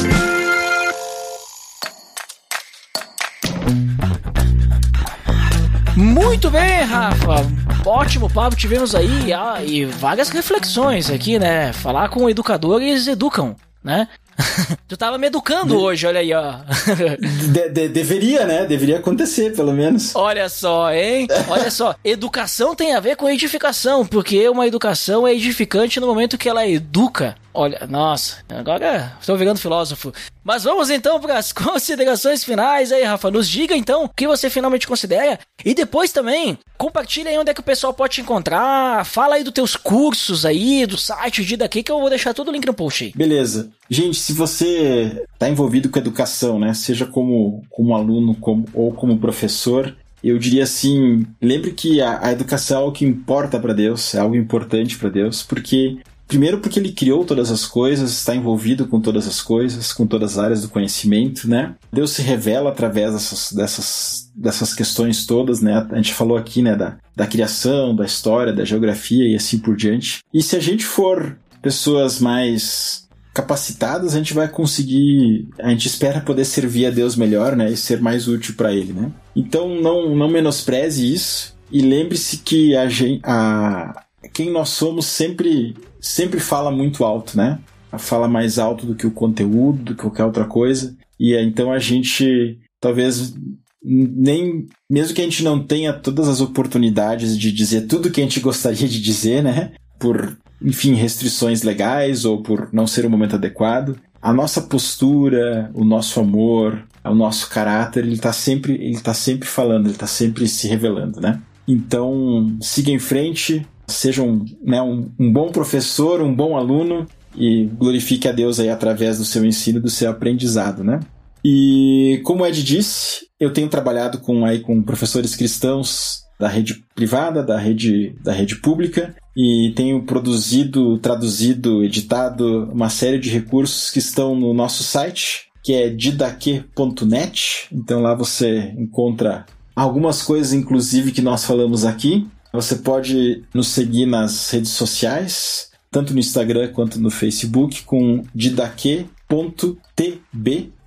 Muito 5.96 6.50
bem, 6.50 6.82
Rafa. 6.84 7.69
Ótimo 7.84 8.28
papo 8.30 8.54
tivemos 8.56 8.94
aí 8.94 9.32
ah, 9.32 9.58
e 9.64 9.84
várias 9.84 10.28
reflexões 10.28 11.10
aqui, 11.10 11.38
né? 11.38 11.72
Falar 11.72 12.08
com 12.08 12.28
educadores 12.28 13.06
educam, 13.06 13.56
né? 13.82 14.06
tu 14.88 14.96
tava 14.96 15.18
me 15.18 15.26
educando 15.26 15.78
hoje, 15.78 16.06
olha 16.06 16.20
aí, 16.20 16.32
ó. 16.32 16.54
De- 17.52 17.68
de- 17.68 17.88
deveria, 17.88 18.46
né? 18.46 18.64
Deveria 18.64 18.98
acontecer, 18.98 19.54
pelo 19.54 19.72
menos. 19.72 20.14
Olha 20.14 20.48
só, 20.48 20.92
hein? 20.92 21.26
Olha 21.48 21.70
só. 21.70 21.94
Educação 22.04 22.74
tem 22.74 22.94
a 22.94 23.00
ver 23.00 23.16
com 23.16 23.28
edificação, 23.28 24.06
porque 24.06 24.48
uma 24.48 24.66
educação 24.66 25.26
é 25.26 25.34
edificante 25.34 26.00
no 26.00 26.06
momento 26.06 26.38
que 26.38 26.48
ela 26.48 26.66
educa. 26.66 27.34
Olha, 27.52 27.86
nossa, 27.88 28.38
agora 28.48 29.16
estou 29.20 29.36
virando 29.36 29.58
filósofo. 29.58 30.12
Mas 30.44 30.64
vamos 30.64 30.88
então 30.88 31.20
para 31.20 31.38
as 31.38 31.50
considerações 31.52 32.44
finais 32.44 32.92
aí, 32.92 33.02
Rafa. 33.02 33.30
Nos 33.30 33.48
diga 33.48 33.76
então 33.76 34.04
o 34.04 34.08
que 34.08 34.26
você 34.26 34.48
finalmente 34.48 34.86
considera. 34.86 35.38
E 35.64 35.74
depois 35.74 36.12
também, 36.12 36.58
compartilha 36.78 37.30
aí 37.30 37.38
onde 37.38 37.50
é 37.50 37.54
que 37.54 37.60
o 37.60 37.64
pessoal 37.64 37.92
pode 37.92 38.14
te 38.14 38.20
encontrar. 38.20 39.04
Fala 39.04 39.34
aí 39.34 39.44
dos 39.44 39.52
teus 39.52 39.76
cursos 39.76 40.46
aí, 40.46 40.86
do 40.86 40.96
site, 40.96 41.44
dia 41.44 41.58
daqui, 41.58 41.82
que 41.82 41.90
eu 41.90 42.00
vou 42.00 42.08
deixar 42.08 42.32
todo 42.32 42.48
o 42.48 42.52
link 42.52 42.66
no 42.66 42.74
post 42.74 43.04
aí. 43.04 43.12
Beleza. 43.14 43.70
Gente, 43.88 44.18
se 44.18 44.32
você 44.32 45.24
está 45.32 45.48
envolvido 45.48 45.88
com 45.88 45.98
educação, 45.98 46.58
né, 46.58 46.72
seja 46.72 47.04
como, 47.04 47.64
como 47.68 47.94
aluno 47.94 48.34
como, 48.36 48.66
ou 48.72 48.92
como 48.92 49.18
professor, 49.18 49.96
eu 50.22 50.38
diria 50.38 50.64
assim, 50.64 51.26
lembre 51.40 51.72
que 51.72 52.00
a, 52.00 52.26
a 52.26 52.32
educação 52.32 52.76
é 52.76 52.80
algo 52.80 52.92
que 52.92 53.04
importa 53.04 53.58
para 53.58 53.72
Deus, 53.72 54.14
é 54.14 54.20
algo 54.20 54.36
importante 54.36 54.98
para 54.98 55.08
Deus, 55.08 55.42
porque 55.42 55.98
Primeiro 56.30 56.60
porque 56.60 56.78
ele 56.78 56.92
criou 56.92 57.24
todas 57.24 57.50
as 57.50 57.66
coisas, 57.66 58.12
está 58.12 58.36
envolvido 58.36 58.86
com 58.86 59.00
todas 59.00 59.26
as 59.26 59.42
coisas, 59.42 59.92
com 59.92 60.06
todas 60.06 60.38
as 60.38 60.38
áreas 60.38 60.62
do 60.62 60.68
conhecimento, 60.68 61.48
né? 61.48 61.74
Deus 61.92 62.12
se 62.12 62.22
revela 62.22 62.70
através 62.70 63.12
dessas, 63.12 63.52
dessas, 63.52 64.30
dessas 64.32 64.72
questões 64.72 65.26
todas, 65.26 65.60
né? 65.60 65.84
A 65.90 65.96
gente 65.96 66.14
falou 66.14 66.36
aqui, 66.36 66.62
né, 66.62 66.76
da, 66.76 66.98
da 67.16 67.26
criação, 67.26 67.96
da 67.96 68.04
história, 68.04 68.52
da 68.52 68.64
geografia 68.64 69.28
e 69.28 69.34
assim 69.34 69.58
por 69.58 69.74
diante. 69.74 70.20
E 70.32 70.40
se 70.40 70.54
a 70.54 70.60
gente 70.60 70.84
for 70.84 71.36
pessoas 71.60 72.20
mais 72.20 73.08
capacitadas, 73.34 74.14
a 74.14 74.18
gente 74.18 74.32
vai 74.32 74.48
conseguir, 74.48 75.48
a 75.58 75.70
gente 75.70 75.88
espera 75.88 76.20
poder 76.20 76.44
servir 76.44 76.86
a 76.86 76.90
Deus 76.90 77.16
melhor, 77.16 77.56
né, 77.56 77.72
e 77.72 77.76
ser 77.76 78.00
mais 78.00 78.28
útil 78.28 78.54
para 78.54 78.72
ele, 78.72 78.92
né? 78.92 79.10
Então 79.34 79.80
não 79.80 80.14
não 80.14 80.28
menospreze 80.28 81.12
isso 81.12 81.56
e 81.72 81.82
lembre-se 81.82 82.36
que 82.36 82.76
a, 82.76 82.88
gente, 82.88 83.20
a 83.24 84.04
quem 84.32 84.48
nós 84.48 84.68
somos 84.68 85.06
sempre 85.06 85.74
sempre 86.00 86.40
fala 86.40 86.70
muito 86.70 87.04
alto, 87.04 87.36
né? 87.36 87.58
Fala 87.98 88.28
mais 88.28 88.58
alto 88.58 88.86
do 88.86 88.94
que 88.94 89.06
o 89.06 89.10
conteúdo, 89.10 89.82
do 89.82 89.94
que 89.94 90.02
qualquer 90.02 90.24
outra 90.24 90.44
coisa. 90.44 90.96
E 91.18 91.34
então 91.34 91.72
a 91.72 91.78
gente 91.78 92.58
talvez 92.80 93.34
nem 93.82 94.66
mesmo 94.88 95.14
que 95.14 95.20
a 95.20 95.24
gente 95.24 95.42
não 95.42 95.62
tenha 95.62 95.92
todas 95.92 96.28
as 96.28 96.40
oportunidades 96.40 97.36
de 97.38 97.50
dizer 97.50 97.86
tudo 97.86 98.10
que 98.10 98.20
a 98.20 98.24
gente 98.24 98.38
gostaria 98.40 98.88
de 98.88 99.00
dizer, 99.00 99.42
né? 99.42 99.72
Por 99.98 100.38
enfim, 100.62 100.94
restrições 100.94 101.62
legais 101.62 102.24
ou 102.24 102.42
por 102.42 102.68
não 102.72 102.86
ser 102.86 103.06
o 103.06 103.10
momento 103.10 103.36
adequado, 103.36 103.96
a 104.20 104.32
nossa 104.32 104.60
postura, 104.60 105.70
o 105.72 105.84
nosso 105.84 106.20
amor, 106.20 106.84
o 107.02 107.14
nosso 107.14 107.48
caráter, 107.48 108.04
ele 108.04 108.14
está 108.14 108.32
sempre, 108.32 108.74
ele 108.74 109.00
tá 109.00 109.14
sempre 109.14 109.48
falando, 109.48 109.86
ele 109.86 109.94
está 109.94 110.06
sempre 110.06 110.46
se 110.46 110.68
revelando, 110.68 111.20
né? 111.20 111.40
Então, 111.66 112.56
siga 112.60 112.90
em 112.90 112.98
frente, 112.98 113.66
seja 113.90 114.22
um, 114.22 114.44
né, 114.62 114.80
um, 114.80 115.10
um 115.18 115.32
bom 115.32 115.50
professor, 115.50 116.22
um 116.22 116.34
bom 116.34 116.56
aluno 116.56 117.06
e 117.36 117.64
glorifique 117.64 118.28
a 118.28 118.32
Deus 118.32 118.58
aí 118.58 118.68
através 118.68 119.18
do 119.18 119.24
seu 119.24 119.44
ensino, 119.44 119.80
do 119.80 119.90
seu 119.90 120.10
aprendizado, 120.10 120.82
né? 120.82 121.00
E 121.44 122.20
como 122.24 122.42
o 122.42 122.46
Ed 122.46 122.62
disse, 122.62 123.26
eu 123.38 123.52
tenho 123.52 123.68
trabalhado 123.68 124.18
com 124.18 124.44
aí 124.44 124.60
com 124.60 124.82
professores 124.82 125.34
cristãos 125.34 126.24
da 126.38 126.48
rede 126.48 126.84
privada, 126.94 127.42
da 127.42 127.58
rede 127.58 128.14
da 128.22 128.32
rede 128.32 128.56
pública 128.56 129.14
e 129.36 129.72
tenho 129.76 130.02
produzido, 130.02 130.98
traduzido, 130.98 131.84
editado 131.84 132.68
uma 132.72 132.88
série 132.88 133.18
de 133.18 133.30
recursos 133.30 133.90
que 133.90 133.98
estão 133.98 134.34
no 134.34 134.52
nosso 134.52 134.82
site, 134.82 135.50
que 135.62 135.74
é 135.74 135.88
didaque.net. 135.88 137.68
Então 137.72 138.02
lá 138.02 138.14
você 138.14 138.74
encontra 138.76 139.46
algumas 139.74 140.22
coisas, 140.22 140.52
inclusive, 140.52 141.12
que 141.12 141.22
nós 141.22 141.44
falamos 141.44 141.84
aqui. 141.84 142.26
Você 142.52 142.76
pode 142.76 143.44
nos 143.54 143.68
seguir 143.68 144.06
nas 144.06 144.50
redes 144.50 144.70
sociais, 144.70 145.70
tanto 145.90 146.12
no 146.12 146.18
Instagram 146.18 146.72
quanto 146.72 147.00
no 147.00 147.10
Facebook, 147.10 147.82
com 147.84 148.24
didaque.tb. 148.34 149.12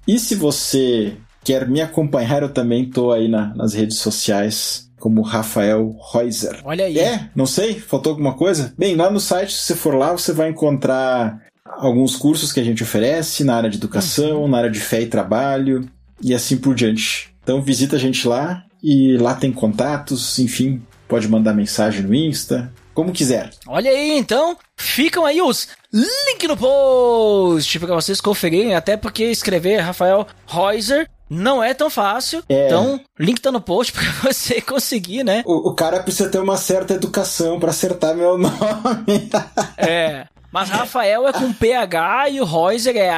E 0.07 0.20
se 0.20 0.36
você 0.36 1.16
quer 1.43 1.68
me 1.68 1.82
acompanhar, 1.82 2.41
eu 2.41 2.49
também 2.49 2.84
estou 2.84 3.11
aí 3.11 3.28
na, 3.28 3.53
nas 3.55 3.74
redes 3.74 3.97
sociais 3.97 4.89
como 4.99 5.22
Rafael 5.22 5.93
Reuser. 6.14 6.61
Olha 6.64 6.86
aí. 6.86 6.97
É, 6.97 7.30
não 7.36 7.45
sei, 7.45 7.78
faltou 7.78 8.11
alguma 8.11 8.36
coisa? 8.36 8.74
Bem, 8.78 8.95
lá 8.95 9.11
no 9.11 9.20
site, 9.20 9.53
se 9.53 9.64
você 9.64 9.76
for 9.76 9.95
lá, 9.95 10.14
você 10.14 10.32
vai 10.32 10.49
encontrar 10.49 11.41
alguns 11.66 12.16
cursos 12.16 12.53
que 12.53 12.59
a 12.59 12.64
gente 12.64 12.84
oferece 12.84 13.43
na 13.43 13.55
área 13.55 13.70
de 13.70 13.78
educação, 13.78 14.43
uhum. 14.43 14.47
na 14.47 14.59
área 14.59 14.72
de 14.72 14.80
fé 14.80 15.01
e 15.01 15.07
trabalho 15.07 15.86
e 16.22 16.34
assim 16.34 16.57
por 16.57 16.74
diante. 16.74 17.34
Então 17.43 17.61
visita 17.61 17.97
a 17.97 17.99
gente 17.99 18.26
lá 18.26 18.64
e 18.82 19.18
lá 19.18 19.36
tem 19.36 19.51
contatos, 19.51 20.39
enfim, 20.39 20.82
pode 21.08 21.28
mandar 21.28 21.54
mensagem 21.54 22.01
no 22.01 22.14
Insta, 22.14 22.72
como 22.93 23.12
quiser. 23.12 23.49
Olha 23.68 23.89
aí, 23.89 24.18
então, 24.18 24.58
ficam 24.78 25.26
aí 25.26 25.41
os 25.41 25.68
links 25.91 26.47
no 26.47 26.58
post 26.58 27.80
para 27.80 27.95
vocês 27.95 28.22
conferirem, 28.22 28.76
até 28.76 28.95
porque 28.97 29.24
escrever 29.26 29.78
Rafael 29.80 30.28
Reuser 30.47 31.10
não 31.30 31.64
é 31.64 31.74
tão 31.74 31.89
fácil. 31.89 32.43
É. 32.47 32.68
Então, 32.68 32.99
link 33.20 33.39
tá 33.41 33.51
no 33.51 33.62
post 33.62 33.91
pra 33.91 34.04
você 34.32 34.62
conseguir, 34.62 35.24
né? 35.24 35.41
O, 35.45 35.70
o 35.70 35.74
cara 35.74 36.01
precisa 36.01 36.30
ter 36.30 36.39
uma 36.39 36.58
certa 36.58 36.93
educação 36.93 37.60
para 37.60 37.72
acertar 37.72 38.16
meu 38.16 38.38
nome. 38.39 39.30
é. 39.78 40.28
Mas 40.51 40.70
Rafael 40.70 41.28
é 41.28 41.34
com 41.34 41.51
PH 41.51 42.30
e 42.30 42.39
o 42.39 42.45
Reuser 42.45 42.95
é 42.95 43.10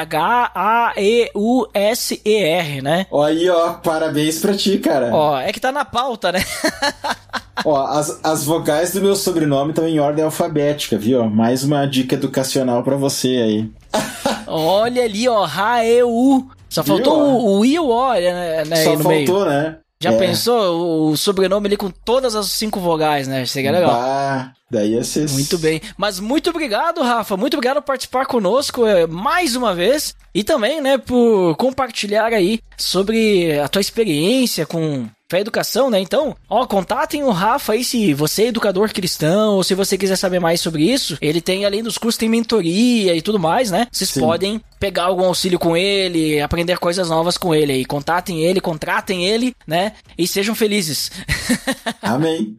H-A-E-U-S-E-R, 1.36 2.82
né? 2.82 3.06
Aí, 3.26 3.50
ó, 3.50 3.74
parabéns 3.74 4.40
pra 4.40 4.56
ti, 4.56 4.78
cara. 4.80 5.10
Ó, 5.14 5.38
é 5.38 5.52
que 5.52 5.60
tá 5.60 5.70
na 5.70 5.84
pauta, 5.84 6.32
né? 6.32 6.40
ó, 7.64 7.86
as, 7.88 8.20
as 8.24 8.43
vogais 8.43 8.91
do 8.93 9.01
meu 9.01 9.16
sobrenome 9.16 9.70
estão 9.70 9.88
em 9.88 9.99
ordem 9.99 10.26
alfabética, 10.26 10.97
viu? 10.97 11.30
Mais 11.30 11.64
uma 11.64 11.86
dica 11.86 12.16
educacional 12.16 12.84
para 12.84 12.95
você 12.95 13.28
aí. 13.28 13.70
Olha 14.47 15.03
ali, 15.03 15.28
ó, 15.28 15.43
H-E-U 15.45 16.49
só 16.76 16.84
faltou 16.84 17.18
o, 17.18 17.60
o 17.60 17.66
I 17.66 17.80
o 17.80 17.88
O, 17.88 18.14
né? 18.14 18.66
né 18.66 18.76
Só 18.84 18.97
faltou, 18.97 19.10
meio. 19.10 19.45
né? 19.45 19.78
Já 20.01 20.12
é. 20.12 20.18
pensou 20.18 21.12
o 21.12 21.18
sobrenome 21.18 21.68
ali 21.68 21.78
com 21.78 21.89
todas 21.89 22.36
as 22.36 22.47
cinco 22.47 22.82
vogais, 22.82 23.30
né? 23.30 23.45
Seria 23.45 23.72
legal. 23.72 23.91
Ah, 23.91 24.51
daí 24.70 24.91
ia 24.91 25.03
ser... 25.03 25.30
Muito 25.30 25.58
bem. 25.58 25.82
Mas 25.97 26.20
muito 26.20 26.49
obrigado, 26.49 27.01
Rafa. 27.01 27.38
Muito 27.38 27.53
obrigado 27.53 27.78
por 27.78 27.88
participar 27.88 28.26
conosco 28.26 28.86
é, 28.86 29.08
mais 29.08 29.56
uma 29.56 29.74
vez. 29.74 30.14
E 30.34 30.43
também, 30.43 30.82
né, 30.82 30.97
por 30.97 31.56
compartilhar 31.56 32.34
aí 32.34 32.60
sobre 32.78 33.58
a 33.58 33.70
tua 33.70 33.80
experiência 33.80 34.66
com 34.66 35.08
Fé 35.36 35.42
Educação, 35.42 35.90
né? 35.90 36.00
Então, 36.00 36.34
ó, 36.50 36.66
contatem 36.66 37.22
o 37.24 37.30
Rafa 37.30 37.74
aí 37.74 37.84
se 37.84 38.14
você 38.14 38.44
é 38.44 38.48
educador 38.48 38.94
cristão 38.94 39.56
ou 39.56 39.64
se 39.64 39.76
você 39.76 39.98
quiser 39.98 40.16
saber 40.16 40.40
mais 40.40 40.62
sobre 40.62 40.84
isso. 40.84 41.18
Ele 41.22 41.42
tem, 41.42 41.66
além 41.66 41.84
dos 41.84 41.98
cursos, 41.98 42.18
tem 42.18 42.30
mentoria 42.30 43.14
e 43.14 43.22
tudo 43.22 43.38
mais, 43.38 43.70
né? 43.70 43.86
Vocês 43.92 44.12
Sim. 44.12 44.22
podem 44.22 44.62
pegar 44.80 45.04
algum 45.04 45.26
auxílio 45.26 45.60
com 45.60 45.76
ele, 45.76 46.40
aprender 46.40 46.78
coisas 46.80 47.10
novas 47.10 47.38
com 47.38 47.54
ele 47.54 47.74
aí. 47.74 47.84
Contatem 47.84 48.46
ele, 48.46 48.62
contratem 48.62 49.26
ele, 49.26 49.54
né? 49.68 49.92
E 50.18 50.26
sejam 50.26 50.56
felizes. 50.56 51.12
Amém. 52.02 52.56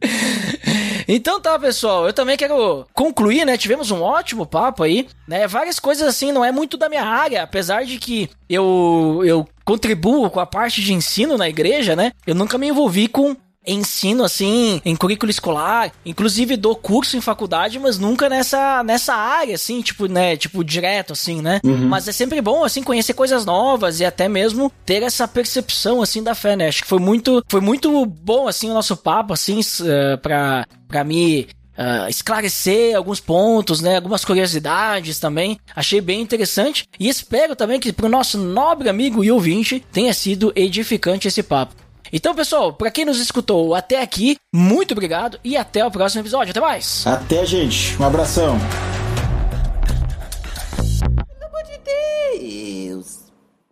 Então 1.08 1.40
tá, 1.40 1.58
pessoal, 1.58 2.06
eu 2.06 2.12
também 2.12 2.36
quero 2.36 2.86
concluir, 2.92 3.44
né? 3.44 3.56
Tivemos 3.56 3.90
um 3.90 4.02
ótimo 4.02 4.44
papo 4.44 4.82
aí, 4.82 5.08
né? 5.26 5.46
Várias 5.46 5.78
coisas 5.78 6.06
assim, 6.06 6.32
não 6.32 6.44
é 6.44 6.50
muito 6.50 6.76
da 6.76 6.88
minha 6.88 7.04
área, 7.04 7.42
apesar 7.42 7.84
de 7.84 7.98
que 7.98 8.28
eu, 8.48 9.22
eu 9.24 9.46
contribuo 9.64 10.28
com 10.30 10.40
a 10.40 10.46
parte 10.46 10.80
de 10.80 10.92
ensino 10.92 11.38
na 11.38 11.48
igreja, 11.48 11.94
né? 11.94 12.12
Eu 12.26 12.34
nunca 12.34 12.58
me 12.58 12.68
envolvi 12.68 13.06
com 13.06 13.36
ensino 13.66 14.24
assim 14.24 14.80
em 14.84 14.94
currículo 14.94 15.30
escolar, 15.30 15.92
inclusive 16.04 16.56
dou 16.56 16.76
curso 16.76 17.16
em 17.16 17.20
faculdade, 17.20 17.78
mas 17.78 17.98
nunca 17.98 18.28
nessa 18.28 18.82
nessa 18.84 19.14
área 19.14 19.54
assim, 19.54 19.80
tipo, 19.82 20.06
né, 20.06 20.36
tipo 20.36 20.62
direto 20.62 21.12
assim, 21.12 21.42
né? 21.42 21.60
Uhum. 21.64 21.88
Mas 21.88 22.08
é 22.08 22.12
sempre 22.12 22.40
bom 22.40 22.64
assim 22.64 22.82
conhecer 22.82 23.14
coisas 23.14 23.44
novas 23.44 24.00
e 24.00 24.04
até 24.04 24.28
mesmo 24.28 24.72
ter 24.84 25.02
essa 25.02 25.26
percepção 25.26 26.02
assim 26.02 26.22
da 26.22 26.34
fé, 26.34 26.56
né? 26.56 26.68
Acho 26.68 26.82
que 26.82 26.88
foi 26.88 27.00
muito 27.00 27.42
foi 27.48 27.60
muito 27.60 28.06
bom 28.06 28.48
assim 28.48 28.70
o 28.70 28.74
nosso 28.74 28.96
papo 28.96 29.32
assim 29.32 29.60
uh, 29.60 30.18
para 30.18 30.66
para 30.88 31.04
mim 31.04 31.46
Uh, 31.76 32.08
esclarecer 32.08 32.96
alguns 32.96 33.20
pontos, 33.20 33.82
né? 33.82 33.96
Algumas 33.96 34.24
curiosidades 34.24 35.18
também. 35.18 35.60
Achei 35.74 36.00
bem 36.00 36.22
interessante. 36.22 36.88
E 36.98 37.06
espero 37.06 37.54
também 37.54 37.78
que 37.78 37.92
para 37.92 38.06
o 38.06 38.08
nosso 38.08 38.38
nobre 38.38 38.88
amigo 38.88 39.22
e 39.22 39.30
ouvinte 39.30 39.84
tenha 39.92 40.14
sido 40.14 40.50
edificante 40.56 41.28
esse 41.28 41.42
papo. 41.42 41.74
Então, 42.12 42.34
pessoal, 42.34 42.72
para 42.72 42.90
quem 42.90 43.04
nos 43.04 43.20
escutou 43.20 43.74
até 43.74 44.00
aqui, 44.02 44.36
muito 44.54 44.92
obrigado 44.92 45.38
e 45.42 45.56
até 45.56 45.84
o 45.84 45.90
próximo 45.90 46.22
episódio. 46.22 46.50
Até 46.50 46.60
mais. 46.60 47.06
Até, 47.06 47.44
gente. 47.44 48.00
Um 48.00 48.04
abração. 48.04 48.58
Pelo 50.78 51.44
amor 51.44 51.62
de 51.64 51.78
Deus. 51.84 53.25